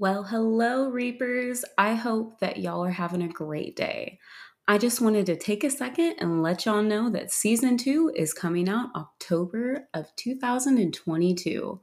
Well, 0.00 0.22
hello, 0.22 0.90
Reapers. 0.90 1.64
I 1.76 1.94
hope 1.94 2.38
that 2.38 2.58
y'all 2.58 2.84
are 2.84 2.90
having 2.90 3.20
a 3.20 3.28
great 3.28 3.74
day. 3.74 4.20
I 4.68 4.78
just 4.78 5.00
wanted 5.00 5.26
to 5.26 5.34
take 5.34 5.64
a 5.64 5.70
second 5.70 6.14
and 6.20 6.40
let 6.40 6.66
y'all 6.66 6.84
know 6.84 7.10
that 7.10 7.32
season 7.32 7.76
two 7.76 8.12
is 8.14 8.32
coming 8.32 8.68
out 8.68 8.94
October 8.94 9.88
of 9.92 10.14
2022. 10.14 11.80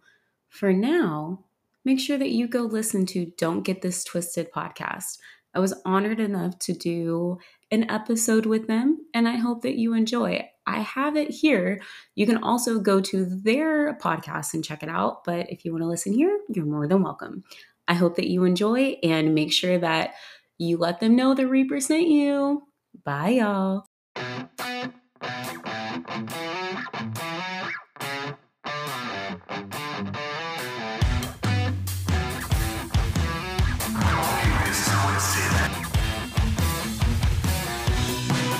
For 0.48 0.72
now, 0.72 1.44
make 1.84 2.00
sure 2.00 2.18
that 2.18 2.30
you 2.30 2.48
go 2.48 2.62
listen 2.62 3.06
to 3.08 3.34
Don't 3.38 3.64
Get 3.64 3.82
This 3.82 4.06
Twisted 4.06 4.50
podcast. 4.50 5.18
I 5.54 5.60
was 5.60 5.74
honored 5.84 6.22
enough 6.22 6.58
to 6.60 6.74
do 6.74 7.40
an 7.70 7.92
episode 7.92 8.46
with 8.46 8.68
them, 8.68 9.06
and 9.14 9.28
I 9.28 9.36
hope 9.36 9.62
that 9.64 9.78
you 9.78 9.94
enjoy. 9.94 10.50
I 10.66 10.80
have 10.80 11.18
it 11.18 11.32
here. 11.32 11.82
You 12.16 12.26
can 12.26 12.42
also 12.42 12.80
go 12.80 13.02
to 13.02 13.26
their 13.26 13.98
podcast 13.98 14.54
and 14.54 14.64
check 14.64 14.84
it 14.84 14.90
out, 14.90 15.26
but 15.26 15.52
if 15.52 15.66
you 15.66 15.74
want 15.74 15.82
to 15.82 15.88
listen 15.88 16.14
here, 16.14 16.40
you're 16.48 16.66
more 16.66 16.88
than 16.88 17.04
welcome. 17.04 17.44
I 17.88 17.94
hope 17.94 18.16
that 18.16 18.28
you 18.28 18.46
enjoy 18.46 18.98
and 19.04 19.36
make 19.36 19.54
sure 19.54 19.78
that 19.78 20.16
you 20.58 20.78
let 20.78 21.00
them 21.00 21.16
know 21.16 21.36
the 21.36 21.48
Reaper 21.48 21.80
sent 21.80 22.08
you. 22.08 22.64
Bye, 23.04 23.30
y'all. 23.30 23.86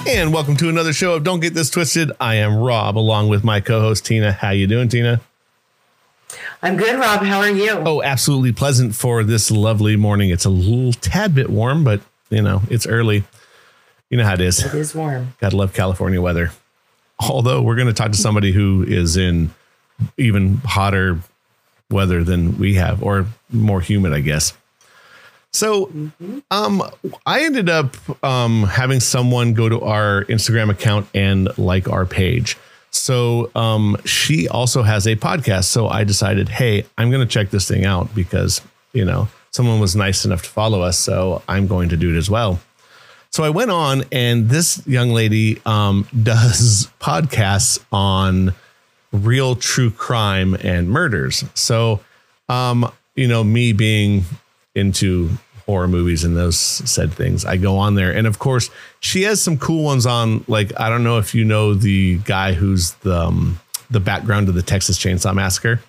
And 0.08 0.32
welcome 0.32 0.56
to 0.58 0.70
another 0.70 0.94
show 0.94 1.16
of 1.16 1.24
Don't 1.24 1.40
Get 1.40 1.56
This 1.56 1.72
Twisted. 1.72 2.12
I 2.20 2.36
am 2.36 2.58
Robb, 2.58 2.96
along 2.96 3.30
with 3.30 3.44
my 3.44 3.60
co-host 3.60 4.06
Tina. 4.06 4.32
How 4.32 4.52
you 4.52 4.68
doing, 4.68 4.88
Tina? 4.88 5.20
I'm 6.62 6.78
good, 6.78 7.00
Robb. 7.00 7.22
How 7.22 7.40
are 7.40 7.50
you? 7.50 7.72
Oh, 7.72 8.02
absolutely 8.02 8.52
pleasant 8.52 8.96
for 8.96 9.24
this 9.24 9.52
lovely 9.52 9.96
morning. 9.96 10.30
It's 10.30 10.46
a 10.46 10.50
little 10.50 10.94
tad 10.94 11.36
bit 11.36 11.50
warm, 11.50 11.84
but 11.84 12.02
you 12.30 12.42
know 12.42 12.62
it's 12.70 12.88
early. 12.88 13.24
You 14.10 14.18
know 14.18 14.24
how 14.24 14.34
it 14.34 14.42
is. 14.42 14.64
It 14.64 14.74
is 14.74 14.96
warm. 14.96 15.34
Gotta 15.40 15.56
love 15.58 15.74
California 15.74 16.22
weather. 16.22 16.52
Although 17.20 17.62
we're 17.62 17.76
going 17.76 17.88
to 17.88 17.94
talk 17.94 18.12
to 18.12 18.18
somebody 18.18 18.52
who 18.52 18.84
is 18.84 19.16
in 19.16 19.54
even 20.18 20.58
hotter 20.58 21.20
weather 21.90 22.24
than 22.24 22.58
we 22.58 22.76
have, 22.76 23.02
or 23.02 23.26
more 23.52 23.80
humid, 23.80 24.12
I 24.12 24.20
guess. 24.20 24.54
So, 25.54 25.90
um, 26.52 26.84
I 27.26 27.46
ended 27.46 27.70
up 27.70 27.96
um, 28.22 28.64
having 28.64 29.00
someone 29.00 29.54
go 29.54 29.70
to 29.70 29.80
our 29.82 30.26
Instagram 30.26 30.70
account 30.70 31.08
and 31.14 31.58
like 31.58 31.88
our 31.90 32.06
page. 32.06 32.58
So, 32.96 33.52
um, 33.56 33.98
she 34.06 34.48
also 34.48 34.84
has 34.84 35.06
a 35.06 35.16
podcast. 35.16 35.66
So 35.66 35.88
I 35.88 36.04
decided, 36.04 36.50
hey, 36.50 36.86
I'm 36.98 37.10
going 37.12 37.26
to 37.26 37.32
check 37.32 37.50
this 37.50 37.68
thing 37.68 37.86
out 37.86 38.14
because 38.16 38.62
you 38.94 39.06
know 39.06 39.28
someone 39.52 39.80
was 39.80 39.96
nice 39.96 40.26
enough 40.26 40.44
to 40.44 40.50
follow 40.50 40.82
us, 40.82 40.98
so 40.98 41.42
I'm 41.48 41.68
going 41.68 41.90
to 41.90 41.98
do 41.98 42.14
it 42.14 42.18
as 42.18 42.30
well. 42.30 42.60
So 43.32 43.44
I 43.44 43.50
went 43.50 43.72
on, 43.72 44.04
and 44.12 44.50
this 44.50 44.82
young 44.88 45.10
lady 45.10 45.62
um, 45.66 46.08
does 46.24 46.90
podcasts 47.00 47.84
on 47.92 48.54
real 49.12 49.56
true 49.56 49.92
crime 49.92 50.56
and 50.62 50.90
murders. 50.90 51.44
So, 51.54 52.02
um, 52.50 52.92
you 53.16 53.28
know, 53.28 53.44
me 53.44 53.74
being 53.74 54.24
into 54.74 55.32
horror 55.66 55.88
movies 55.88 56.24
and 56.24 56.38
those 56.38 56.58
said 56.58 57.14
things, 57.14 57.46
I 57.46 57.58
go 57.58 57.78
on 57.78 57.96
there, 57.96 58.12
and 58.12 58.28
of 58.28 58.40
course, 58.40 58.70
she 59.00 59.24
has 59.24 59.42
some 59.42 59.58
cool 59.58 59.84
ones 59.84 60.06
on. 60.06 60.46
Like, 60.48 60.78
I 60.80 60.90
don't 60.90 61.04
know 61.04 61.18
if 61.18 61.34
you 61.34 61.44
know 61.44 61.74
the 61.74 62.18
guy 62.20 62.54
who's 62.54 62.92
the 62.96 63.18
um, 63.18 63.60
the 63.90 64.00
background 64.00 64.50
of 64.50 64.56
the 64.56 64.62
Texas 64.62 64.98
Chainsaw 64.98 65.34
Massacre, 65.34 65.82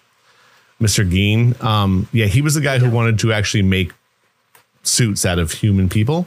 Mr. 0.80 1.08
Gein. 1.08 1.62
Um, 1.62 2.08
yeah, 2.12 2.26
he 2.26 2.42
was 2.42 2.54
the 2.54 2.60
guy 2.60 2.78
who 2.78 2.90
wanted 2.90 3.18
to 3.20 3.32
actually 3.32 3.62
make 3.62 3.92
suits 4.82 5.26
out 5.26 5.38
of 5.38 5.52
human 5.52 5.88
people. 5.88 6.26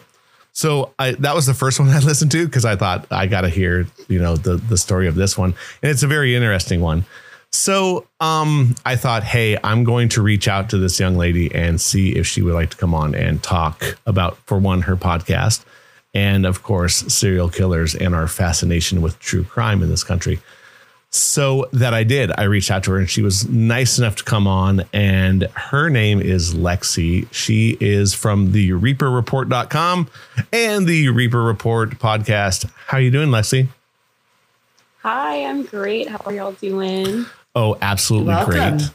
So 0.51 0.93
I, 0.99 1.11
that 1.11 1.35
was 1.35 1.45
the 1.45 1.53
first 1.53 1.79
one 1.79 1.89
I 1.89 1.99
listened 1.99 2.31
to 2.31 2.45
because 2.45 2.65
I 2.65 2.75
thought 2.75 3.07
I 3.11 3.27
got 3.27 3.41
to 3.41 3.49
hear, 3.49 3.87
you 4.07 4.19
know, 4.19 4.35
the 4.35 4.55
the 4.55 4.77
story 4.77 5.07
of 5.07 5.15
this 5.15 5.37
one, 5.37 5.55
and 5.81 5.91
it's 5.91 6.03
a 6.03 6.07
very 6.07 6.35
interesting 6.35 6.81
one. 6.81 7.05
So 7.51 8.07
um, 8.19 8.75
I 8.85 8.95
thought, 8.95 9.23
hey, 9.23 9.57
I'm 9.63 9.83
going 9.83 10.09
to 10.09 10.21
reach 10.21 10.47
out 10.47 10.69
to 10.69 10.77
this 10.77 10.99
young 10.99 11.17
lady 11.17 11.53
and 11.53 11.81
see 11.81 12.15
if 12.15 12.27
she 12.27 12.41
would 12.41 12.53
like 12.53 12.69
to 12.71 12.77
come 12.77 12.93
on 12.93 13.15
and 13.15 13.41
talk 13.41 13.97
about, 14.05 14.37
for 14.45 14.59
one, 14.59 14.83
her 14.83 14.95
podcast, 14.95 15.65
and 16.13 16.45
of 16.45 16.63
course, 16.63 16.97
serial 17.13 17.49
killers 17.49 17.95
and 17.95 18.13
our 18.13 18.27
fascination 18.27 19.01
with 19.01 19.19
true 19.19 19.43
crime 19.43 19.81
in 19.81 19.89
this 19.89 20.03
country. 20.03 20.39
So 21.11 21.67
that 21.73 21.93
I 21.95 22.03
did. 22.03 22.31
I 22.37 22.43
reached 22.43 22.69
out 22.69 22.83
to 22.83 22.91
her 22.91 22.99
and 22.99 23.09
she 23.09 23.23
was 23.23 23.49
nice 23.49 23.97
enough 23.97 24.17
to 24.17 24.23
come 24.23 24.45
on. 24.45 24.83
And 24.93 25.43
her 25.55 25.89
name 25.89 26.21
is 26.21 26.53
Lexi. 26.53 27.27
She 27.33 27.77
is 27.79 28.13
from 28.13 28.51
the 28.51 28.73
Reaper 28.73 29.07
ReaperReport.com 29.07 30.07
and 30.53 30.85
the 30.85 31.09
Reaper 31.09 31.41
Report 31.41 31.97
podcast. 31.97 32.69
How 32.85 32.97
are 32.97 33.01
you 33.01 33.09
doing, 33.09 33.29
Lexi? 33.29 33.69
Hi, 35.01 35.45
I'm 35.45 35.63
great. 35.63 36.09
How 36.09 36.21
are 36.25 36.33
y'all 36.33 36.51
doing? 36.51 37.25
Oh, 37.55 37.77
absolutely 37.81 38.29
Welcome. 38.29 38.77
great. 38.77 38.89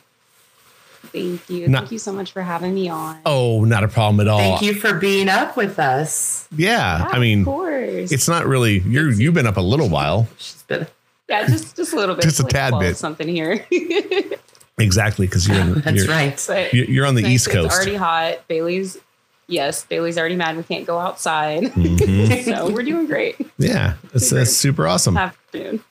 Thank 1.13 1.49
you. 1.51 1.69
Not- 1.69 1.81
Thank 1.83 1.93
you 1.93 1.99
so 1.99 2.13
much 2.13 2.33
for 2.33 2.43
having 2.43 2.75
me 2.75 2.89
on. 2.89 3.19
Oh, 3.25 3.65
not 3.65 3.85
a 3.85 3.89
problem 3.89 4.21
at 4.21 4.29
all. 4.29 4.39
Thank 4.39 4.63
you 4.63 4.75
for 4.75 4.95
being 4.95 5.29
up 5.29 5.57
with 5.57 5.79
us. 5.79 6.49
Yeah, 6.57 6.99
Yeah, 6.99 7.09
I 7.13 7.19
mean, 7.21 7.41
of 7.41 7.45
course. 7.47 8.11
it's 8.13 8.27
not 8.29 8.47
really 8.47 8.81
you're 8.81 9.11
you've 9.13 9.35
been 9.35 9.47
up 9.47 9.57
a 9.57 9.61
little 9.61 9.89
while. 9.89 10.27
She's 10.39 10.63
been 10.65 10.87
yeah, 11.29 11.47
just 11.47 11.77
just 11.77 11.93
a 11.93 11.97
little 11.97 12.15
bit, 12.15 12.23
Just 12.25 12.41
a 12.41 12.43
like 12.43 12.53
tad 12.53 12.79
bit. 12.81 12.97
something 12.97 13.29
here. 13.29 13.65
Exactly, 14.77 15.27
because 15.29 15.47
you're 15.47 15.57
in, 15.57 15.75
That's 15.83 15.97
you're, 16.05 16.09
right. 16.09 16.73
you're 16.75 16.85
you're 16.87 17.07
on 17.07 17.15
the 17.15 17.23
Nice, 17.23 17.31
East 17.31 17.51
Coast. 17.51 17.67
It's 17.67 17.77
already 17.77 17.95
hot. 17.95 18.49
Bailey's, 18.49 18.99
yes, 19.47 19.85
Bailey's 19.85 20.19
already 20.19 20.35
mad. 20.35 20.57
We 20.57 20.65
can't 20.65 20.85
go 20.85 20.99
outside. 20.99 21.63
Mhm. 21.63 22.45
so 22.57 22.71
we're 22.73 22.83
doing 22.83 23.07
great. 23.07 23.37
Yeah, 23.57 23.95
it's, 24.13 24.31
Super. 24.31 24.43
it's 24.43 24.57
super 24.57 24.89
awesome. 24.89 25.17
Afternoon. 25.17 25.85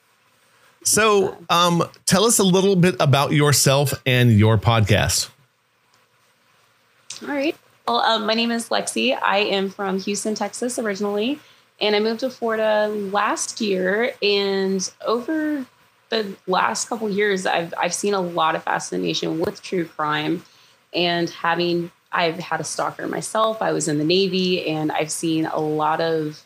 So, 0.83 1.37
um, 1.49 1.83
tell 2.05 2.25
us 2.25 2.39
a 2.39 2.43
little 2.43 2.75
bit 2.75 2.95
about 2.99 3.31
yourself 3.31 3.93
and 4.05 4.31
your 4.31 4.57
podcast. 4.57 5.29
All 7.21 7.29
right. 7.29 7.55
Well, 7.87 7.99
um, 7.99 8.25
my 8.25 8.33
name 8.33 8.51
is 8.51 8.69
Lexi. 8.69 9.17
I 9.21 9.39
am 9.39 9.69
from 9.69 9.99
Houston, 9.99 10.35
Texas, 10.35 10.79
originally, 10.79 11.39
and 11.79 11.95
I 11.95 11.99
moved 11.99 12.21
to 12.21 12.29
Florida 12.29 12.87
last 12.87 13.61
year. 13.61 14.13
And 14.21 14.89
over 15.05 15.65
the 16.09 16.35
last 16.47 16.87
couple 16.89 17.09
years, 17.09 17.45
I've 17.45 17.73
I've 17.77 17.93
seen 17.93 18.13
a 18.13 18.21
lot 18.21 18.55
of 18.55 18.63
fascination 18.63 19.39
with 19.39 19.61
true 19.61 19.85
crime, 19.85 20.43
and 20.93 21.29
having 21.29 21.91
I've 22.11 22.39
had 22.39 22.61
a 22.61 22.63
stalker 22.63 23.07
myself. 23.07 23.61
I 23.61 23.71
was 23.71 23.87
in 23.87 23.97
the 23.97 24.03
Navy, 24.03 24.67
and 24.67 24.91
I've 24.91 25.11
seen 25.11 25.45
a 25.45 25.59
lot 25.59 25.99
of 26.01 26.45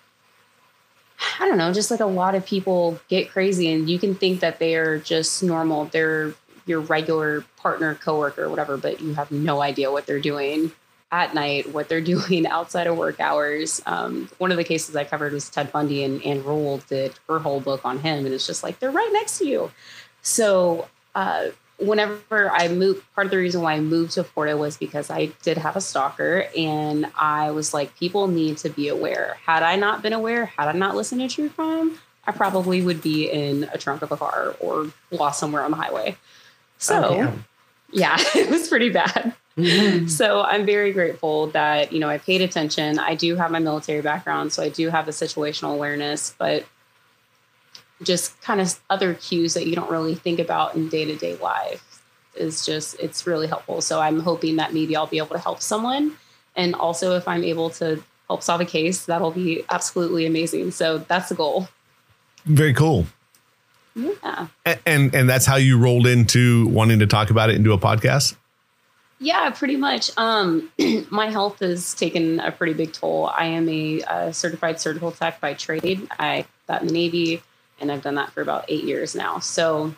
I 1.39 1.47
don't 1.47 1.57
know, 1.57 1.73
just 1.73 1.91
like 1.91 1.99
a 1.99 2.05
lot 2.05 2.35
of 2.35 2.45
people 2.45 2.99
get 3.07 3.29
crazy, 3.29 3.71
and 3.71 3.89
you 3.89 3.99
can 3.99 4.15
think 4.15 4.39
that 4.41 4.59
they 4.59 4.75
are 4.75 4.97
just 4.99 5.43
normal. 5.43 5.85
They're 5.85 6.33
your 6.65 6.81
regular 6.81 7.45
partner, 7.55 7.95
coworker, 7.95 8.49
whatever, 8.49 8.77
but 8.77 9.01
you 9.01 9.13
have 9.13 9.31
no 9.31 9.61
idea 9.61 9.91
what 9.91 10.05
they're 10.05 10.19
doing 10.19 10.71
at 11.11 11.33
night, 11.33 11.71
what 11.73 11.89
they're 11.89 12.01
doing 12.15 12.45
outside 12.45 12.87
of 12.87 12.97
work 12.97 13.19
hours. 13.19 13.81
Um, 13.85 14.29
one 14.37 14.51
of 14.51 14.57
the 14.57 14.63
cases 14.63 14.95
I 14.95 15.05
covered 15.05 15.33
was 15.33 15.49
Ted 15.49 15.71
Bundy, 15.71 16.03
and 16.03 16.23
Ann 16.23 16.43
Rule 16.43 16.79
did 16.89 17.13
her 17.27 17.39
whole 17.39 17.59
book 17.59 17.81
on 17.85 17.99
him, 17.99 18.25
and 18.25 18.33
it's 18.33 18.45
just 18.45 18.63
like 18.63 18.79
they're 18.79 18.91
right 18.91 19.09
next 19.13 19.39
to 19.39 19.47
you. 19.47 19.71
So, 20.21 20.87
uh, 21.15 21.47
whenever 21.79 22.49
I 22.51 22.67
moved, 22.67 23.03
part 23.13 23.25
of 23.25 23.31
the 23.31 23.37
reason 23.37 23.61
why 23.61 23.73
I 23.73 23.79
moved 23.79 24.13
to 24.13 24.23
Florida 24.23 24.57
was 24.57 24.77
because 24.77 25.09
I 25.09 25.27
did 25.43 25.57
have 25.57 25.75
a 25.75 25.81
stalker, 25.81 26.47
and 26.57 27.07
I 27.15 27.51
was 27.51 27.73
like, 27.73 27.95
people 27.97 28.27
need 28.27 28.57
to 28.59 28.69
be 28.69 28.87
aware. 28.87 29.37
Had 29.45 29.63
I 29.63 29.75
not 29.75 30.01
been 30.01 30.13
aware, 30.13 30.45
had 30.45 30.67
I 30.67 30.71
not 30.73 30.95
listened 30.95 31.21
to 31.21 31.27
true 31.33 31.49
crime, 31.49 31.99
I 32.25 32.31
probably 32.31 32.81
would 32.81 33.01
be 33.01 33.29
in 33.29 33.69
a 33.73 33.77
trunk 33.77 34.01
of 34.01 34.11
a 34.11 34.17
car 34.17 34.55
or 34.59 34.91
lost 35.11 35.39
somewhere 35.39 35.63
on 35.63 35.71
the 35.71 35.77
highway. 35.77 36.17
So, 36.77 36.93
Oh, 36.95 37.33
yeah, 37.91 38.17
it 38.35 38.49
was 38.49 38.67
pretty 38.67 38.89
bad. 38.89 39.33
Mhm. 39.57 40.07
So 40.09 40.41
I'm 40.43 40.65
very 40.67 40.93
grateful 40.93 41.47
that, 41.47 41.91
you 41.91 41.99
know, 41.99 42.09
I 42.09 42.19
paid 42.19 42.41
attention. 42.41 42.99
I 42.99 43.15
do 43.15 43.35
have 43.37 43.49
my 43.49 43.57
military 43.59 44.01
background, 44.01 44.53
so 44.53 44.61
I 44.61 44.69
do 44.69 44.89
have 44.89 45.07
a 45.07 45.11
situational 45.11 45.73
awareness, 45.73 46.35
but 46.37 46.65
just 48.03 48.39
kind 48.41 48.61
of 48.61 48.79
other 48.89 49.13
cues 49.15 49.53
that 49.55 49.65
you 49.67 49.75
don't 49.75 49.89
really 49.89 50.15
think 50.15 50.39
about 50.39 50.75
in 50.75 50.87
day 50.89 51.05
to 51.05 51.15
day 51.15 51.35
life 51.37 51.83
is 52.35 52.65
just, 52.65 52.99
it's 52.99 53.25
really 53.25 53.47
helpful. 53.47 53.81
So 53.81 53.99
I'm 53.99 54.19
hoping 54.19 54.57
that 54.57 54.73
maybe 54.73 54.95
I'll 54.95 55.07
be 55.07 55.17
able 55.17 55.29
to 55.29 55.39
help 55.39 55.61
someone. 55.61 56.15
And 56.55 56.75
also, 56.75 57.15
if 57.15 57.27
I'm 57.27 57.43
able 57.43 57.69
to 57.71 58.03
help 58.27 58.43
solve 58.43 58.61
a 58.61 58.65
case, 58.65 59.05
that'll 59.05 59.31
be 59.31 59.63
absolutely 59.69 60.25
amazing. 60.25 60.71
So 60.71 60.99
that's 60.99 61.29
the 61.29 61.35
goal. 61.35 61.67
Very 62.45 62.73
cool. 62.73 63.07
Yeah. 63.95 64.47
A- 64.65 64.77
And 64.87 65.13
and 65.15 65.27
that's 65.27 65.45
how 65.47 65.55
you 65.55 65.77
rolled 65.79 66.05
into 66.05 66.67
wanting 66.67 66.99
to 66.99 67.07
talk 67.07 67.29
about 67.31 67.49
it 67.49 67.55
into 67.55 67.73
a 67.73 67.77
podcast. 67.79 68.35
Yeah, 69.19 69.49
pretty 69.49 69.75
much. 69.75 70.11
Um, 70.17 70.71
my 71.09 71.31
health 71.31 71.59
has 71.61 71.95
taken 71.95 72.39
a 72.39 72.51
pretty 72.51 72.73
big 72.73 72.93
toll. 72.93 73.31
I 73.35 73.45
am 73.45 73.67
a, 73.67 74.03
uh 74.03 74.31
certified 74.31 74.79
surgical 74.79 75.11
tech 75.11 75.41
by 75.41 75.55
trade. 75.55 76.07
I 76.19 76.45
got 76.67 76.81
in 76.81 76.87
the 76.87 76.93
Navy, 76.93 77.41
and 77.79 77.91
I've 77.91 78.01
done 78.01 78.15
that 78.15 78.31
for 78.31 78.41
about 78.41 78.65
eight 78.67 78.83
years 78.83 79.15
now. 79.15 79.39
So 79.39 79.93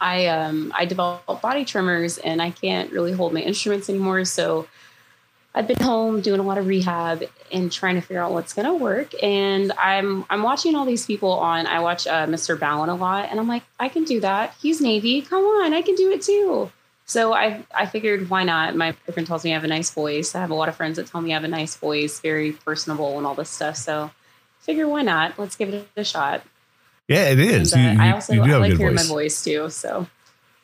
I 0.00 0.26
um 0.26 0.72
I 0.74 0.84
developed 0.86 1.42
body 1.42 1.64
tremors 1.64 2.18
and 2.18 2.40
I 2.40 2.50
can't 2.50 2.90
really 2.92 3.12
hold 3.12 3.32
my 3.32 3.40
instruments 3.40 3.88
anymore. 3.88 4.24
So 4.24 4.66
I've 5.54 5.66
been 5.66 5.80
home 5.80 6.20
doing 6.20 6.38
a 6.38 6.44
lot 6.44 6.58
of 6.58 6.66
rehab 6.68 7.24
and 7.52 7.72
trying 7.72 7.96
to 7.96 8.00
figure 8.00 8.22
out 8.22 8.32
what's 8.32 8.52
gonna 8.52 8.74
work. 8.74 9.12
And 9.22 9.72
I'm 9.72 10.24
I'm 10.30 10.42
watching 10.42 10.74
all 10.74 10.84
these 10.84 11.06
people 11.06 11.32
on. 11.32 11.66
I 11.66 11.80
watch 11.80 12.06
uh, 12.06 12.26
Mr. 12.26 12.56
Ballen 12.56 12.88
a 12.88 12.94
lot, 12.94 13.28
and 13.30 13.40
I'm 13.40 13.48
like, 13.48 13.64
I 13.78 13.88
can 13.88 14.04
do 14.04 14.20
that. 14.20 14.54
He's 14.60 14.80
Navy. 14.80 15.22
Come 15.22 15.44
on, 15.44 15.74
I 15.74 15.82
can 15.82 15.96
do 15.96 16.10
it 16.10 16.22
too. 16.22 16.70
So 17.04 17.34
I 17.34 17.64
I 17.74 17.86
figured 17.86 18.30
why 18.30 18.44
not? 18.44 18.76
My 18.76 18.94
boyfriend 19.06 19.26
tells 19.26 19.44
me 19.44 19.50
I 19.50 19.54
have 19.54 19.64
a 19.64 19.68
nice 19.68 19.90
voice. 19.90 20.34
I 20.36 20.40
have 20.40 20.50
a 20.50 20.54
lot 20.54 20.68
of 20.68 20.76
friends 20.76 20.96
that 20.96 21.08
tell 21.08 21.20
me 21.20 21.32
I 21.32 21.34
have 21.34 21.44
a 21.44 21.48
nice 21.48 21.74
voice, 21.76 22.20
very 22.20 22.52
personable 22.52 23.18
and 23.18 23.26
all 23.26 23.34
this 23.34 23.50
stuff. 23.50 23.76
So 23.76 24.12
figure 24.60 24.86
why 24.86 25.02
not? 25.02 25.36
Let's 25.36 25.56
give 25.56 25.74
it 25.74 25.88
a 25.96 26.04
shot. 26.04 26.42
Yeah, 27.10 27.24
it 27.28 27.38
is. 27.40 27.72
And, 27.74 27.82
uh, 27.82 27.90
You- 27.90 27.96
you- 27.98 28.02
I 28.02 28.12
also 28.14 28.32
you 28.32 28.38
do 28.38 28.44
I 28.44 28.48
have 28.48 28.56
a 28.56 28.60
like 28.68 28.76
hearing 28.78 28.96
voice. 28.96 29.08
my 29.08 29.14
voice 29.14 29.44
too. 29.44 29.68
So 29.70 30.06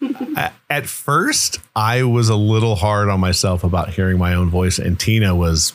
At 0.71 0.87
first, 0.87 1.59
I 1.75 2.03
was 2.05 2.29
a 2.29 2.37
little 2.37 2.77
hard 2.77 3.09
on 3.09 3.19
myself 3.21 3.65
about 3.65 3.91
hearing 3.91 4.19
my 4.19 4.35
own 4.35 4.51
voice, 4.51 4.79
and 4.79 4.99
Tina 5.01 5.35
was 5.35 5.73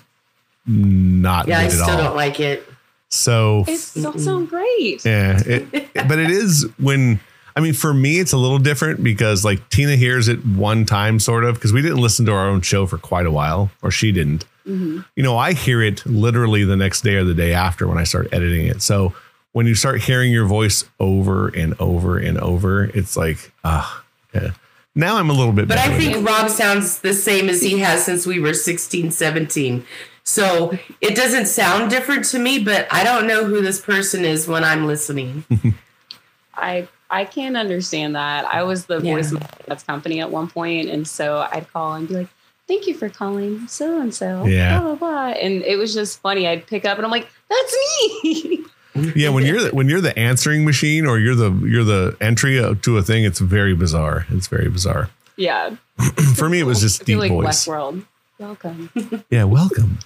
not 0.68 1.48
Yeah, 1.48 1.60
I 1.60 1.64
good 1.64 1.74
at 1.74 1.84
still 1.84 1.90
all. 1.98 2.04
don't 2.06 2.16
like 2.16 2.40
it. 2.40 2.68
so 3.10 3.66
it 3.68 3.78
still 3.80 4.18
sound 4.18 4.50
great. 4.50 5.04
Yeah, 5.04 5.42
it, 5.46 5.90
but 6.08 6.20
it 6.20 6.30
is 6.30 6.68
when 6.78 7.20
I 7.56 7.60
mean 7.62 7.74
for 7.74 7.94
me 7.94 8.20
it's 8.20 8.32
a 8.32 8.38
little 8.38 8.60
different 8.60 9.04
because 9.04 9.44
like 9.44 9.68
Tina 9.70 9.96
hears 9.96 10.28
it 10.28 10.46
one 10.46 10.86
time 10.86 11.20
sort 11.20 11.44
of 11.44 11.56
because 11.56 11.74
we 11.74 11.82
didn't 11.82 11.98
listen 11.98 12.26
to 12.28 12.32
our 12.32 12.48
own 12.48 12.62
show 12.62 12.86
for 12.86 12.98
quite 12.98 13.26
a 13.26 13.32
while 13.32 13.72
or 13.82 13.90
she 13.92 14.12
didn't. 14.12 14.46
Mhm. 14.70 15.04
You 15.16 15.24
know, 15.24 15.36
I 15.38 15.54
hear 15.54 15.82
it 15.82 16.06
literally 16.06 16.64
the 16.64 16.76
next 16.78 17.02
day 17.02 17.16
or 17.16 17.24
the 17.24 17.34
day 17.34 17.54
after 17.54 17.88
when 17.88 17.98
I 17.98 18.04
start 18.04 18.28
editing 18.32 18.68
it. 18.68 18.82
So 18.84 19.14
when 19.54 19.68
you 19.68 19.76
start 19.76 20.02
hearing 20.02 20.32
your 20.32 20.46
voice 20.46 20.86
over 21.00 21.48
and 21.50 21.74
over 21.80 22.18
and 22.18 22.38
over, 22.38 22.86
it's 22.86 23.16
like 23.18 23.52
ah, 23.64 24.04
yeah. 24.34 24.52
Now 24.94 25.18
I'm 25.18 25.30
a 25.30 25.34
little 25.34 25.54
bit 25.54 25.68
But 25.70 25.78
I 25.78 25.98
think 25.98 26.18
it. 26.18 26.20
Robb 26.20 26.50
sounds 26.50 27.00
the 27.00 27.14
same 27.14 27.48
as 27.50 27.62
he 27.62 27.80
has 27.80 28.04
since 28.04 28.26
we 28.26 28.40
were 28.42 28.54
16, 28.54 29.12
17. 29.12 29.86
So 30.26 30.78
it 31.00 31.16
doesn't 31.16 31.46
sound 31.48 31.90
different 31.90 32.26
to 32.26 32.40
me, 32.40 32.60
but 32.60 32.88
I 32.92 33.04
don't 33.06 33.26
know 33.26 33.46
who 33.46 33.62
this 33.62 33.80
person 33.80 34.26
is 34.26 34.48
when 34.50 34.64
I'm 34.66 34.86
listening. 34.86 35.46
I 36.56 36.88
I 37.10 37.26
can't 37.26 37.58
understand 37.58 38.16
that. 38.16 38.46
I 38.46 38.64
was 38.64 38.86
the 38.86 39.00
Yeah. 39.02 39.14
voice 39.16 39.32
of 39.32 39.42
my 39.68 39.76
company 39.76 40.20
at 40.22 40.30
one 40.32 40.48
point, 40.50 40.90
and 40.90 41.08
so 41.08 41.48
I'd 41.52 41.72
call 41.72 41.94
and 41.94 42.08
be 42.08 42.14
like, 42.14 42.28
"Thank 42.68 42.88
you 42.88 42.94
for 42.94 43.10
calling 43.10 43.68
so 43.68 44.00
and 44.02 44.14
so." 44.14 44.46
Yeah. 44.46 44.80
Blah 44.80 44.96
blah 44.96 45.10
blah, 45.10 45.28
and 45.32 45.62
it 45.64 45.78
was 45.78 45.94
just 45.94 46.20
funny. 46.22 46.48
I'd 46.48 46.68
pick 46.68 46.86
up 46.86 46.98
and 46.98 47.06
I'm 47.06 47.12
like, 47.12 47.28
"That's 47.50 47.76
me." 48.24 48.64
yeah, 48.96 49.30
when 49.30 49.46
you're 49.46 49.62
the, 49.64 49.70
when 49.72 49.88
you're 49.90 50.02
the 50.02 50.18
answering 50.18 50.66
machine 50.66 51.06
or 51.06 51.20
you're 51.20 51.36
the 51.36 51.52
you're 51.66 51.84
the 51.84 52.18
entry 52.20 52.60
uh, 52.60 52.76
to 52.82 52.98
a 52.98 53.04
thing, 53.04 53.24
it's 53.24 53.40
very 53.40 53.74
bizarre. 53.74 54.26
It's 54.30 54.48
very 54.48 54.70
bizarre. 54.70 55.10
yeah. 55.38 55.76
For 56.36 56.50
me, 56.50 56.60
it 56.60 56.66
was 56.66 56.82
just 56.82 57.02
I 57.02 57.06
feel 57.06 57.22
deep 57.22 57.32
like 57.32 57.44
voice. 57.46 57.66
Westworld. 57.66 58.06
Welcome. 58.40 58.90
Yeah, 59.30 59.44
welcome. 59.44 60.00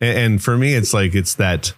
And, 0.00 0.18
and 0.18 0.42
for 0.42 0.56
me, 0.56 0.74
it's 0.74 0.94
like 0.94 1.14
it's 1.14 1.34
that 1.34 1.74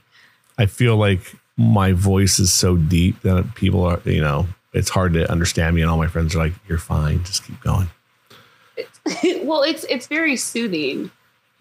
I 0.58 0.66
feel 0.66 0.96
like 0.96 1.34
my 1.56 1.92
voice 1.92 2.38
is 2.38 2.52
so 2.52 2.76
deep 2.76 3.20
that 3.22 3.54
people 3.54 3.82
are, 3.84 4.00
you 4.04 4.20
know, 4.20 4.46
it's 4.74 4.90
hard 4.90 5.14
to 5.14 5.30
understand 5.30 5.74
me. 5.74 5.82
And 5.82 5.90
all 5.90 5.96
my 5.96 6.06
friends 6.06 6.34
are 6.34 6.38
like, 6.38 6.52
"You're 6.68 6.78
fine, 6.78 7.24
just 7.24 7.46
keep 7.46 7.60
going." 7.62 7.88
well, 9.42 9.62
it's 9.62 9.84
it's 9.84 10.06
very 10.06 10.36
soothing. 10.36 11.10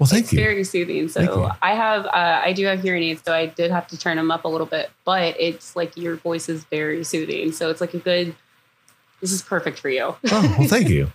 Well, 0.02 0.08
thank 0.08 0.24
it's 0.24 0.34
you. 0.34 0.40
very 0.40 0.64
soothing. 0.64 1.10
So 1.10 1.52
I 1.62 1.76
have, 1.76 2.08
uh, 2.08 2.42
I 2.44 2.54
do 2.54 2.66
have 2.66 2.82
hearing 2.82 3.04
aids, 3.04 3.22
so 3.24 3.32
I 3.32 3.46
did 3.46 3.70
have 3.70 3.86
to 3.90 4.00
turn 4.00 4.18
them 4.18 4.32
up 4.32 4.46
a 4.46 4.48
little 4.48 4.66
bit. 4.66 4.90
But 5.06 5.40
it's 5.40 5.76
like 5.76 5.96
your 5.96 6.16
voice 6.16 6.50
is 6.50 6.64
very 6.64 7.04
soothing, 7.04 7.52
so 7.52 7.70
it's 7.70 7.80
like 7.82 7.94
a 7.94 8.00
good. 8.00 8.36
This 9.20 9.32
is 9.32 9.44
perfect 9.44 9.78
for 9.78 9.90
you. 9.90 10.06
oh, 10.06 10.56
well, 10.58 10.68
thank 10.68 10.90
you. 10.98 11.12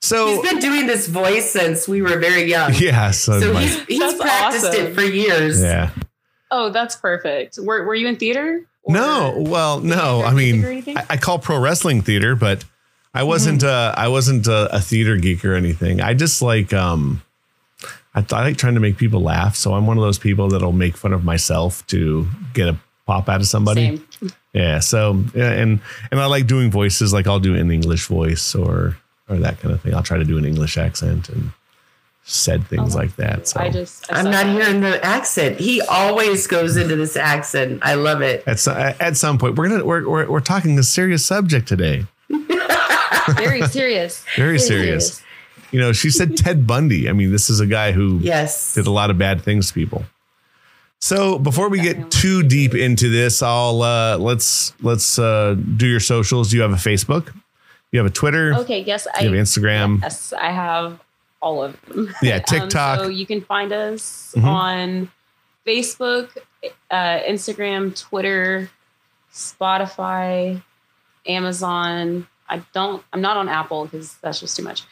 So 0.00 0.28
He's 0.28 0.50
been 0.50 0.60
doing 0.60 0.86
this 0.86 1.08
voice 1.08 1.50
since 1.50 1.86
we 1.86 2.00
were 2.00 2.18
very 2.18 2.44
young. 2.44 2.72
yeah, 2.78 3.10
so, 3.10 3.38
So 3.38 3.54
he's, 3.54 3.84
he's 3.84 3.98
That's 4.00 4.18
practiced 4.18 4.64
awesome. 4.64 4.86
it 4.86 4.94
for 4.94 5.02
years. 5.02 5.60
yeah. 5.60 5.90
Oh, 6.50 6.70
that's 6.70 6.96
perfect. 6.96 7.58
Were 7.58 7.84
Were 7.84 7.94
you 7.94 8.08
in 8.08 8.16
theater? 8.16 8.64
No, 8.88 9.34
well, 9.36 9.80
no. 9.80 10.22
I 10.22 10.32
mean. 10.32 10.64
I, 10.96 11.04
I 11.10 11.16
call 11.18 11.38
pro 11.38 11.58
wrestling 11.58 12.00
theater, 12.00 12.34
but 12.34 12.64
I 13.12 13.24
wasn't. 13.24 13.62
Uh, 13.62 13.92
I 13.94 14.08
wasn't 14.08 14.46
a, 14.46 14.74
a 14.74 14.80
theater 14.80 15.18
geek 15.18 15.44
or 15.44 15.52
anything. 15.52 16.00
I 16.00 16.14
just 16.14 16.40
like. 16.40 16.72
Um, 16.72 17.20
I, 18.16 18.20
th- 18.22 18.32
I 18.32 18.42
like 18.42 18.56
trying 18.56 18.74
to 18.74 18.80
make 18.80 18.96
people 18.96 19.20
laugh, 19.20 19.54
so 19.56 19.74
I'm 19.74 19.86
one 19.86 19.98
of 19.98 20.02
those 20.02 20.18
people 20.18 20.48
that'll 20.48 20.72
make 20.72 20.96
fun 20.96 21.12
of 21.12 21.22
myself 21.22 21.86
to 21.88 22.26
get 22.54 22.66
a 22.66 22.76
pop 23.06 23.28
out 23.28 23.40
of 23.40 23.46
somebody. 23.46 23.98
Same. 23.98 24.32
Yeah. 24.54 24.80
So 24.80 25.22
yeah, 25.34 25.50
and 25.52 25.80
and 26.10 26.18
I 26.18 26.26
like 26.26 26.46
doing 26.46 26.70
voices. 26.70 27.12
Like 27.12 27.26
I'll 27.26 27.38
do 27.40 27.54
an 27.54 27.70
English 27.70 28.06
voice 28.06 28.54
or 28.54 28.96
or 29.28 29.36
that 29.36 29.60
kind 29.60 29.74
of 29.74 29.82
thing. 29.82 29.94
I'll 29.94 30.02
try 30.02 30.16
to 30.18 30.24
do 30.24 30.38
an 30.38 30.44
English 30.46 30.78
accent 30.78 31.28
and 31.28 31.50
said 32.28 32.66
things 32.66 32.96
Oh, 32.96 32.98
like 32.98 33.14
that. 33.16 33.46
So 33.48 33.60
I 33.60 33.70
just. 33.70 34.10
I 34.12 34.18
I'm 34.20 34.24
not 34.24 34.46
that. 34.46 34.52
hearing 34.56 34.80
the 34.80 35.04
accent. 35.04 35.60
He 35.60 35.80
always 35.82 36.46
goes 36.46 36.76
into 36.76 36.96
this 36.96 37.16
accent. 37.16 37.80
I 37.82 37.94
love 37.94 38.22
it. 38.22 38.42
at 38.48 38.58
some, 38.58 38.76
at 38.78 39.16
some 39.16 39.36
point 39.38 39.56
we're 39.56 39.68
gonna 39.68 39.84
we're, 39.84 40.08
we're 40.08 40.30
we're 40.30 40.40
talking 40.40 40.78
a 40.78 40.82
serious 40.82 41.24
subject 41.24 41.68
today. 41.68 42.06
Very 43.36 43.62
serious. 43.68 44.24
Very 44.36 44.58
serious. 44.58 45.22
You 45.72 45.80
know, 45.80 45.92
she 45.92 46.10
said 46.10 46.36
Ted 46.36 46.66
Bundy. 46.66 47.08
I 47.08 47.12
mean, 47.12 47.32
this 47.32 47.50
is 47.50 47.60
a 47.60 47.66
guy 47.66 47.92
who 47.92 48.18
Yes. 48.22 48.74
did 48.74 48.86
a 48.86 48.90
lot 48.90 49.10
of 49.10 49.18
bad 49.18 49.42
things 49.42 49.68
to 49.68 49.74
people. 49.74 50.04
So 51.00 51.38
before 51.38 51.68
we 51.68 51.80
get 51.80 52.10
too 52.10 52.42
deep 52.42 52.74
into 52.74 53.10
this, 53.10 53.42
I'll 53.42 53.82
uh, 53.82 54.16
let's 54.18 54.72
let's 54.82 55.18
uh, 55.18 55.54
do 55.76 55.86
your 55.86 56.00
socials. 56.00 56.50
Do 56.50 56.56
you 56.56 56.62
have 56.62 56.72
a 56.72 56.76
Facebook? 56.76 57.34
You 57.92 57.98
have 58.00 58.06
a 58.06 58.10
Twitter? 58.14 58.54
Okay. 58.54 58.80
Yes, 58.82 59.06
I 59.14 59.22
You 59.22 59.32
have 59.34 59.38
Instagram? 59.46 60.00
Yes, 60.02 60.32
I 60.32 60.50
have 60.50 60.98
all 61.42 61.62
of 61.62 61.76
them. 61.88 62.14
Yeah, 62.22 62.36
Um, 62.36 62.42
TikTok. 62.48 63.00
so 63.00 63.08
you 63.08 63.26
can 63.26 63.40
find 63.42 63.72
us 63.72 64.32
Mhm. 64.36 64.44
on 64.44 65.10
Facebook, 65.66 66.30
uh, 66.90 67.18
Instagram, 67.28 67.98
Twitter, 68.00 68.70
Spotify, 69.32 70.62
Amazon. 71.26 72.26
I 72.48 72.62
don't. 72.72 73.02
I'm 73.12 73.20
not 73.20 73.36
on 73.36 73.48
Apple 73.48 73.84
because 73.84 74.14
that's 74.22 74.40
just 74.40 74.56
too 74.56 74.62
much. 74.62 74.82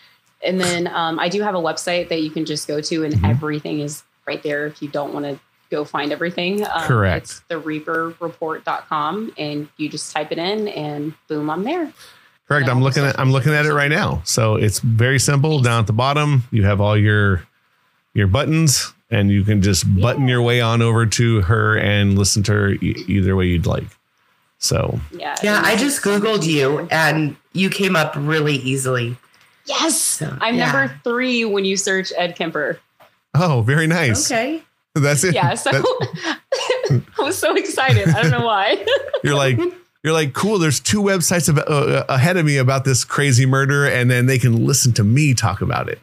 And 0.45 0.61
then 0.61 0.87
um, 0.89 1.19
I 1.19 1.29
do 1.29 1.43
have 1.43 1.55
a 1.55 1.61
website 1.61 2.09
that 2.09 2.23
you 2.23 2.31
can 2.31 2.45
just 2.45 2.69
go 2.69 2.81
to, 2.81 3.05
and 3.05 3.15
Mhm. 3.15 3.31
everything 3.31 3.81
is 3.81 4.03
right 4.27 4.43
there 4.43 4.67
if 4.67 4.81
you 4.83 4.89
don't 4.89 5.13
want 5.13 5.25
to 5.27 5.39
go 5.71 5.85
find 5.85 6.13
everything. 6.13 6.65
Um, 6.65 6.83
Correct. 6.87 7.25
It's 7.25 7.41
the 7.49 7.61
reaperreport.com, 7.61 9.33
and 9.39 9.69
you 9.77 9.89
just 9.89 10.13
type 10.13 10.33
it 10.33 10.39
in, 10.39 10.69
and 10.69 11.15
boom, 11.29 11.51
I'm 11.51 11.65
there. 11.65 11.93
Correct. 12.49 12.69
I'm 12.69 12.83
looking 12.83 13.05
at 13.05 13.19
I'm 13.19 13.33
looking 13.33 13.55
at 13.55 13.65
it 13.65 13.73
right 13.73 13.89
now. 13.91 14.21
So 14.25 14.57
it's 14.57 14.79
very 14.81 15.19
simple. 15.19 15.61
Down 15.61 15.81
at 15.81 15.87
the 15.87 15.95
bottom, 15.95 16.45
you 16.51 16.65
have 16.65 16.81
all 16.81 16.97
your 16.97 17.47
your 18.13 18.27
buttons, 18.27 18.93
and 19.11 19.31
you 19.31 19.43
can 19.45 19.63
just 19.63 19.85
button 20.01 20.29
your 20.29 20.43
way 20.43 20.61
on 20.61 20.83
over 20.83 21.07
to 21.07 21.41
her 21.43 21.79
and 21.79 22.19
listen 22.19 22.43
to 22.45 22.53
her 22.53 22.71
e- 22.73 23.05
either 23.09 23.35
way 23.35 23.47
you'd 23.47 23.67
like. 23.67 23.85
So 24.59 25.01
Yeah. 25.11 25.35
Yeah, 25.43 25.63
I 25.65 25.75
just 25.77 26.03
Googled 26.03 26.47
you 26.47 26.87
and 26.91 27.37
you 27.55 27.71
came 27.71 27.97
up 27.97 28.15
really 28.17 28.57
easily. 28.57 29.17
Yes. 29.67 30.01
So, 30.01 30.37
I'm 30.41 30.57
yeah. 30.57 30.71
number 30.71 31.01
three 31.05 31.45
when 31.45 31.65
you 31.65 31.77
search 31.77 32.13
Ed 32.17 32.37
Kemper. 32.37 32.81
oh, 33.35 33.63
very 33.63 33.87
nice. 33.87 34.31
Okay. 34.31 34.63
That's 34.95 35.25
it. 35.25 35.35
Yeah. 35.35 35.55
So 35.55 35.71
I 35.73 37.03
was 37.19 37.37
so 37.37 37.57
excited. 37.57 38.09
I 38.09 38.23
don't 38.23 38.31
know 38.31 38.47
why. 38.47 38.85
you're 39.25 39.35
like 39.35 39.59
you're 40.05 40.13
like 40.13 40.35
cool. 40.35 40.59
There's 40.59 40.79
two 40.79 41.03
websites 41.03 41.49
about, 41.49 41.69
uh, 41.69 42.05
ahead 42.09 42.37
of 42.37 42.47
me 42.47 42.59
about 42.59 42.85
this 42.85 43.05
crazy 43.05 43.45
murder, 43.47 43.87
and 43.87 44.11
then 44.11 44.27
they 44.27 44.39
can 44.39 44.65
listen 44.65 44.93
to 44.93 45.05
me 45.05 45.35
talk 45.35 45.63
about 45.63 45.89
it. 45.89 45.99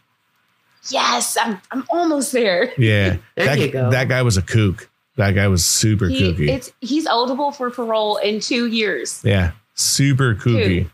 yes, 0.89 1.37
I'm, 1.39 1.61
I'm 1.71 1.85
almost 1.89 2.31
there. 2.33 2.73
Yeah, 2.77 3.17
There 3.35 3.45
that, 3.45 3.59
you 3.59 3.71
go. 3.71 3.91
That 3.91 4.09
guy 4.09 4.23
was 4.23 4.35
a 4.35 4.41
kook. 4.41 4.89
That 5.17 5.31
guy 5.31 5.47
was 5.47 5.63
super 5.63 6.07
He, 6.07 6.21
kooky. 6.21 6.49
it's, 6.49 6.73
he's 6.81 7.05
eligible 7.05 7.51
for 7.51 7.69
parole 7.69 8.17
in 8.17 8.39
two 8.39 8.67
years. 8.67 9.21
Yeah, 9.23 9.51
super 9.75 10.35
kooky. 10.35 10.67
Dude. 10.67 10.91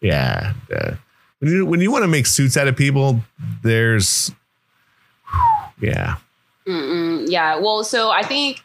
Yeah, 0.00 0.54
yeah. 0.70 0.96
When 1.40 1.52
you 1.52 1.66
when 1.66 1.80
you 1.80 1.90
want 1.92 2.02
to 2.02 2.08
make 2.08 2.26
suits 2.26 2.56
out 2.56 2.66
of 2.68 2.76
people, 2.76 3.20
there's 3.62 4.32
yeah, 5.80 6.16
Mm-mm, 6.66 7.26
yeah. 7.30 7.56
Well, 7.58 7.84
so 7.84 8.10
I 8.10 8.22
think 8.22 8.62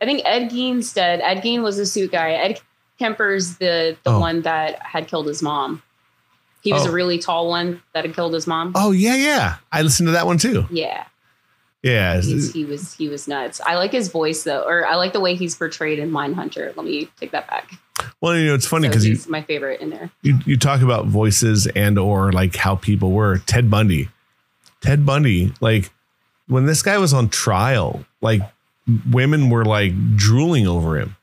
I 0.00 0.04
think 0.04 0.22
Ed 0.24 0.48
Gein's 0.50 0.92
dead. 0.92 1.20
Ed 1.22 1.40
Gein 1.42 1.62
was 1.62 1.76
the 1.76 1.86
suit 1.86 2.12
guy. 2.12 2.32
Ed 2.32 2.60
Kemper's 3.00 3.56
the 3.56 3.96
the 4.04 4.10
Oh. 4.12 4.20
one 4.20 4.42
that 4.42 4.80
had 4.82 5.08
killed 5.08 5.26
his 5.26 5.42
mom. 5.42 5.82
He 6.62 6.72
was 6.72 6.86
Oh. 6.86 6.90
a 6.90 6.92
really 6.92 7.18
tall 7.18 7.48
one 7.48 7.82
that 7.94 8.04
had 8.04 8.14
killed 8.14 8.34
his 8.34 8.46
mom. 8.46 8.72
Oh 8.76 8.92
yeah, 8.92 9.16
yeah. 9.16 9.56
I 9.72 9.82
listened 9.82 10.06
to 10.08 10.12
that 10.12 10.26
one 10.26 10.38
too. 10.38 10.66
Yeah. 10.70 11.04
Yeah, 11.82 12.20
He's, 12.20 12.52
he 12.52 12.64
was 12.64 12.94
he 12.94 13.08
was 13.08 13.28
nuts. 13.28 13.60
I 13.64 13.76
like 13.76 13.92
his 13.92 14.08
voice 14.08 14.42
though, 14.42 14.62
or 14.62 14.84
I 14.86 14.96
like 14.96 15.12
the 15.12 15.20
way 15.20 15.34
he's 15.36 15.54
portrayed 15.54 15.98
in 16.00 16.10
Mindhunter. 16.10 16.76
Let 16.76 16.84
me 16.84 17.08
take 17.20 17.30
that 17.30 17.46
back. 17.48 17.70
well, 18.20 18.36
you 18.36 18.46
know, 18.48 18.54
it's 18.54 18.66
funny 18.66 18.86
So 18.88 18.90
because 18.90 19.06
you, 19.06 19.12
he's 19.14 19.28
my 19.28 19.42
favorite 19.42 19.80
in 19.80 19.90
there. 19.90 20.10
you 20.22 20.38
you 20.44 20.56
talk 20.56 20.80
about 20.80 21.06
voices 21.06 21.66
and 21.68 21.96
or 21.98 22.32
like 22.32 22.56
how 22.56 22.74
people 22.74 23.12
were. 23.12 23.38
Ted 23.46 23.70
Bundy, 23.70 24.08
Ted 24.80 25.06
Bundy, 25.06 25.52
like 25.60 25.90
when 26.48 26.66
this 26.66 26.82
guy 26.82 26.98
was 26.98 27.12
on 27.14 27.28
trial, 27.28 28.04
like 28.20 28.42
women 29.10 29.48
were 29.50 29.64
like 29.64 29.92
drooling 30.16 30.66
over 30.66 30.98
him. 30.98 31.14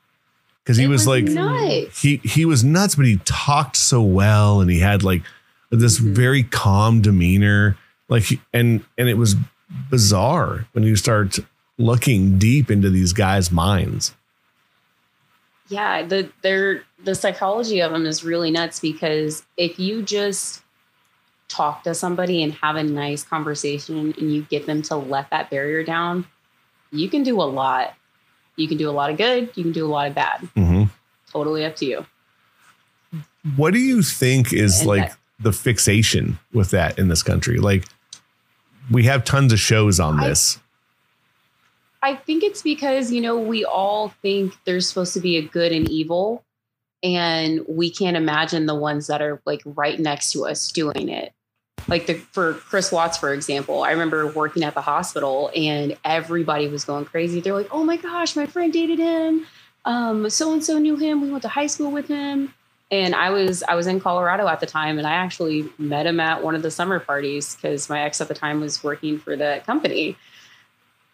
because 0.64 0.78
he 0.78 0.84
It 0.84 0.88
was, 0.88 1.06
like 1.06 1.24
nuts. 1.24 2.00
he 2.00 2.16
he 2.24 2.46
was 2.46 2.64
nuts, 2.64 2.94
but 2.94 3.04
he 3.04 3.18
talked 3.26 3.76
so 3.76 4.00
well, 4.00 4.60
and 4.62 4.70
he 4.70 4.80
had 4.80 5.02
like 5.02 5.22
this 5.70 5.98
Mhm. 6.00 6.14
very 6.14 6.42
calm 6.44 7.02
demeanor. 7.02 7.76
Like, 8.08 8.24
and 8.54 8.82
and 8.96 9.08
it 9.08 9.18
was 9.18 9.36
bizarre 9.90 10.66
when 10.72 10.84
you 10.84 10.96
start 10.96 11.38
looking 11.78 12.38
deep 12.38 12.70
into 12.70 12.88
these 12.90 13.12
guys' 13.12 13.50
minds. 13.50 14.14
yeah 15.68 16.02
the 16.02 16.30
their 16.42 16.82
the 17.04 17.14
psychology 17.14 17.80
of 17.80 17.92
them 17.92 18.06
is 18.06 18.22
really 18.24 18.50
nuts 18.50 18.80
because 18.80 19.44
if 19.56 19.78
you 19.78 20.02
just 20.02 20.62
talk 21.48 21.82
to 21.84 21.94
somebody 21.94 22.42
and 22.42 22.52
have 22.54 22.76
a 22.76 22.82
nice 22.82 23.22
conversation 23.24 24.14
and 24.18 24.32
you 24.32 24.42
get 24.42 24.66
them 24.66 24.82
to 24.82 24.96
let 24.96 25.28
that 25.30 25.50
barrier 25.50 25.82
down 25.84 26.24
you 26.92 27.08
can 27.08 27.22
do 27.22 27.40
a 27.40 27.44
lot 27.44 27.94
you 28.56 28.66
can 28.68 28.76
do 28.76 28.88
a 28.88 28.92
lot 28.92 29.10
of 29.10 29.16
good 29.16 29.50
you 29.56 29.62
can 29.62 29.72
do 29.72 29.84
a 29.86 29.88
lot 29.88 30.08
of 30.08 30.14
bad 30.14 30.40
hmm 30.54 30.84
totally 31.30 31.64
up 31.64 31.76
to 31.76 31.84
you 31.84 32.06
What 33.56 33.72
do 33.74 33.78
you 33.80 34.02
think 34.02 34.52
is 34.52 34.80
And 34.80 34.88
like 34.88 35.08
that- 35.08 35.16
the 35.38 35.52
fixation 35.52 36.38
with 36.52 36.70
that 36.70 36.98
in 36.98 37.08
this 37.08 37.22
country? 37.22 37.58
Like, 37.58 37.84
we 38.90 39.04
have 39.04 39.24
tons 39.24 39.52
of 39.52 39.58
shows 39.58 40.00
on 40.00 40.20
I- 40.20 40.28
this. 40.28 40.58
I 42.02 42.14
think 42.14 42.44
it's 42.44 42.62
because, 42.62 43.10
you 43.10 43.20
know, 43.20 43.36
we 43.36 43.64
all 43.64 44.10
think 44.22 44.54
there's 44.64 44.88
supposed 44.88 45.12
to 45.14 45.20
be 45.20 45.38
a 45.38 45.42
good 45.42 45.72
and 45.72 45.88
evil, 45.90 46.44
and 47.02 47.64
we 47.68 47.90
can't 47.90 48.16
imagine 48.16 48.66
the 48.66 48.76
ones 48.76 49.08
that 49.08 49.20
are 49.20 49.40
like 49.44 49.62
right 49.64 49.98
next 49.98 50.30
to 50.32 50.46
us 50.46 50.70
doing 50.70 51.08
it. 51.08 51.32
Like 51.88 52.06
the 52.06 52.14
for 52.14 52.54
Chris 52.54 52.92
Watts, 52.92 53.18
for 53.18 53.32
example, 53.32 53.82
I 53.82 53.90
remember 53.90 54.26
working 54.28 54.62
at 54.62 54.74
the 54.74 54.82
hospital 54.82 55.50
and 55.54 55.96
everybody 56.04 56.68
was 56.68 56.84
going 56.84 57.06
crazy. 57.06 57.40
They're 57.40 57.54
like, 57.54 57.68
"Oh 57.72 57.82
my 57.82 57.96
gosh, 57.96 58.36
my 58.36 58.46
friend 58.46 58.72
dated 58.72 58.98
him. 58.98 59.46
Um, 59.84 60.30
so 60.30 60.52
and 60.52 60.64
so 60.64 60.78
knew 60.78 60.96
him. 60.96 61.22
We 61.22 61.30
went 61.30 61.42
to 61.42 61.48
high 61.48 61.66
school 61.66 61.90
with 61.90 62.08
him." 62.08 62.54
And 62.90 63.14
I 63.14 63.30
was 63.30 63.64
I 63.64 63.74
was 63.74 63.86
in 63.86 64.00
Colorado 64.00 64.46
at 64.46 64.60
the 64.60 64.66
time, 64.66 64.98
and 64.98 65.06
I 65.06 65.12
actually 65.12 65.68
met 65.76 66.06
him 66.06 66.20
at 66.20 66.44
one 66.44 66.54
of 66.54 66.62
the 66.62 66.70
summer 66.70 67.00
parties 67.00 67.56
because 67.56 67.88
my 67.88 68.02
ex 68.02 68.20
at 68.20 68.28
the 68.28 68.34
time 68.34 68.60
was 68.60 68.84
working 68.84 69.18
for 69.18 69.36
the 69.36 69.60
company. 69.66 70.16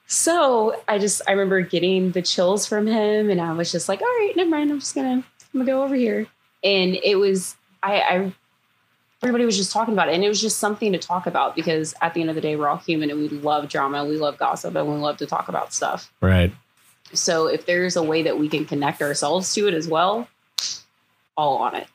So 0.06 0.78
I 0.86 0.98
just 0.98 1.22
I 1.26 1.32
remember 1.32 1.62
getting 1.62 2.10
the 2.10 2.20
chills 2.20 2.66
from 2.66 2.86
him, 2.86 3.30
and 3.30 3.40
I 3.40 3.52
was 3.54 3.72
just 3.72 3.88
like, 3.88 4.02
all 4.02 4.06
right, 4.06 4.32
never 4.36 4.50
mind. 4.50 4.70
I'm 4.70 4.80
just 4.80 4.94
gonna 4.94 5.08
I'm 5.14 5.24
gonna 5.54 5.64
go 5.64 5.82
over 5.82 5.94
here. 5.94 6.26
And 6.62 6.98
it 7.02 7.16
was 7.16 7.56
I, 7.82 8.00
I 8.00 8.32
everybody 9.22 9.46
was 9.46 9.56
just 9.56 9.72
talking 9.72 9.94
about 9.94 10.08
it, 10.08 10.14
and 10.14 10.22
it 10.22 10.28
was 10.28 10.40
just 10.40 10.58
something 10.58 10.92
to 10.92 10.98
talk 10.98 11.26
about 11.26 11.56
because 11.56 11.94
at 12.02 12.12
the 12.12 12.20
end 12.20 12.28
of 12.28 12.36
the 12.36 12.42
day, 12.42 12.56
we're 12.56 12.68
all 12.68 12.76
human 12.76 13.10
and 13.10 13.18
we 13.18 13.28
love 13.28 13.68
drama, 13.68 14.04
we 14.04 14.16
love 14.16 14.36
gossip, 14.36 14.74
and 14.74 14.86
we 14.86 14.96
love 14.96 15.16
to 15.18 15.26
talk 15.26 15.48
about 15.48 15.72
stuff. 15.72 16.12
Right. 16.20 16.52
So 17.14 17.46
if 17.46 17.66
there's 17.66 17.96
a 17.96 18.02
way 18.02 18.22
that 18.22 18.38
we 18.38 18.48
can 18.48 18.64
connect 18.64 19.00
ourselves 19.00 19.54
to 19.54 19.68
it 19.68 19.74
as 19.74 19.88
well, 19.88 20.28
all 21.36 21.58
on 21.58 21.74
it. 21.76 21.86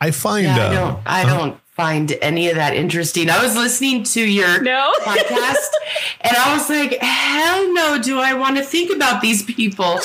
I 0.00 0.10
find 0.10 0.44
Yeah, 0.44 0.56
I 0.56 0.66
uh, 0.66 0.72
don't. 0.72 1.00
I 1.06 1.22
uh, 1.22 1.38
don't 1.38 1.60
find 1.72 2.12
any 2.20 2.48
of 2.50 2.56
that 2.56 2.74
interesting. 2.74 3.30
I 3.30 3.42
was 3.42 3.56
listening 3.56 4.04
to 4.04 4.20
your 4.20 4.60
No. 4.62 4.92
podcast, 5.00 5.68
and 6.20 6.36
I 6.36 6.54
was 6.54 6.68
like, 6.68 6.98
"Hell 7.00 7.72
no! 7.72 7.98
Do 8.02 8.18
I 8.18 8.34
want 8.34 8.56
to 8.58 8.64
think 8.64 8.94
about 8.94 9.22
these 9.22 9.42
people?" 9.42 9.98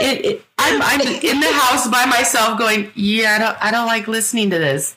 It, 0.00 0.24
it, 0.24 0.44
I'm, 0.58 0.80
I'm 0.82 1.00
in 1.00 1.40
the 1.40 1.52
house 1.52 1.88
by 1.88 2.04
myself, 2.06 2.58
going, 2.58 2.90
"Yeah, 2.94 3.36
I 3.36 3.38
don't. 3.38 3.64
I 3.64 3.70
don't 3.70 3.86
like 3.86 4.06
listening 4.08 4.50
to 4.50 4.58
this." 4.58 4.96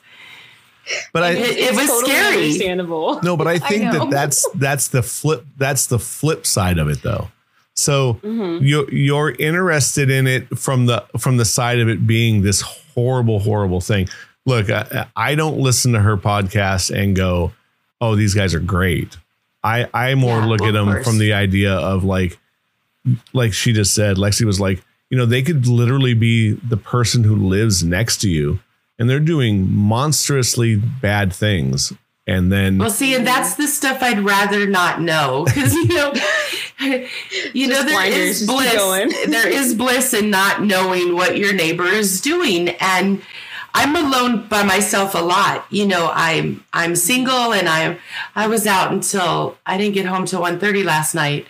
but 1.12 1.22
I 1.22 1.30
It- 1.30 1.58
it 1.58 1.74
was 1.76 1.86
totally 1.86 2.10
scary. 2.10 2.42
Understandable. 2.42 3.20
no, 3.22 3.36
but 3.36 3.46
I 3.46 3.58
think 3.70 3.84
know. 3.84 4.00
that 4.00 4.10
that's 4.10 4.48
that's 4.54 4.88
the 4.88 5.02
flip. 5.02 5.46
That's 5.56 5.86
the 5.86 5.98
flip 6.00 6.44
side 6.46 6.78
of 6.78 6.88
it, 6.88 7.02
though. 7.02 7.28
So 7.74 8.20
Mhm. 8.22 8.60
you're 8.62 8.92
you're 8.92 9.30
interested 9.38 10.10
in 10.10 10.26
it 10.26 10.58
from 10.58 10.86
the 10.86 11.04
from 11.18 11.36
the 11.38 11.44
side 11.44 11.80
of 11.80 11.88
it 11.88 12.06
being 12.06 12.42
this 12.42 12.60
horrible, 12.94 13.38
horrible 13.40 13.80
thing. 13.80 14.08
Look, 14.44 14.70
I, 14.70 15.06
I 15.16 15.34
don't 15.34 15.58
listen 15.58 15.92
to 15.92 16.00
her 16.00 16.16
podcast 16.16 16.90
and 16.94 17.16
go, 17.16 17.52
"Oh, 18.00 18.14
these 18.16 18.34
guys 18.34 18.54
are 18.54 18.60
great." 18.60 19.16
I 19.64 19.86
I 19.94 20.14
more 20.16 20.40
Yeah, 20.40 20.46
look 20.46 20.62
at 20.62 20.72
them 20.72 20.86
course. 20.86 21.04
from 21.06 21.18
the 21.18 21.32
idea 21.32 21.72
of 21.72 22.04
like, 22.04 22.38
like 23.32 23.52
she 23.54 23.72
just 23.72 23.94
said. 23.94 24.16
Lexi 24.16 24.44
was 24.44 24.60
like, 24.60 24.82
you 25.10 25.16
know, 25.16 25.24
they 25.26 25.42
could 25.42 25.66
literally 25.66 26.14
be 26.14 26.52
the 26.52 26.76
person 26.76 27.24
who 27.24 27.36
lives 27.36 27.82
next 27.84 28.18
to 28.22 28.28
you, 28.28 28.58
and 28.98 29.08
they're 29.08 29.20
doing 29.20 29.70
monstrously 29.70 30.76
bad 30.76 31.32
things, 31.32 31.92
and 32.26 32.50
then 32.52 32.78
Well, 32.78 32.90
see, 32.90 33.14
and 33.14 33.26
that's 33.26 33.54
the 33.54 33.66
stuff 33.68 34.02
I'd 34.02 34.20
rather 34.20 34.66
not 34.66 35.00
know 35.00 35.44
because 35.46 35.72
you 35.74 35.86
know, 35.88 36.12
you 37.52 37.68
know, 37.68 37.76
Just 37.76 37.86
there 37.86 37.96
blinders, 37.96 38.42
is 38.42 38.46
bliss. 38.46 39.26
there 39.28 39.48
is 39.48 39.74
bliss 39.74 40.14
in 40.14 40.30
not 40.30 40.62
knowing 40.62 41.14
what 41.14 41.36
your 41.36 41.52
neighbor 41.52 41.86
is 41.86 42.20
doing, 42.20 42.70
and 42.80 43.22
I'm 43.74 43.96
alone 43.96 44.46
by 44.48 44.62
myself 44.62 45.14
a 45.14 45.18
lot. 45.18 45.66
You 45.70 45.86
know, 45.86 46.10
I'm 46.12 46.64
I'm 46.72 46.96
single, 46.96 47.52
and 47.52 47.68
i'm 47.68 47.98
I 48.34 48.46
was 48.46 48.66
out 48.66 48.92
until 48.92 49.58
I 49.66 49.78
didn't 49.78 49.94
get 49.94 50.06
home 50.06 50.26
till 50.26 50.40
1.30 50.40 50.84
last 50.84 51.14
night, 51.14 51.46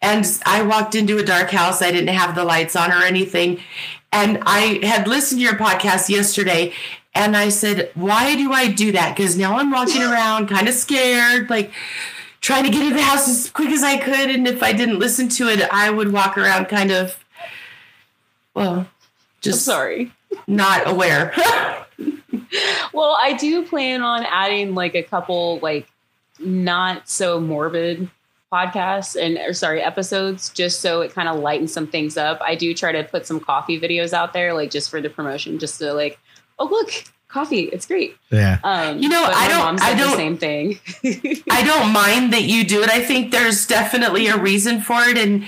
and 0.00 0.24
I 0.46 0.62
walked 0.62 0.94
into 0.94 1.18
a 1.18 1.24
dark 1.24 1.50
house. 1.50 1.82
I 1.82 1.90
didn't 1.90 2.14
have 2.14 2.34
the 2.34 2.44
lights 2.44 2.76
on 2.76 2.90
or 2.92 3.02
anything, 3.04 3.60
and 4.12 4.38
I 4.42 4.80
had 4.82 5.06
listened 5.06 5.40
to 5.40 5.44
your 5.44 5.56
podcast 5.56 6.08
yesterday. 6.08 6.72
And 7.14 7.36
I 7.36 7.48
said, 7.48 7.90
why 7.94 8.36
do 8.36 8.52
I 8.52 8.68
do 8.68 8.92
that? 8.92 9.16
Because 9.16 9.36
now 9.36 9.56
I'm 9.56 9.72
walking 9.72 10.02
around 10.12 10.48
kind 10.48 10.68
of 10.68 10.74
scared, 10.74 11.50
like 11.50 11.72
trying 12.40 12.64
to 12.64 12.70
get 12.70 12.82
into 12.82 12.94
the 12.94 13.02
house 13.02 13.28
as 13.28 13.50
quick 13.50 13.70
as 13.70 13.82
I 13.82 13.96
could. 13.98 14.30
And 14.30 14.46
if 14.46 14.62
I 14.62 14.72
didn't 14.72 14.98
listen 14.98 15.28
to 15.30 15.48
it, 15.48 15.60
I 15.72 15.90
would 15.90 16.12
walk 16.12 16.38
around 16.38 16.66
kind 16.66 16.90
of, 16.90 17.22
well, 18.54 18.74
I'm 18.74 18.88
just 19.40 19.64
sorry. 19.64 20.12
not 20.46 20.88
aware. 20.88 21.34
Well, 22.92 23.16
I 23.20 23.34
do 23.34 23.64
plan 23.64 24.02
on 24.02 24.24
adding 24.24 24.74
like 24.74 24.94
a 24.94 25.02
couple 25.02 25.58
like 25.60 25.88
not 26.38 27.08
so 27.08 27.40
morbid 27.40 28.10
podcasts 28.52 29.20
and 29.20 29.36
or 29.38 29.52
sorry 29.52 29.82
episodes 29.82 30.48
just 30.48 30.80
so 30.80 31.02
it 31.02 31.12
kind 31.12 31.28
of 31.28 31.38
lightens 31.38 31.72
some 31.72 31.86
things 31.86 32.16
up. 32.16 32.40
I 32.40 32.54
do 32.54 32.74
try 32.74 32.92
to 32.92 33.04
put 33.04 33.26
some 33.26 33.40
coffee 33.40 33.78
videos 33.78 34.12
out 34.12 34.32
there 34.32 34.54
like 34.54 34.70
just 34.70 34.90
for 34.90 35.00
the 35.00 35.10
promotion 35.10 35.58
just 35.58 35.78
to 35.78 35.92
like 35.92 36.18
oh 36.58 36.66
look 36.66 37.04
coffee 37.28 37.60
it's 37.72 37.86
great. 37.86 38.16
yeah, 38.30 38.58
Um 38.64 38.98
You 38.98 39.08
know, 39.08 39.22
but 39.26 39.34
I 39.36 39.42
my 39.42 39.48
don't- 39.48 39.58
mom 39.64 39.76
I 39.80 39.88
said 39.90 39.94
the 39.98 40.02
don't- 40.04 40.16
same 40.16 40.36
thing. 40.38 40.78
I 41.50 41.62
don't 41.62 41.92
mind 41.92 42.32
that 42.32 42.44
you 42.44 42.64
do 42.64 42.82
it. 42.82 42.90
I 42.90 43.00
think 43.04 43.30
there's 43.32 43.66
definitely 43.66 44.26
a 44.28 44.36
reason 44.36 44.80
for 44.80 45.02
it, 45.02 45.18
and 45.18 45.44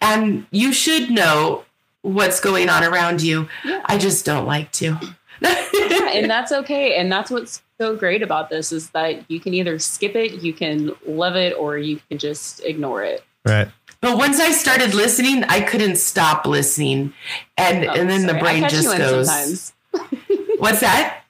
and 0.00 0.46
you 0.50 0.72
should 0.72 1.10
know 1.10 1.64
what's 2.02 2.38
going 2.40 2.68
on 2.68 2.84
around 2.84 3.22
you. 3.22 3.48
Yeah. 3.64 3.80
I 3.86 3.98
just 3.98 4.24
don't 4.24 4.46
like 4.46 4.70
to. 4.72 4.98
yeah, 5.40 6.10
and 6.14 6.30
that's 6.30 6.52
okay. 6.52 6.96
And 6.96 7.10
that's 7.10 7.30
what's 7.30 7.62
so 7.80 7.96
great 7.96 8.22
about 8.22 8.50
this 8.50 8.70
is 8.72 8.90
that 8.90 9.28
you 9.30 9.40
can 9.40 9.54
either 9.54 9.78
skip 9.78 10.14
it, 10.14 10.42
you 10.42 10.52
can 10.52 10.92
love 11.06 11.34
it, 11.36 11.54
or 11.58 11.76
you 11.78 11.98
can 12.08 12.18
just 12.18 12.62
ignore 12.64 13.02
it. 13.02 13.24
right. 13.44 13.68
But 14.00 14.18
once 14.18 14.38
I 14.38 14.50
started 14.52 14.92
listening, 14.92 15.44
I 15.44 15.60
couldn't 15.62 15.96
stop 15.96 16.44
listening, 16.46 17.14
and 17.56 17.86
Oh, 17.86 17.92
and 17.94 18.08
then 18.10 18.22
the 18.26 18.34
sorry. 18.34 18.38
I 18.38 18.42
brain 18.42 18.68
just 18.68 18.98
goes. 18.98 19.72
What's 20.58 20.80
that? 20.80 21.23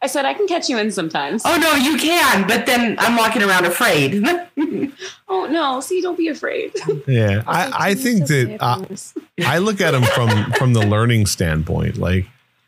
I 0.00 0.06
said 0.06 0.24
I 0.24 0.34
can 0.34 0.46
catch 0.46 0.68
you 0.68 0.78
in 0.78 0.92
sometimes. 0.92 1.42
Oh 1.44 1.56
no, 1.56 1.74
you 1.74 1.96
can, 1.96 2.46
but 2.46 2.66
then 2.66 2.96
I'm 3.00 3.16
walking 3.16 3.42
around 3.42 3.66
afraid. 3.66 4.24
Oh 5.28 5.46
no! 5.46 5.80
See, 5.80 6.00
don't 6.00 6.16
be 6.16 6.28
afraid. 6.28 6.72
Yeah, 7.06 7.42
I, 7.46 7.90
I 7.90 7.94
think 7.94 8.26
that 8.26 8.56
uh, 8.60 8.84
I 9.46 9.58
look 9.58 9.80
at 9.80 9.92
them 9.92 10.02
from 10.02 10.52
from 10.58 10.72
the 10.72 10.84
learning 10.86 11.26
standpoint. 11.26 11.98
Like 11.98 12.26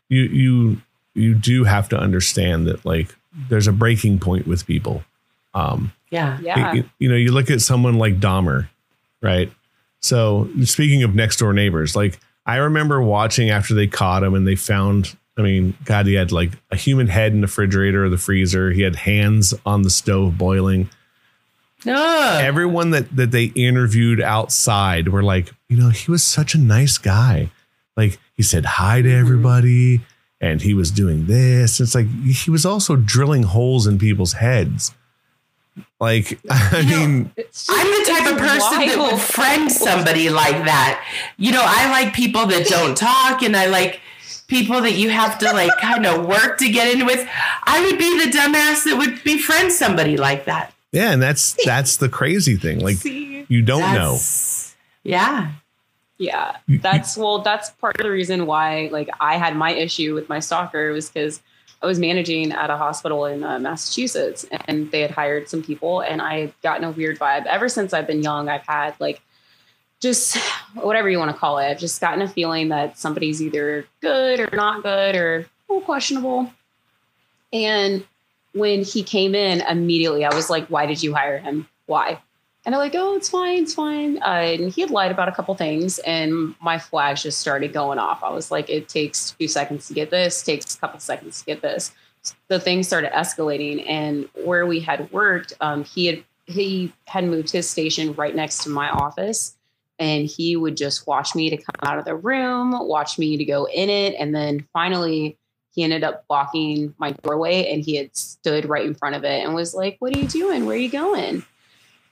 you 0.08 0.22
you 0.22 0.82
you 1.14 1.34
do 1.34 1.64
have 1.64 1.88
to 1.90 1.98
understand 1.98 2.66
that 2.66 2.84
like 2.84 3.14
there's 3.48 3.66
a 3.66 3.72
breaking 3.72 4.18
point 4.18 4.46
with 4.46 4.66
people. 4.66 5.02
Um, 5.54 5.92
yeah. 6.10 6.38
yeah, 6.40 6.72
you, 6.74 6.84
you 6.98 7.08
know, 7.08 7.16
you 7.16 7.32
look 7.32 7.50
at 7.50 7.60
someone 7.60 7.98
like 7.98 8.20
Dahmer, 8.20 8.68
right? 9.20 9.50
So 10.00 10.48
speaking 10.64 11.02
of 11.02 11.14
next 11.14 11.38
door 11.38 11.52
neighbors, 11.52 11.96
like 11.96 12.20
I 12.46 12.56
remember 12.56 13.00
watching 13.02 13.50
after 13.50 13.74
they 13.74 13.86
caught 13.86 14.22
him 14.22 14.34
and 14.34 14.46
they 14.46 14.56
found. 14.56 15.16
I 15.40 15.42
mean, 15.42 15.74
God, 15.84 16.06
he 16.06 16.14
had 16.14 16.30
like 16.30 16.52
a 16.70 16.76
human 16.76 17.08
head 17.08 17.32
in 17.32 17.40
the 17.40 17.46
refrigerator 17.46 18.04
or 18.04 18.08
the 18.08 18.18
freezer. 18.18 18.70
He 18.70 18.82
had 18.82 18.96
hands 18.96 19.54
on 19.64 19.82
the 19.82 19.90
stove 19.90 20.36
boiling 20.38 20.90
Ugh. 21.86 22.44
everyone 22.44 22.90
that 22.90 23.14
that 23.16 23.30
they 23.30 23.44
interviewed 23.44 24.20
outside 24.20 25.08
were 25.08 25.22
like, 25.22 25.52
you 25.68 25.76
know, 25.76 25.88
he 25.88 26.10
was 26.10 26.22
such 26.22 26.54
a 26.54 26.58
nice 26.58 26.98
guy. 26.98 27.50
Like 27.96 28.18
he 28.36 28.42
said 28.42 28.64
hi 28.64 29.02
to 29.02 29.08
mm-hmm. 29.08 29.20
everybody 29.20 30.00
and 30.40 30.62
he 30.62 30.74
was 30.74 30.90
doing 30.90 31.26
this. 31.26 31.80
It's 31.80 31.94
like 31.94 32.06
he 32.24 32.50
was 32.50 32.66
also 32.66 32.96
drilling 32.96 33.44
holes 33.44 33.86
in 33.86 33.98
people's 33.98 34.34
heads. 34.34 34.94
Like 35.98 36.38
I 36.50 36.80
You 36.80 36.96
mean, 36.98 37.32
It's 37.36 37.66
just- 37.66 37.78
I'm 37.78 37.86
the 37.86 38.10
type 38.10 38.32
of 38.32 38.38
person 38.38 38.86
that 38.86 38.98
will 38.98 39.18
friend 39.18 39.72
somebody 39.72 40.28
like 40.28 40.64
that. 40.64 41.06
You 41.38 41.52
know, 41.52 41.62
I 41.64 41.90
like 41.90 42.14
people 42.14 42.46
that 42.46 42.66
don't 42.66 42.96
talk 42.96 43.42
and 43.42 43.56
I 43.56 43.66
like 43.66 44.00
people 44.50 44.80
that 44.82 44.94
you 44.94 45.08
have 45.08 45.38
to 45.38 45.52
like 45.52 45.70
kind 45.80 46.04
of 46.04 46.26
work 46.26 46.58
to 46.58 46.68
get 46.70 46.92
in 46.94 47.06
with. 47.06 47.26
I 47.64 47.82
would 47.86 47.98
be 47.98 48.24
the 48.24 48.30
dumbass 48.30 48.84
that 48.84 48.96
would 48.98 49.22
befriend 49.24 49.72
somebody 49.72 50.16
like 50.16 50.44
that. 50.44 50.74
yeah, 50.92 51.12
and 51.12 51.22
that's 51.22 51.56
that's 51.64 51.96
the 51.96 52.08
crazy 52.08 52.56
thing. 52.56 52.80
Like 52.80 52.96
See, 53.06 53.46
you 53.48 53.62
don't 53.62 53.94
know. 53.94 54.18
Yeah. 55.02 55.52
Yeah, 56.18 56.58
that's 56.68 57.16
well, 57.16 57.38
that's 57.38 57.70
part 57.70 57.98
of 57.98 58.04
the 58.04 58.10
reason 58.10 58.44
why 58.44 58.90
like 58.92 59.08
I 59.20 59.38
had 59.38 59.56
my 59.56 59.70
issue 59.70 60.14
with 60.14 60.28
my 60.28 60.38
stalker 60.38 60.92
was 60.92 61.08
because 61.08 61.40
I 61.82 61.86
was 61.86 61.98
managing 61.98 62.52
at 62.52 62.68
a 62.68 62.76
hospital 62.76 63.24
in 63.24 63.42
uh, 63.42 63.58
Massachusetts 63.58 64.44
and 64.66 64.90
they 64.90 65.00
had 65.00 65.12
hired 65.12 65.48
some 65.48 65.62
people 65.62 66.00
and 66.00 66.20
I 66.20 66.40
had 66.40 66.52
gotten 66.62 66.84
a 66.84 66.90
weird 66.90 67.18
vibe. 67.18 67.46
Ever 67.46 67.70
since 67.70 67.94
I've 67.94 68.06
been 68.06 68.22
young, 68.22 68.50
I've 68.50 68.66
had 68.66 68.94
like 69.00 69.22
just 70.00 70.36
whatever 70.74 71.08
you 71.08 71.18
want 71.18 71.30
to 71.30 71.36
call 71.36 71.58
it. 71.58 71.66
I've 71.66 71.78
just 71.78 72.00
gotten 72.00 72.22
a 72.22 72.28
feeling 72.28 72.68
that 72.68 72.98
somebody's 72.98 73.42
either 73.42 73.84
good 74.00 74.40
or 74.40 74.48
not 74.56 74.82
good 74.82 75.14
or 75.14 75.46
questionable. 75.82 76.50
And 77.52 78.04
when 78.54 78.82
he 78.82 79.02
came 79.02 79.34
in 79.34 79.60
immediately, 79.60 80.24
I 80.24 80.34
was 80.34 80.50
like, 80.50 80.66
why 80.68 80.86
did 80.86 81.02
you 81.02 81.14
hire 81.14 81.38
him? 81.38 81.68
Why? 81.86 82.20
And 82.64 82.72
they're 82.72 82.80
like, 82.80 82.94
oh, 82.94 83.16
it's 83.16 83.28
fine, 83.28 83.62
it's 83.62 83.74
fine. 83.74 84.18
Uh, 84.18 84.56
and 84.58 84.70
he 84.70 84.82
had 84.82 84.90
lied 84.90 85.10
about 85.10 85.28
a 85.28 85.32
couple 85.32 85.54
things, 85.54 85.98
and 86.00 86.54
my 86.60 86.78
flags 86.78 87.22
just 87.22 87.38
started 87.38 87.72
going 87.72 87.98
off. 87.98 88.22
I 88.22 88.30
was 88.30 88.50
like, 88.50 88.68
it 88.68 88.88
takes 88.88 89.30
two 89.32 89.48
seconds 89.48 89.88
to 89.88 89.94
get 89.94 90.10
this, 90.10 90.42
takes 90.42 90.74
a 90.74 90.78
couple 90.78 91.00
seconds 91.00 91.40
to 91.40 91.46
get 91.46 91.62
this. 91.62 91.92
So 92.50 92.58
things 92.58 92.86
started 92.86 93.12
escalating, 93.12 93.88
and 93.88 94.28
where 94.44 94.66
we 94.66 94.80
had 94.80 95.10
worked, 95.10 95.54
um, 95.60 95.84
he 95.84 96.06
had 96.06 96.24
he 96.44 96.92
had 97.06 97.24
moved 97.24 97.50
his 97.50 97.70
station 97.70 98.12
right 98.14 98.34
next 98.34 98.64
to 98.64 98.68
my 98.68 98.90
office, 98.90 99.56
and 100.00 100.26
he 100.26 100.56
would 100.56 100.76
just 100.76 101.06
watch 101.06 101.34
me 101.34 101.50
to 101.50 101.56
come 101.56 101.76
out 101.82 101.98
of 101.98 102.04
the 102.04 102.16
room, 102.16 102.74
watch 102.88 103.18
me 103.18 103.36
to 103.36 103.44
go 103.44 103.66
in 103.66 103.88
it, 103.88 104.16
and 104.18 104.34
then 104.34 104.66
finally 104.72 105.36
he 105.72 105.84
ended 105.84 106.02
up 106.02 106.26
blocking 106.26 106.92
my 106.98 107.12
doorway, 107.22 107.72
and 107.72 107.84
he 107.84 107.94
had 107.94 108.16
stood 108.16 108.64
right 108.64 108.84
in 108.84 108.94
front 108.94 109.14
of 109.14 109.22
it 109.22 109.44
and 109.44 109.54
was 109.54 109.74
like, 109.74 109.96
"What 110.00 110.16
are 110.16 110.18
you 110.18 110.26
doing? 110.26 110.66
Where 110.66 110.74
are 110.74 110.78
you 110.78 110.90
going?" 110.90 111.44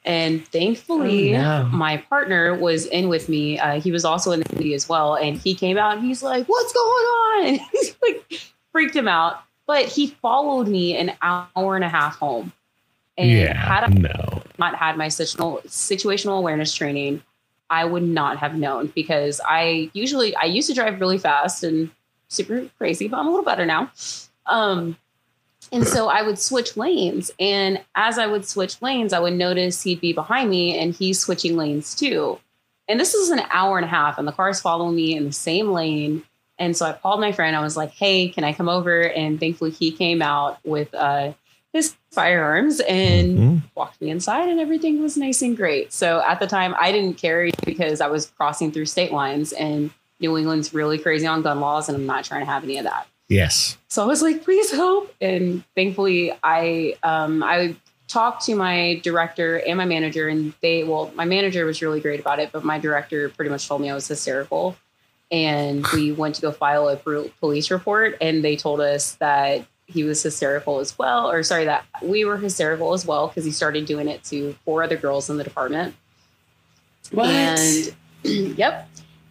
And 0.04 0.46
thankfully, 0.48 1.36
Oh, 1.36 1.64
no. 1.64 1.68
my 1.70 1.98
partner 1.98 2.54
was 2.54 2.86
in 2.86 3.08
with 3.08 3.28
me. 3.28 3.58
Uh, 3.58 3.80
he 3.80 3.90
was 3.90 4.04
also 4.04 4.32
in 4.32 4.40
the 4.40 4.54
movie 4.54 4.72
as 4.72 4.88
well. 4.88 5.16
And 5.16 5.36
he 5.36 5.54
came 5.54 5.76
out 5.76 5.98
and 5.98 6.06
he's 6.06 6.22
like, 6.22 6.46
What's 6.46 6.72
going 6.72 7.04
on? 7.04 7.60
he's 7.72 7.96
like, 8.02 8.40
freaked 8.72 8.96
him 8.96 9.06
out. 9.06 9.42
But 9.66 9.84
he 9.84 10.06
followed 10.06 10.66
me 10.66 10.96
an 10.96 11.12
hour 11.20 11.76
and 11.76 11.84
a 11.84 11.90
half 11.90 12.16
home. 12.16 12.52
And 13.18 13.30
yeah. 13.30 13.54
had 13.54 13.84
I 13.84 13.88
no. 13.88 14.42
not 14.58 14.76
had 14.76 14.96
my 14.96 15.08
situational, 15.08 15.62
situational 15.66 16.38
awareness 16.38 16.72
training, 16.72 17.22
I 17.70 17.84
would 17.84 18.02
not 18.02 18.38
have 18.38 18.54
known 18.54 18.92
because 18.94 19.40
I 19.44 19.90
usually, 19.92 20.34
I 20.36 20.44
used 20.44 20.68
to 20.68 20.74
drive 20.74 21.00
really 21.00 21.18
fast 21.18 21.62
and 21.62 21.90
super 22.28 22.66
crazy, 22.78 23.08
but 23.08 23.18
I'm 23.18 23.26
a 23.26 23.30
little 23.30 23.44
better 23.44 23.66
now. 23.66 23.90
Um, 24.46 24.96
and 25.70 25.86
so 25.86 26.08
I 26.08 26.22
would 26.22 26.38
switch 26.38 26.76
lanes. 26.76 27.30
And 27.38 27.82
as 27.94 28.18
I 28.18 28.26
would 28.26 28.46
switch 28.46 28.80
lanes, 28.80 29.12
I 29.12 29.18
would 29.18 29.34
notice 29.34 29.82
he'd 29.82 30.00
be 30.00 30.12
behind 30.12 30.48
me 30.48 30.78
and 30.78 30.94
he's 30.94 31.20
switching 31.20 31.56
lanes 31.56 31.94
too. 31.94 32.38
And 32.88 32.98
this 32.98 33.12
is 33.12 33.28
an 33.28 33.42
hour 33.50 33.76
and 33.76 33.84
a 33.84 33.88
half, 33.88 34.16
and 34.16 34.26
the 34.26 34.32
car's 34.32 34.62
following 34.62 34.96
me 34.96 35.14
in 35.14 35.24
the 35.24 35.32
same 35.32 35.72
lane. 35.72 36.24
And 36.58 36.74
so 36.74 36.86
I 36.86 36.94
called 36.94 37.20
my 37.20 37.32
friend. 37.32 37.54
I 37.54 37.60
was 37.60 37.76
like, 37.76 37.90
hey, 37.90 38.30
can 38.30 38.44
I 38.44 38.54
come 38.54 38.68
over? 38.68 39.02
And 39.02 39.38
thankfully, 39.38 39.70
he 39.70 39.92
came 39.92 40.22
out 40.22 40.58
with 40.64 40.92
uh, 40.94 41.34
his 41.72 41.94
firearms 42.10 42.80
and 42.80 43.38
Mhm. 43.38 43.62
walked 43.74 44.00
me 44.00 44.10
inside, 44.10 44.48
and 44.48 44.58
everything 44.58 45.02
was 45.02 45.16
nice 45.16 45.42
and 45.42 45.56
great. 45.56 45.92
So 45.92 46.22
at 46.26 46.40
the 46.40 46.46
time, 46.46 46.74
I 46.80 46.92
didn't 46.92 47.14
carry 47.18 47.50
because 47.64 48.00
I 48.00 48.06
was 48.08 48.26
crossing 48.36 48.72
through 48.72 48.86
state 48.86 49.12
lines, 49.12 49.52
and 49.52 49.90
New 50.20 50.36
England's 50.36 50.72
really 50.74 50.98
crazy 50.98 51.26
on 51.26 51.42
gun 51.42 51.60
laws, 51.60 51.88
and 51.88 51.96
I'm 51.96 52.06
not 52.06 52.24
trying 52.24 52.40
to 52.40 52.50
have 52.50 52.64
any 52.64 52.78
of 52.78 52.84
that. 52.84 53.06
Yes. 53.28 53.76
So 53.88 54.02
I 54.02 54.06
was 54.06 54.22
like, 54.22 54.42
please 54.42 54.70
help. 54.72 55.14
And 55.20 55.62
thankfully 55.76 56.32
I 56.42 56.96
um 57.02 57.42
I 57.42 57.76
talked 58.08 58.46
to 58.46 58.54
my 58.54 58.98
director 59.04 59.58
and 59.58 59.76
my 59.76 59.84
manager 59.84 60.28
and 60.28 60.54
they 60.62 60.82
well, 60.82 61.12
my 61.14 61.26
manager 61.26 61.66
was 61.66 61.82
really 61.82 62.00
great 62.00 62.18
about 62.20 62.38
it, 62.38 62.48
but 62.52 62.64
my 62.64 62.78
director 62.78 63.28
pretty 63.28 63.50
much 63.50 63.68
told 63.68 63.82
me 63.82 63.90
I 63.90 63.94
was 63.94 64.08
hysterical. 64.08 64.76
And 65.30 65.86
we 65.88 66.10
went 66.10 66.36
to 66.36 66.40
go 66.40 66.50
file 66.52 66.88
a 66.88 66.96
police 66.96 67.70
report 67.70 68.16
and 68.22 68.42
they 68.42 68.56
told 68.56 68.80
us 68.80 69.12
that 69.16 69.66
he 69.88 70.04
was 70.04 70.22
hysterical 70.22 70.80
as 70.80 70.96
well, 70.98 71.30
or 71.30 71.42
sorry, 71.42 71.64
that 71.64 71.84
we 72.02 72.24
were 72.24 72.36
hysterical 72.36 72.92
as 72.92 73.06
well 73.06 73.28
because 73.28 73.44
he 73.44 73.50
started 73.50 73.86
doing 73.86 74.06
it 74.06 74.22
to 74.24 74.54
four 74.64 74.82
other 74.82 74.96
girls 74.96 75.30
in 75.30 75.38
the 75.38 75.44
department. 75.44 75.94
What? 77.10 77.28
And 77.28 77.94
yep. 78.22 78.88